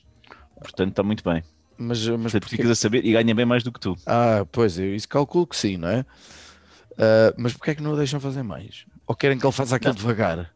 Portanto, 0.60 0.90
está 0.90 1.02
muito 1.02 1.24
bem. 1.24 1.42
Mas, 1.78 2.06
mas 2.06 2.32
Portanto, 2.32 2.48
ficas 2.48 2.70
a 2.70 2.74
saber 2.74 3.04
e 3.04 3.12
ganha 3.12 3.34
bem 3.34 3.44
mais 3.44 3.62
do 3.62 3.70
que 3.72 3.78
tu. 3.80 3.96
Ah, 4.06 4.46
pois, 4.50 4.78
eu 4.78 4.94
isso 4.94 5.08
calculo 5.08 5.46
que 5.46 5.56
sim, 5.56 5.76
não 5.76 5.88
é? 5.88 6.04
Ah, 6.98 7.34
mas 7.36 7.52
porquê 7.52 7.72
é 7.72 7.74
que 7.74 7.82
não 7.82 7.92
o 7.92 7.96
deixam 7.96 8.18
fazer 8.20 8.42
mais? 8.42 8.84
Ou 9.06 9.14
querem 9.14 9.38
que 9.38 9.44
ele 9.46 9.52
faça 9.52 9.76
aquilo 9.76 9.94
devagar? 9.94 10.50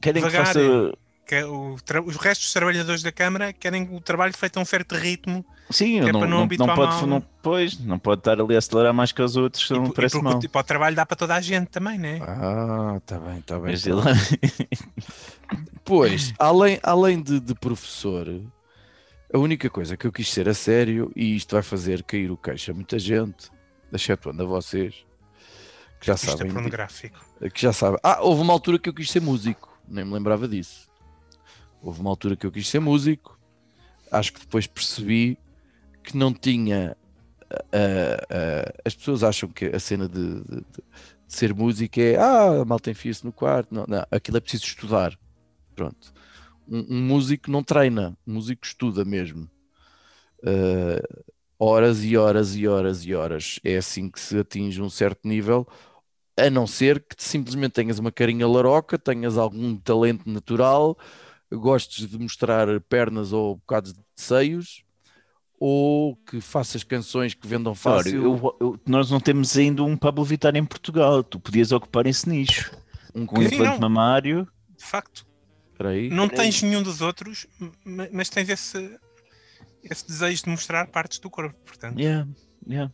Querem 0.00 0.22
que 0.22 0.28
Devagar, 0.28 0.46
faça. 0.46 0.92
Que 1.26 1.34
é 1.36 1.44
o 1.46 1.76
tra- 1.84 2.02
os 2.02 2.16
restos 2.16 2.46
dos 2.46 2.52
trabalhadores 2.52 3.02
da 3.02 3.12
Câmara 3.12 3.52
querem 3.52 3.88
o 3.92 4.00
trabalho 4.00 4.32
feito 4.36 4.56
a 4.58 4.62
um 4.62 4.64
certo 4.64 4.96
ritmo 4.96 5.44
Sim, 5.70 6.00
que 6.00 6.08
é 6.08 6.12
não, 6.12 6.18
para 6.20 6.28
não 6.28 6.36
não, 6.38 6.44
habituar 6.44 6.68
não 6.68 6.74
pode, 6.74 6.92
mal. 6.96 7.06
não, 7.06 7.20
pois, 7.42 7.78
não 7.78 7.98
pode 8.00 8.20
estar 8.20 8.40
ali 8.40 8.54
a 8.56 8.58
acelerar 8.58 8.92
mais 8.92 9.12
que 9.12 9.22
os 9.22 9.36
outros, 9.36 9.70
e, 9.70 9.74
po- 9.74 9.86
e 9.86 9.92
parece 9.92 10.14
porque 10.16 10.24
mal. 10.24 10.38
o, 10.38 10.40
tipo, 10.40 10.58
o 10.58 10.62
trabalho 10.64 10.96
dá 10.96 11.06
para 11.06 11.16
toda 11.16 11.36
a 11.36 11.40
gente 11.40 11.68
também, 11.68 11.98
né? 11.98 12.18
Ah, 12.22 13.00
tá 13.06 13.18
bem, 13.20 13.40
tá 13.42 13.60
bem. 13.60 13.70
Mas 13.72 13.82
tá 13.82 13.90
ele- 13.90 14.02
bem. 14.02 14.68
Pois, 15.84 16.32
além, 16.38 16.78
além 16.82 17.22
de, 17.22 17.40
de 17.40 17.54
professor, 17.54 18.26
a 19.32 19.38
única 19.38 19.68
coisa 19.70 19.96
que 19.96 20.06
eu 20.06 20.12
quis 20.12 20.30
ser 20.32 20.48
a 20.48 20.54
sério, 20.54 21.10
e 21.14 21.36
isto 21.36 21.52
vai 21.54 21.62
fazer 21.62 22.02
cair 22.02 22.30
o 22.30 22.36
queixo 22.36 22.70
a 22.70 22.74
muita 22.74 22.98
gente, 22.98 23.50
excetuando 23.92 24.42
a 24.42 24.46
vocês, 24.46 25.04
que 26.00 26.06
já 26.06 26.14
Isto 26.14 26.28
é 26.28 26.30
sabem. 26.32 26.52
pornográfico. 26.52 27.18
que 27.54 27.60
já 27.62 27.72
sabem. 27.72 27.98
Ah, 28.02 28.20
houve 28.22 28.42
uma 28.42 28.52
altura 28.52 28.78
que 28.78 28.88
eu 28.88 28.94
quis 28.94 29.10
ser 29.10 29.20
músico, 29.20 29.78
nem 29.88 30.04
me 30.04 30.12
lembrava 30.12 30.48
disso. 30.48 30.88
Houve 31.82 32.00
uma 32.00 32.10
altura 32.10 32.36
que 32.36 32.46
eu 32.46 32.52
quis 32.52 32.68
ser 32.68 32.80
músico, 32.80 33.38
acho 34.10 34.32
que 34.32 34.40
depois 34.40 34.66
percebi 34.66 35.38
que 36.02 36.16
não 36.16 36.32
tinha. 36.32 36.96
ah, 37.50 38.26
ah, 38.30 38.72
as 38.84 38.94
pessoas 38.94 39.22
acham 39.22 39.48
que 39.48 39.66
a 39.66 39.78
cena 39.78 40.08
de, 40.08 40.40
de- 40.42 40.60
de 41.26 41.36
ser 41.36 41.54
músico 41.54 42.00
é 42.00 42.16
ah, 42.16 42.64
mal 42.66 42.80
tem 42.80 42.92
se 42.94 43.24
no 43.24 43.32
quarto. 43.32 43.72
Não, 43.74 43.84
não, 43.86 44.04
aquilo 44.10 44.36
é 44.36 44.40
preciso 44.40 44.64
estudar. 44.64 45.16
Pronto. 45.76 46.12
Um, 46.70 46.86
um 46.88 47.02
músico 47.02 47.50
não 47.50 47.62
treina, 47.64 48.16
um 48.26 48.34
músico 48.34 48.64
estuda 48.64 49.04
mesmo. 49.04 49.50
Ah, 50.44 51.02
horas 51.58 52.04
e 52.04 52.16
horas 52.16 52.54
e 52.56 52.66
horas 52.66 53.04
e 53.04 53.14
horas. 53.14 53.58
É 53.64 53.76
assim 53.76 54.08
que 54.08 54.20
se 54.20 54.38
atinge 54.38 54.80
um 54.80 54.88
certo 54.90 55.26
nível 55.26 55.66
a 56.38 56.48
não 56.48 56.66
ser 56.66 57.00
que 57.00 57.22
simplesmente 57.22 57.72
tenhas 57.72 57.98
uma 57.98 58.10
carinha 58.10 58.48
laroca, 58.48 58.98
tenhas 58.98 59.36
algum 59.36 59.76
talento 59.76 60.30
natural, 60.30 60.96
gostes 61.52 62.08
de 62.08 62.18
mostrar 62.18 62.80
pernas 62.82 63.32
ou 63.32 63.56
bocados 63.56 63.92
de 63.92 64.00
seios, 64.16 64.82
ou 65.58 66.16
que 66.16 66.40
faças 66.40 66.82
canções 66.82 67.34
que 67.34 67.46
vendam 67.46 67.74
fácil. 67.74 68.22
eu- 68.24 68.56
eu- 68.58 68.80
nós 68.86 69.10
não 69.10 69.20
temos 69.20 69.54
ainda 69.58 69.82
um 69.84 69.98
Pablo 69.98 70.24
Vittar 70.24 70.56
em 70.56 70.64
Portugal. 70.64 71.22
Tu 71.22 71.38
podias 71.38 71.72
ocupar 71.72 72.06
esse 72.06 72.26
nicho. 72.26 72.74
um 73.14 73.26
Com 73.26 73.40
um? 73.40 73.42
Sim, 73.42 73.56
implante 73.56 73.72
não. 73.72 73.88
mamário. 73.90 74.48
De 74.78 74.84
facto, 74.84 75.26
aí. 75.86 76.10
não 76.10 76.28
tens 76.28 76.62
nenhum 76.62 76.82
dos 76.82 77.00
outros, 77.00 77.46
ma- 77.84 78.08
mas 78.12 78.28
tens 78.28 78.48
esse, 78.48 78.98
esse 79.82 80.06
desejo 80.06 80.44
de 80.44 80.50
mostrar 80.50 80.86
partes 80.88 81.18
do 81.18 81.30
corpo. 81.30 81.56
Portanto, 81.64 81.98
Yeah, 81.98 82.28
yeah. 82.68 82.92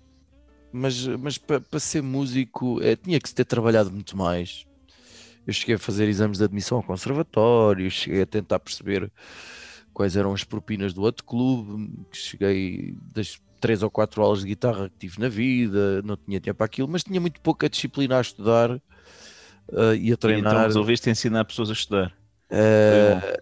Mas, 0.72 1.06
mas 1.06 1.38
para 1.38 1.80
ser 1.80 2.02
músico 2.02 2.80
eh, 2.82 2.96
tinha 2.96 3.18
que 3.20 3.28
se 3.28 3.34
ter 3.34 3.44
trabalhado 3.44 3.90
muito 3.90 4.16
mais. 4.16 4.66
Eu 5.46 5.52
cheguei 5.52 5.76
a 5.76 5.78
fazer 5.78 6.08
exames 6.08 6.38
de 6.38 6.44
admissão 6.44 6.78
ao 6.78 6.82
conservatório, 6.82 7.90
cheguei 7.90 8.22
a 8.22 8.26
tentar 8.26 8.58
perceber 8.58 9.10
quais 9.94 10.16
eram 10.16 10.34
as 10.34 10.44
propinas 10.44 10.92
do 10.92 11.02
outro 11.02 11.24
clube, 11.24 11.90
que 12.10 12.18
cheguei 12.18 12.94
das 13.14 13.40
três 13.60 13.82
ou 13.82 13.90
quatro 13.90 14.22
aulas 14.22 14.40
de 14.40 14.46
guitarra 14.48 14.90
que 14.90 14.98
tive 14.98 15.18
na 15.20 15.28
vida, 15.28 16.02
não 16.02 16.16
tinha 16.16 16.40
tempo 16.40 16.58
para 16.58 16.66
aquilo, 16.66 16.88
mas 16.88 17.02
tinha 17.04 17.20
muito 17.20 17.40
pouca 17.40 17.70
disciplina 17.70 18.18
a 18.18 18.20
estudar 18.20 18.70
eh, 18.72 18.80
e 19.78 19.92
a 19.92 19.94
E 19.94 20.12
então 20.12 20.16
treinar. 20.18 20.66
resolveste 20.66 21.08
ensinar 21.08 21.44
pessoas 21.46 21.70
a 21.70 21.72
estudar. 21.72 22.12
Eh, 22.50 23.40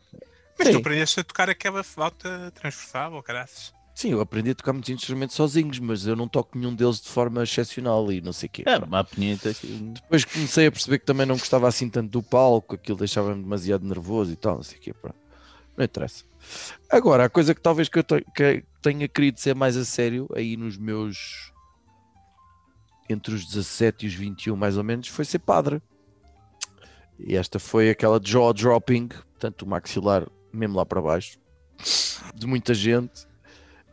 mas 0.59 0.69
tu 0.69 0.73
sim. 0.73 0.79
aprendeste 0.79 1.21
a 1.21 1.25
tocar 1.25 1.51
aquela 1.51 1.83
flauta 1.85 2.51
transversal, 2.55 3.13
ou 3.13 3.23
caraças. 3.23 3.73
sim, 3.95 4.11
eu 4.11 4.21
aprendi 4.21 4.51
a 4.51 4.55
tocar 4.55 4.73
muitos 4.73 4.91
instrumentos 4.91 5.37
sozinhos, 5.37 5.79
mas 5.79 6.07
eu 6.07 6.17
não 6.17 6.27
toco 6.29 6.57
nenhum 6.59 6.75
deles 6.75 7.01
de 7.01 7.09
forma 7.09 7.43
excepcional 7.43 8.11
e 8.11 8.21
não 8.21 8.33
sei 8.33 8.47
o 8.49 8.51
quê. 8.51 8.63
Era 8.67 8.85
uma 8.85 9.05
que- 9.05 9.37
Depois 9.95 10.25
comecei 10.25 10.67
a 10.67 10.73
perceber 10.73 10.99
que 10.99 11.07
também 11.07 11.27
não 11.27 11.37
gostava 11.37 11.69
assim 11.69 11.89
tanto 11.89 12.11
do 12.11 12.23
palco, 12.23 12.75
aquilo 12.75 12.99
deixava-me 12.99 13.43
demasiado 13.43 13.87
nervoso 13.87 14.33
e 14.33 14.37
tal, 14.37 14.57
não 14.57 14.63
sei 14.63 14.79
o 14.79 14.81
quê. 14.81 14.93
pronto. 14.95 15.17
Não 15.77 15.85
interessa. 15.85 16.25
Agora, 16.91 17.25
a 17.25 17.29
coisa 17.29 17.55
que 17.55 17.61
talvez 17.61 17.89
que 17.89 17.99
eu 17.99 18.05
te- 18.05 18.25
que 18.35 18.65
tenha 18.83 19.09
querido 19.09 19.41
ser 19.41 19.55
mais 19.55 19.77
a 19.77 19.85
sério, 19.85 20.29
aí 20.35 20.57
nos 20.57 20.77
meus. 20.77 21.53
entre 23.09 23.35
os 23.35 23.45
17 23.45 24.07
e 24.07 24.09
os 24.09 24.15
21, 24.15 24.57
mais 24.57 24.79
ou 24.79 24.85
menos, 24.85 25.09
foi 25.09 25.25
ser 25.27 25.39
padre. 25.41 25.83
E 27.19 27.37
esta 27.37 27.59
foi 27.59 27.91
aquela 27.91 28.21
jaw 28.23 28.53
dropping, 28.53 29.09
portanto, 29.09 29.63
o 29.63 29.69
maxilar 29.69 30.29
mesmo 30.53 30.77
lá 30.77 30.85
para 30.87 31.01
baixo, 31.03 31.39
de 32.35 32.47
muita 32.47 32.75
gente. 32.75 33.27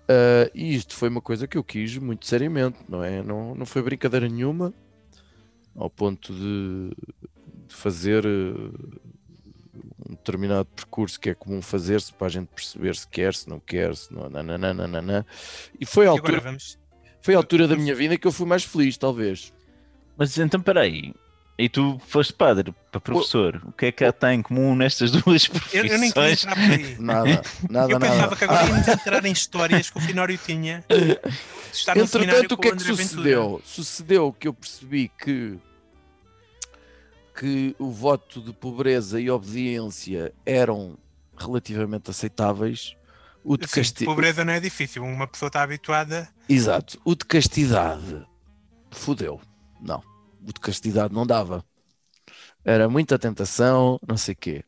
Ah, 0.08 0.50
e 0.54 0.76
isto 0.76 0.94
foi 0.96 1.10
uma 1.10 1.22
coisa 1.22 1.48
que 1.48 1.58
eu 1.58 1.64
quis 1.64 1.98
muito 1.98 2.26
seriamente, 2.28 2.80
não 2.90 3.04
é? 3.04 3.24
Não, 3.24 3.56
não 3.56 3.66
foi 3.66 3.82
brincadeira 3.82 4.28
nenhuma 4.28 4.74
ao 5.76 5.90
ponto 5.90 6.34
de, 6.34 6.90
de 7.68 7.74
fazer 7.76 8.26
eh, 8.26 8.54
um 10.10 10.12
determinado 10.16 10.66
percurso 10.76 11.18
que 11.20 11.30
é 11.30 11.34
comum 11.34 11.62
fazer-se 11.62 12.14
para 12.14 12.28
a 12.28 12.30
gente 12.30 12.50
perceber 12.50 12.94
se 12.96 13.08
quer, 13.08 13.34
se 13.34 13.48
não 13.50 13.60
quer, 13.60 13.96
se 13.96 14.14
não. 14.14 14.30
nananana. 14.30 15.26
E 15.80 15.86
foi 15.86 16.08
a 16.08 16.12
E 16.12 16.18
agora 16.18 16.40
altura, 16.40 16.42
vamos. 16.42 16.78
foi 17.22 17.34
a 17.34 17.38
altura 17.38 17.68
da 17.68 17.78
minha 17.78 17.96
vida 17.96 18.18
que 18.18 18.28
eu 18.28 18.32
fui 18.34 18.46
mais 18.46 18.64
feliz, 18.66 18.98
talvez. 18.98 19.54
Mas 20.18 20.38
então, 20.38 20.62
peraí. 20.62 21.14
E 21.58 21.70
tu 21.70 22.02
foste 22.08 22.34
padre 22.34 22.74
para 22.92 23.00
professor. 23.00 23.62
O 23.66 23.72
que 23.72 23.86
é 23.88 23.92
que 23.92 24.04
há 24.04 24.12
tem 24.12 24.40
em 24.40 24.42
comum 24.42 24.76
nestas 24.76 25.12
duas 25.12 25.46
Eu, 25.46 25.52
profissões? 25.52 25.92
eu 25.92 25.98
nem 26.00 26.12
queria 26.12 26.32
entrar 26.32 26.56
por 26.56 26.62
aí. 26.72 26.96
Nada, 27.00 27.42
nada, 27.70 27.92
Eu 27.92 28.00
pensava 28.00 28.22
nada. 28.22 28.36
que 28.36 28.44
agora 28.44 28.68
íamos 28.68 28.88
entrar 28.88 29.26
em 29.26 29.32
histórias 29.32 29.90
que 29.90 29.98
o 29.98 30.02
Finório 30.02 30.38
tinha. 30.38 30.84
Estar 31.72 31.96
Entretanto, 31.98 32.54
o 32.54 32.58
com 32.58 32.62
que 32.64 32.68
é 32.68 32.72
que 32.72 32.76
André 32.78 32.86
Ventura. 32.94 33.08
sucedeu? 33.08 33.62
Sucedeu 33.64 34.34
que 34.34 34.48
eu 34.48 34.54
percebi 34.54 35.12
que, 35.24 35.60
que 37.38 37.76
o 37.80 37.92
voto 37.92 38.42
de 38.42 38.54
pobreza 38.54 39.20
e 39.20 39.30
obediência 39.30 40.34
eram 40.46 40.98
relativamente 41.38 42.10
aceitáveis. 42.10 42.96
O 43.44 43.58
de 43.58 43.68
Sim, 43.68 43.76
casti... 43.76 44.06
pobreza 44.06 44.44
não 44.46 44.54
é 44.54 44.60
difícil. 44.60 45.04
Uma 45.04 45.28
pessoa 45.28 45.48
está 45.48 45.64
habituada. 45.64 46.28
Exato. 46.48 47.00
O 47.06 47.16
de 47.16 47.26
castidade 47.26 48.26
fudeu. 48.92 49.40
Não. 49.82 50.04
O 50.42 50.54
de 50.54 50.60
castidade 50.60 51.14
não 51.14 51.26
dava. 51.26 51.64
Era 52.64 52.90
muita 52.90 53.18
tentação, 53.18 54.00
não 54.08 54.18
sei 54.18 54.34
o 54.34 54.38
quê. 54.38 54.64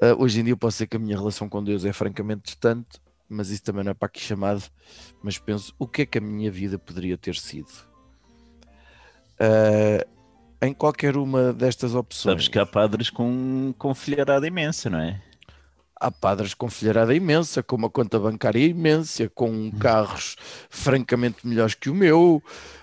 Ah, 0.00 0.14
hoje 0.18 0.40
em 0.40 0.44
dia 0.44 0.56
posso 0.56 0.76
dizer 0.76 0.86
que 0.86 0.96
a 0.96 1.00
minha 1.00 1.16
relação 1.16 1.48
com 1.48 1.62
Deus 1.62 1.84
é 1.84 1.92
francamente 1.92 2.42
distante, 2.44 3.00
mas 3.28 3.50
isso 3.50 3.62
também 3.62 3.84
não 3.84 3.90
é 3.90 3.94
para 3.94 4.06
aqui 4.06 4.20
chamado. 4.20 4.62
Mas 5.22 5.38
penso, 5.38 5.74
o 5.78 5.86
que 5.86 6.02
é 6.02 6.06
que 6.06 6.18
a 6.18 6.20
minha 6.20 6.50
vida 6.50 6.78
poderia 6.78 7.18
ter 7.18 7.36
sido? 7.36 7.70
Ah, 9.38 10.06
em 10.60 10.72
qualquer 10.72 11.16
uma 11.16 11.52
destas 11.52 11.94
opções. 11.94 12.32
Sabes 12.32 12.48
que 12.48 12.58
há 12.58 12.66
padres 12.66 13.10
com, 13.10 13.72
com 13.78 13.94
filharada 13.94 14.46
imensa, 14.46 14.90
não 14.90 14.98
é? 14.98 15.22
Há 16.00 16.10
padres 16.10 16.54
com 16.54 16.68
filharada 16.68 17.14
imensa, 17.14 17.62
com 17.62 17.74
uma 17.74 17.90
conta 17.90 18.18
bancária 18.20 18.64
imensa, 18.64 19.28
com 19.28 19.70
carros 19.72 20.36
francamente 20.70 21.46
melhores 21.46 21.74
que 21.74 21.90
o 21.90 21.94
meu, 21.94 22.42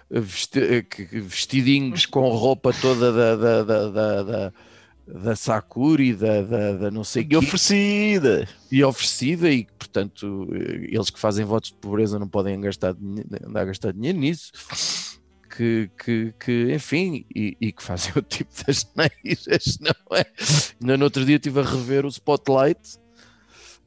vestidinhos 0.09 2.05
com 2.05 2.27
roupa 2.29 2.71
toda 2.73 3.11
da, 3.11 3.35
da, 3.35 3.63
da, 3.63 3.89
da, 3.89 4.23
da, 4.23 4.53
da 5.07 5.35
Sakura 5.35 6.01
e 6.03 6.13
da, 6.13 6.41
da, 6.41 6.73
da 6.73 6.91
não 6.91 7.03
sei 7.03 7.27
E 7.29 7.35
oferecida. 7.35 8.47
e 8.71 8.83
oferecida, 8.83 9.49
e 9.51 9.65
portanto 9.77 10.47
eh, 10.53 10.87
eles 10.91 11.09
que 11.09 11.19
fazem 11.19 11.45
votos 11.45 11.71
de 11.71 11.77
pobreza 11.77 12.19
não 12.19 12.27
podem 12.27 12.59
gastar, 12.61 12.95
andar 13.45 13.61
a 13.61 13.65
gastar 13.65 13.93
dinheiro 13.93 14.17
nisso. 14.19 14.51
Que, 15.57 15.89
que, 16.03 16.33
que, 16.37 16.73
enfim, 16.73 17.25
e, 17.33 17.55
e 17.61 17.71
que 17.71 17.81
fazem 17.81 18.11
o 18.17 18.21
tipo 18.21 18.51
das 18.67 18.85
neiras, 18.95 19.77
não 19.79 20.17
é? 20.17 20.25
Ainda 20.81 20.97
no 20.97 21.05
outro 21.05 21.23
dia 21.23 21.37
estive 21.37 21.61
a 21.61 21.63
rever 21.63 22.05
o 22.05 22.09
Spotlight, 22.09 22.97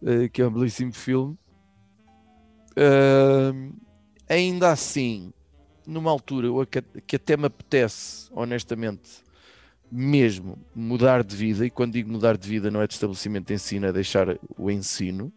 eh, 0.03 0.29
que 0.29 0.41
é 0.41 0.47
um 0.47 0.51
belíssimo 0.53 0.93
filme. 0.95 1.37
Ahm, 2.77 3.73
ainda 4.29 4.71
assim, 4.71 5.33
numa 5.89 6.11
altura 6.11 6.49
que 7.07 7.17
até 7.17 7.35
me 7.35 7.47
apetece, 7.47 8.29
honestamente, 8.33 9.25
mesmo 9.91 10.59
mudar 10.75 11.25
de 11.25 11.35
vida, 11.35 11.65
e 11.65 11.71
quando 11.71 11.95
digo 11.95 12.13
mudar 12.13 12.37
de 12.37 12.47
vida 12.47 12.71
não 12.71 12.83
é 12.83 12.87
de 12.87 12.93
estabelecimento 12.93 13.49
de 13.49 13.55
ensino, 13.55 13.87
é 13.87 13.93
deixar 13.93 14.39
o 14.59 14.71
ensino. 14.71 15.33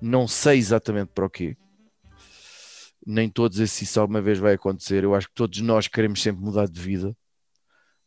Não 0.00 0.26
sei 0.26 0.58
exatamente 0.58 1.08
para 1.14 1.26
o 1.26 1.30
quê. 1.30 1.56
Nem 3.06 3.28
todos 3.28 3.70
se 3.70 3.84
isso 3.84 4.00
alguma 4.00 4.22
vez 4.22 4.38
vai 4.38 4.54
acontecer. 4.54 5.04
Eu 5.04 5.14
acho 5.14 5.28
que 5.28 5.34
todos 5.34 5.60
nós 5.60 5.86
queremos 5.86 6.22
sempre 6.22 6.42
mudar 6.42 6.66
de 6.66 6.80
vida. 6.80 7.14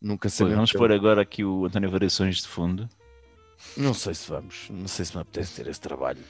Nunca 0.02 0.28
sabemos. 0.28 0.56
vamos 0.56 0.72
pôr 0.72 0.92
agora 0.92 1.22
aqui 1.22 1.44
o 1.44 1.66
António 1.66 1.92
Variações 1.92 2.38
de 2.38 2.48
fundo. 2.48 2.90
Não 3.78 3.94
sei 3.94 4.16
se 4.16 4.28
vamos, 4.30 4.68
não 4.70 4.88
sei 4.88 5.06
se 5.06 5.16
me 5.16 5.22
apetece 5.22 5.56
ter 5.56 5.70
esse 5.70 5.80
trabalho. 5.80 6.24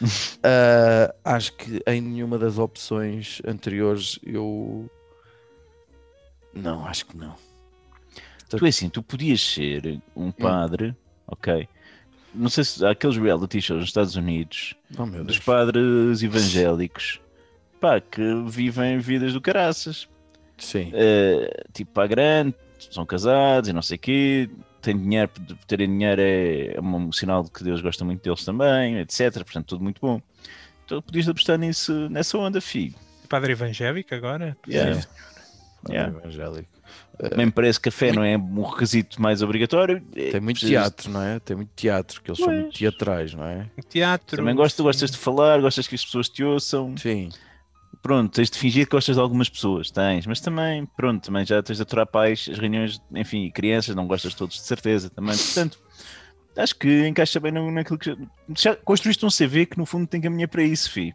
Ah, 0.42 1.14
acho 1.36 1.52
que 1.52 1.82
em 1.86 2.00
nenhuma 2.00 2.38
das 2.38 2.58
opções 2.58 3.42
anteriores 3.46 4.18
eu. 4.22 4.90
Não, 6.54 6.86
acho 6.86 7.06
que 7.06 7.16
não. 7.16 7.34
Tu 8.48 8.64
é 8.64 8.68
assim, 8.68 8.88
tu 8.88 9.02
podias 9.02 9.40
ser 9.40 10.00
um 10.16 10.32
padre, 10.32 10.96
ok? 11.26 11.68
Não 12.34 12.48
sei 12.48 12.64
se 12.64 12.84
há 12.84 12.90
aqueles 12.90 13.16
reality 13.16 13.60
shows 13.60 13.80
nos 13.80 13.90
Estados 13.90 14.16
Unidos 14.16 14.74
Oh, 14.98 15.06
dos 15.22 15.38
padres 15.38 16.22
evangélicos 16.22 17.20
pá, 17.80 18.00
que 18.00 18.22
vivem 18.46 18.98
vidas 18.98 19.32
do 19.32 19.40
caraças. 19.40 20.08
Sim. 20.58 20.90
Eh, 20.92 21.64
tipo, 21.72 21.90
pá, 21.92 22.06
grande, 22.06 22.54
são 22.90 23.06
casados 23.06 23.70
e 23.70 23.72
não 23.72 23.82
sei 23.82 23.96
o 23.96 24.00
quê, 24.00 24.50
têm 24.80 24.96
dinheiro, 24.98 25.30
terem 25.66 25.88
dinheiro 25.88 26.20
é, 26.20 26.74
é 26.76 26.80
um 26.80 27.10
sinal 27.12 27.42
de 27.44 27.50
que 27.50 27.62
Deus 27.64 27.80
gosta 27.80 28.04
muito 28.04 28.22
deles 28.22 28.44
também, 28.44 28.98
etc. 28.98 29.32
Portanto, 29.34 29.66
tudo 29.66 29.82
muito 29.84 30.00
bom. 30.00 30.20
Então 30.84 31.00
podias 31.02 31.28
apostar 31.28 31.58
nisso, 31.58 32.08
nessa 32.08 32.36
onda, 32.38 32.60
filho. 32.60 32.94
Padre 33.28 33.52
evangélico 33.52 34.14
agora? 34.14 34.56
Yeah. 34.68 35.00
Sim. 35.00 35.08
Yeah. 35.88 36.18
Evangélico. 36.18 36.68
Também 37.18 37.46
me 37.46 37.52
parece 37.52 37.78
que 37.78 37.90
café 37.90 38.12
não 38.12 38.24
é 38.24 38.36
um 38.36 38.62
requisito 38.62 39.20
mais 39.22 39.42
obrigatório. 39.42 40.02
É, 40.16 40.30
Tem 40.32 40.40
muito 40.40 40.58
precisas- 40.60 40.82
teatro, 40.82 41.10
não 41.10 41.22
é? 41.22 41.38
Tem 41.38 41.54
muito 41.56 41.70
teatro, 41.76 42.20
que 42.22 42.30
eles 42.30 42.38
são 42.40 42.52
muito 42.52 42.76
teatrais, 42.76 43.34
não 43.34 43.44
é? 43.44 43.66
Teatro. 43.88 44.36
Também 44.38 44.54
gostas, 44.54 44.82
gostas 44.82 45.10
de 45.10 45.18
falar, 45.18 45.60
gostas 45.60 45.86
que 45.86 45.94
as 45.94 46.04
pessoas 46.04 46.28
te 46.28 46.42
ouçam. 46.42 46.96
Sim. 46.96 47.28
Pronto, 48.02 48.32
tens 48.34 48.48
de 48.50 48.58
fingir 48.58 48.86
que 48.86 48.92
gostas 48.92 49.16
de 49.16 49.20
algumas 49.22 49.48
pessoas, 49.50 49.90
tens, 49.90 50.26
mas 50.26 50.40
também, 50.40 50.86
pronto, 50.96 51.22
também 51.22 51.44
já 51.44 51.62
tens 51.62 51.76
de 51.76 51.82
aturar 51.82 52.06
pais, 52.06 52.48
as 52.50 52.58
reuniões, 52.58 53.00
enfim, 53.14 53.50
crianças, 53.50 53.94
não 53.94 54.06
gostas 54.06 54.32
de 54.32 54.38
todos 54.38 54.56
de 54.56 54.62
certeza 54.62 55.10
também. 55.10 55.36
Portanto, 55.36 55.78
acho 56.56 56.74
que 56.76 57.06
encaixa 57.06 57.38
bem 57.38 57.52
no- 57.52 57.70
naquilo 57.70 57.98
que 57.98 58.16
já, 58.56 58.74
construíste 58.74 59.24
um 59.26 59.30
CV 59.30 59.66
que 59.66 59.76
no 59.78 59.84
fundo 59.84 60.06
tem 60.06 60.18
caminho 60.20 60.48
para 60.48 60.62
isso, 60.62 60.90
fi. 60.90 61.14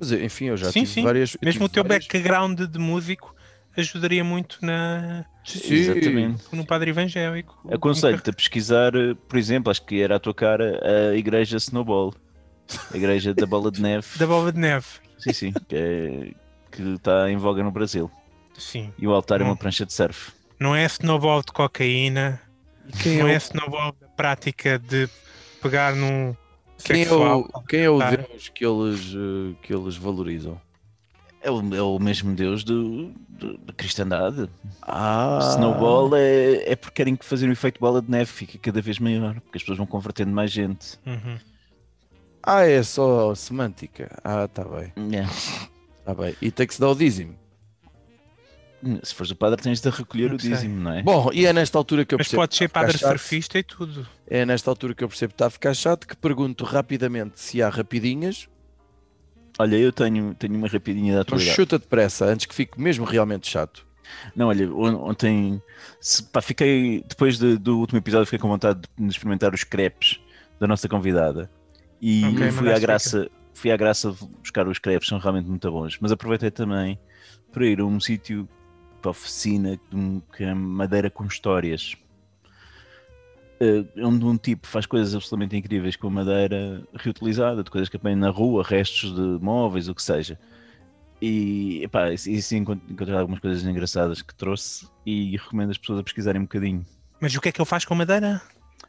Mas 0.00 0.12
enfim, 0.12 0.46
eu 0.46 0.56
já 0.56 0.72
Sim, 0.72 0.80
tive 0.80 0.92
sim. 0.92 1.02
várias. 1.02 1.36
Mesmo 1.42 1.52
tive 1.52 1.64
o 1.64 1.68
teu 1.68 1.82
várias- 1.84 2.06
background 2.06 2.60
de 2.60 2.78
músico 2.78 3.34
ajudaria 3.76 4.24
muito 4.24 4.58
na, 4.64 5.24
Sim, 5.44 5.74
Exatamente. 5.74 6.44
no 6.52 6.64
padre 6.66 6.90
evangélico. 6.90 7.58
Aconselho-te 7.72 8.30
a 8.30 8.32
pesquisar, 8.32 8.92
por 9.28 9.38
exemplo, 9.38 9.70
acho 9.70 9.84
que 9.84 10.00
era 10.00 10.16
a 10.16 10.18
tua 10.18 10.34
cara, 10.34 10.80
a 11.10 11.16
Igreja 11.16 11.56
Snowball, 11.58 12.14
a 12.92 12.96
Igreja 12.96 13.34
da 13.34 13.46
Bola 13.46 13.70
de 13.70 13.80
Neve. 13.80 14.06
Da 14.18 14.26
bola 14.26 14.52
de 14.52 14.58
neve. 14.58 14.86
Sim, 15.18 15.32
sim, 15.32 15.52
que, 15.68 15.74
é- 15.76 16.32
que 16.70 16.82
está 16.94 17.30
em 17.30 17.36
voga 17.36 17.62
no 17.62 17.70
Brasil. 17.70 18.10
Sim. 18.56 18.92
E 18.98 19.06
o 19.06 19.12
altar 19.12 19.40
é 19.40 19.44
uma 19.44 19.54
Bom. 19.54 19.56
prancha 19.58 19.84
de 19.86 19.92
surf. 19.92 20.32
Não 20.60 20.74
é 20.74 20.84
snowball 20.86 21.40
de 21.42 21.52
cocaína. 21.52 22.40
Quem 23.02 23.18
não 23.18 23.28
é 23.28 23.32
é 23.32 23.36
o- 23.36 23.38
snowball 23.38 23.94
da 24.00 24.08
prática 24.08 24.78
de 24.78 25.08
pegar 25.62 25.94
num 25.94 26.34
Quem 26.84 27.02
é 27.02 27.04
sexual. 27.04 27.48
o, 27.54 27.60
quem 27.62 27.80
é 27.80 27.90
o 27.90 27.98
Tá. 27.98 28.10
Deus 28.16 28.48
que 28.48 28.64
eles, 28.64 29.00
eh, 29.14 29.54
que 29.62 29.74
eles 29.74 29.96
valorizam? 29.96 30.60
É 31.40 31.50
o, 31.50 31.74
é 31.74 31.80
o 31.82 31.98
mesmo 32.00 32.34
Deus 32.34 32.64
do, 32.64 33.12
do- 33.28 33.56
da 33.58 33.72
cristandade. 33.72 34.48
Ah, 34.82 35.38
Snowball 35.52 36.16
é, 36.16 36.72
é 36.72 36.76
porque 36.76 36.96
querem 36.96 37.14
que 37.14 37.24
fazer 37.24 37.48
o 37.48 37.52
efeito 37.52 37.78
bola 37.78 38.02
de 38.02 38.10
neve 38.10 38.26
fica 38.30 38.58
cada 38.58 38.80
vez 38.82 38.98
maior, 38.98 39.34
porque 39.40 39.56
as 39.58 39.62
pessoas 39.62 39.78
vão 39.78 39.86
convertendo 39.86 40.32
mais 40.32 40.50
gente. 40.50 40.98
Uhum. 41.06 41.38
Ah, 42.50 42.66
é 42.66 42.82
só 42.82 43.34
semântica. 43.34 44.10
Ah, 44.24 44.48
tá 44.48 44.64
bem, 44.64 44.92
tá 46.04 46.14
bem. 46.14 46.34
E 46.40 46.50
tem 46.50 46.66
que 46.66 46.74
se 46.74 46.80
dar 46.80 46.88
o 46.88 46.94
dízimo. 46.94 47.36
Se 49.02 49.12
fores 49.12 49.32
o 49.32 49.36
padre, 49.36 49.60
tens 49.60 49.80
de 49.80 49.90
recolher 49.90 50.28
Não 50.30 50.36
o 50.36 50.40
sei. 50.40 50.50
dízimo, 50.50 50.80
não 50.80 50.92
é? 50.94 51.02
Bom, 51.02 51.30
e 51.32 51.44
é 51.46 51.52
nesta 51.52 51.76
altura 51.76 52.04
que 52.04 52.14
eu 52.14 52.18
Mas 52.18 52.28
percebo. 52.28 52.42
pode 52.42 52.50
que 52.52 52.56
ser 52.58 52.64
está 52.66 52.80
a 52.80 52.82
padre 52.84 52.96
ficar 52.96 53.08
chato. 53.10 53.18
surfista 53.18 53.58
e 53.58 53.62
tudo. 53.64 54.06
É 54.26 54.46
nesta 54.46 54.70
altura 54.70 54.94
que 54.94 55.02
eu 55.02 55.08
percebo 55.08 55.30
que 55.32 55.34
está 55.34 55.46
a 55.46 55.50
ficar 55.50 55.74
chato, 55.74 56.06
que 56.06 56.16
pergunto 56.16 56.64
rapidamente 56.64 57.40
se 57.40 57.60
há 57.62 57.68
rapidinhas, 57.68 58.48
Olha, 59.60 59.74
eu 59.76 59.92
tenho, 59.92 60.32
tenho 60.36 60.54
uma 60.54 60.68
rapidinha 60.68 61.12
da 61.14 61.18
mas 61.18 61.26
atualidade. 61.26 61.56
chuta 61.56 61.78
depressa, 61.80 62.24
antes 62.26 62.46
que 62.46 62.54
fique 62.54 62.80
mesmo 62.80 63.04
realmente 63.04 63.48
chato. 63.48 63.84
Não, 64.36 64.46
olha, 64.46 64.72
on- 64.72 65.10
ontem 65.10 65.60
se- 66.00 66.22
pá, 66.22 66.40
fiquei, 66.40 67.02
depois 67.08 67.36
de- 67.36 67.58
do 67.58 67.76
último 67.80 67.98
episódio, 67.98 68.24
fiquei 68.26 68.38
com 68.38 68.46
vontade 68.48 68.82
de 68.96 69.08
experimentar 69.08 69.52
os 69.52 69.64
crepes 69.64 70.20
da 70.60 70.68
nossa 70.68 70.88
convidada. 70.88 71.50
E 72.00 72.24
Ok, 72.26 72.50
fui 72.52 72.72
à 72.72 72.78
graça, 72.78 73.28
fui 73.54 73.70
à 73.70 73.76
graça 73.76 74.14
buscar 74.40 74.66
os 74.68 74.78
crepes, 74.78 75.08
são 75.08 75.18
realmente 75.18 75.48
muito 75.48 75.70
bons. 75.70 75.98
Mas 76.00 76.12
aproveitei 76.12 76.50
também 76.50 76.98
para 77.52 77.66
ir 77.66 77.80
a 77.80 77.84
um 77.84 77.98
sítio 77.98 78.48
para 79.02 79.10
oficina 79.10 79.78
que 80.36 80.44
é 80.44 80.54
madeira 80.54 81.10
com 81.10 81.24
histórias. 81.24 81.96
Eh, 83.60 83.84
onde 84.04 84.24
um 84.24 84.36
tipo 84.36 84.66
faz 84.68 84.86
coisas 84.86 85.14
absolutamente 85.14 85.56
incríveis 85.56 85.96
com 85.96 86.08
madeira 86.08 86.86
reutilizada, 86.94 87.64
de 87.64 87.70
coisas 87.70 87.88
que 87.88 87.96
apanham 87.96 88.18
na 88.18 88.30
rua, 88.30 88.62
restos 88.62 89.12
de 89.14 89.20
móveis, 89.44 89.88
o 89.88 89.94
que 89.94 90.02
seja. 90.02 90.38
E 91.20 91.82
epá, 91.82 92.12
isso, 92.12 92.54
encont- 92.54 92.80
encontrei 92.88 93.16
algumas 93.16 93.40
coisas 93.40 93.64
engraçadas 93.64 94.22
que 94.22 94.32
trouxe 94.32 94.86
e 95.04 95.36
recomendo 95.36 95.70
as 95.70 95.78
pessoas 95.78 95.98
a 95.98 96.04
pesquisarem 96.04 96.40
um 96.40 96.44
bocadinho. 96.44 96.86
Mas 97.20 97.34
o 97.34 97.40
que 97.40 97.48
é 97.48 97.52
que 97.52 97.60
ele 97.60 97.66
faz 97.68 97.84
com 97.84 97.96
madeira? 97.96 98.40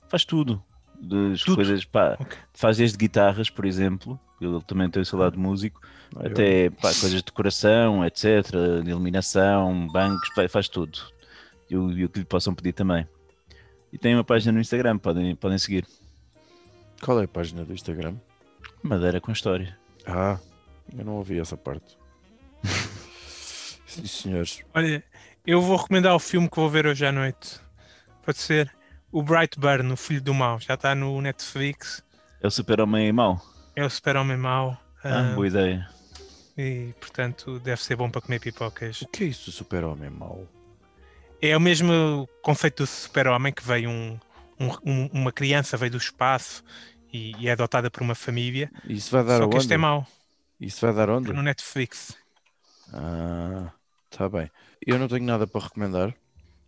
Faz 0.08 0.24
tudo. 0.24 0.64
Das 1.02 1.42
Tudo? 1.44 1.56
coisas, 1.56 1.86
pá, 1.86 2.18
Ok. 2.20 2.38
faz 2.54 2.78
desde 2.78 2.98
guitarras, 2.98 3.50
por 3.50 3.66
exemplo, 3.66 4.20
ele 4.42 4.62
também 4.64 4.90
tem 4.90 5.02
o 5.02 5.06
seu 5.06 5.18
lado 5.18 5.40
músico, 5.40 5.82
Ah, 6.16 6.24
eu- 6.26 6.32
até 6.32 6.70
pá, 6.70 6.90
coisas 6.90 7.14
de 7.14 7.24
decoração, 7.24 8.06
etc., 8.06 8.82
de 8.84 8.90
iluminação, 8.90 9.88
bancos, 9.88 10.30
pá, 10.36 10.48
faz 10.50 10.68
tudo. 10.68 11.00
E 11.70 11.78
o 11.78 11.92
e 11.92 12.04
o 12.06 12.10
que 12.10 12.20
lhe 12.20 12.26
possam 12.26 12.54
pedir 12.54 12.74
também. 12.74 13.08
E 13.94 13.98
tem 13.98 14.14
uma 14.14 14.24
página 14.24 14.52
no 14.52 14.60
Instagram, 14.60 14.98
podem, 14.98 15.36
podem 15.36 15.58
seguir. 15.58 15.86
Qual 17.02 17.20
é 17.22 17.24
a 17.24 17.28
página 17.28 17.64
do 17.64 17.74
Instagram? 17.74 18.16
Madeira 18.84 19.22
com 19.22 19.32
história. 19.32 19.78
Ah, 20.06 20.38
eu 20.98 21.06
não 21.06 21.14
ouvi 21.16 21.40
essa 21.40 21.56
parte. 21.56 21.98
Sim, 23.86 24.06
senhores. 24.06 24.62
Olha, 24.74 25.04
eu 25.46 25.62
vou 25.62 25.78
recomendar 25.78 26.14
o 26.16 26.20
filme 26.20 26.50
que 26.50 26.56
vou 26.58 26.70
ver 26.70 26.86
hoje 26.86 27.06
à 27.06 27.12
noite. 27.12 27.60
Pode 28.24 28.38
ser 28.38 28.72
o 29.12 29.24
Brightburn, 29.24 29.92
o 29.94 29.98
Filho 29.98 30.22
do 30.22 30.34
Mal. 30.34 30.60
Já 30.60 30.74
está 30.76 30.94
no 30.96 31.22
Netflix. 31.22 32.04
É 32.42 32.48
o 32.48 32.52
super-homem 32.52 33.12
mau. 33.12 33.42
É 33.76 33.84
o 33.86 33.90
super-homem 33.90 34.38
mau. 34.38 34.78
Ah, 35.04 35.32
ah, 35.32 35.36
boa 35.36 35.48
ideia. 35.48 35.90
e, 36.58 36.94
portanto, 37.00 37.60
deve 37.60 37.82
ser 37.82 37.96
bom 37.96 38.10
para 38.10 38.22
comer 38.22 38.40
pipocas. 38.40 39.02
O 39.02 39.08
que 39.08 39.24
é 39.24 39.28
isso 39.28 39.46
do 39.46 39.52
super-homem 39.52 40.10
mau? 40.10 40.48
É 41.42 41.56
o 41.56 41.60
mesmo 41.60 42.28
conceito 42.42 42.84
do 42.84 42.88
super-homem 42.88 43.54
que 43.54 43.64
veio 43.66 43.90
um, 43.90 44.20
um- 44.60 44.78
um- 44.86 45.10
uma 45.14 45.32
criança 45.32 45.78
veio 45.78 45.92
do 45.92 45.98
espaço 45.98 46.64
e, 47.14 47.34
e 47.42 47.48
é 47.48 47.54
adotada 47.54 47.90
por 47.90 48.02
uma 48.04 48.16
família. 48.16 48.70
Isso 48.86 49.10
vai 49.12 49.24
dar 49.24 49.38
Só 49.38 49.48
que 49.48 49.58
este 49.58 49.74
é 49.74 49.78
mau. 49.78 50.06
Isso 50.60 50.86
vai 50.86 50.94
dar 50.94 51.10
onde? 51.10 51.32
No 51.32 51.42
Netflix. 51.42 52.14
Ah, 52.94 53.72
tá 54.10 54.28
bem. 54.28 54.52
Eu 54.86 55.00
não 55.00 55.08
tenho 55.08 55.24
nada 55.24 55.48
para 55.48 55.62
recomendar. 55.64 56.14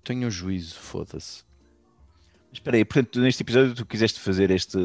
Tenho 0.04 0.28
um 0.28 0.32
juízo, 0.32 0.76
foda-se. 0.80 1.44
Espera 2.52 2.78
aí, 2.78 2.86
portanto, 2.86 3.20
neste 3.20 3.42
episódio 3.44 3.74
tu 3.74 3.86
quiseste 3.86 4.20
fazer 4.20 4.52
este. 4.52 4.78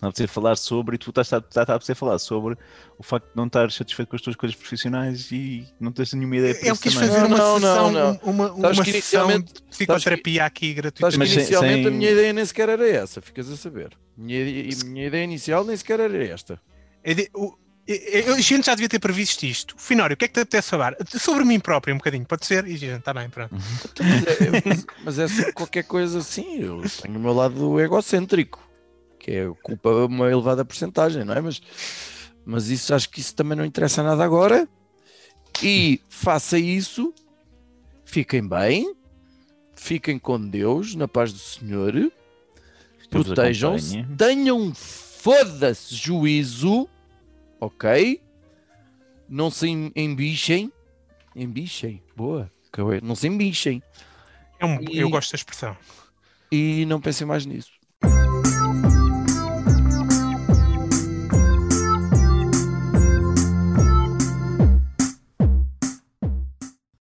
Não 0.00 0.10
a 0.26 0.28
falar 0.28 0.54
sobre, 0.56 0.94
e 0.94 0.98
tu 0.98 1.10
estás 1.10 1.32
a, 1.32 1.38
estás 1.38 1.68
a 1.68 1.74
a 1.74 1.94
falar 1.96 2.20
sobre 2.20 2.56
o 2.96 3.02
facto 3.02 3.24
de 3.24 3.32
não 3.34 3.46
estar 3.48 3.68
satisfeito 3.72 4.08
com 4.08 4.14
as 4.14 4.22
tuas 4.22 4.36
coisas 4.36 4.56
profissionais 4.56 5.32
e 5.32 5.66
não 5.80 5.90
tens 5.90 6.12
nenhuma 6.12 6.36
ideia 6.36 6.54
para 6.54 6.68
Eu 6.68 6.76
quis 6.76 6.94
também. 6.94 7.08
fazer 7.08 7.26
uma 7.26 7.36
não, 7.36 7.54
sessão, 7.56 7.90
não, 7.90 8.12
não. 8.14 8.20
um- 8.22 8.30
uma, 8.30 8.48
Sabes 8.60 8.78
uma 8.78 8.84
que 8.84 8.92
sessão 8.92 9.22
inicialmente- 9.24 9.52
de 9.54 9.62
psicoterapia 9.64 10.44
aqui 10.44 10.72
gratuita. 10.74 11.00
Sabes 11.00 11.14
que 11.14 11.18
Mas 11.18 11.28
sem- 11.30 11.38
inicialmente 11.38 11.80
a 11.80 11.90
sem- 11.90 11.98
minha 11.98 12.10
ideia 12.12 12.32
nem 12.32 12.44
sequer 12.44 12.68
era 12.68 12.88
essa, 12.88 13.20
ficas 13.20 13.50
a 13.50 13.56
saber. 13.56 13.90
Minha, 14.16 14.38
e 14.40 14.70
minha 14.84 15.06
ideia 15.08 15.24
inicial 15.24 15.64
nem 15.64 15.76
sequer 15.76 15.98
era 15.98 16.24
esta. 16.26 16.60
É 17.02 17.14
de- 17.14 17.28
o- 17.34 17.56
A 18.36 18.40
gente 18.40 18.66
já 18.66 18.74
devia 18.74 18.88
ter 18.88 18.98
previsto 18.98 19.44
isto. 19.44 19.74
Finório, 19.78 20.12
o 20.14 20.16
que 20.16 20.26
é 20.26 20.28
que 20.28 20.34
te 20.34 20.40
apetece 20.40 20.68
falar? 20.68 20.94
Sobre 21.18 21.42
mim 21.44 21.58
próprio, 21.58 21.94
um 21.94 21.98
bocadinho, 21.98 22.26
pode 22.26 22.44
ser? 22.44 22.66
E 22.66 22.74
a 22.74 22.76
gente, 22.76 22.98
está 22.98 23.14
bem, 23.14 23.30
pronto. 23.30 23.54
Então, 23.84 24.06
mas, 24.06 24.26
é, 24.26 24.62
mas- 24.68 24.86
mas 25.04 25.18
é 25.18 25.26
sobre 25.28 25.52
qualquer 25.52 25.84
coisa 25.84 26.18
assim. 26.18 26.60
Eu 26.60 26.82
tenho 27.02 27.16
o 27.16 27.20
meu 27.20 27.32
lado 27.32 27.80
egocêntrico, 27.80 28.60
que 29.18 29.30
é 29.30 29.50
culpa 29.62 29.88
uma 30.04 30.30
elevada 30.30 30.64
porcentagem, 30.66 31.24
não 31.24 31.32
é? 31.32 31.40
Mas, 31.40 31.62
mas 32.44 32.68
isso 32.68 32.94
acho 32.94 33.08
que 33.08 33.20
isso 33.20 33.34
também 33.34 33.56
não 33.56 33.64
interessa 33.64 34.02
nada 34.02 34.22
agora. 34.22 34.68
E 35.62 36.00
faça 36.10 36.58
isso, 36.58 37.12
fiquem 38.04 38.46
bem, 38.46 38.94
fiquem 39.74 40.18
com 40.18 40.38
Deus, 40.38 40.94
na 40.94 41.08
paz 41.08 41.32
do 41.32 41.38
Senhor, 41.38 42.12
protejam-se, 43.10 43.96
tenham 44.16 44.72
foda-se 44.74 45.94
juízo, 45.94 46.88
ok? 47.60 48.20
Não 49.28 49.50
se 49.50 49.68
em- 49.68 49.92
embichem, 49.94 50.72
embichem, 51.36 52.02
boa, 52.16 52.50
não 53.02 53.14
se 53.14 53.26
embichem 53.28 53.82
É 54.58 54.64
um, 54.66 54.80
E- 54.82 54.98
Eu 54.98 55.10
gosto 55.10 55.30
da 55.32 55.36
expressão. 55.36 55.76
e 56.50 56.84
não 56.86 57.00
pensem 57.00 57.26
mais 57.26 57.44
nisso. 57.46 57.72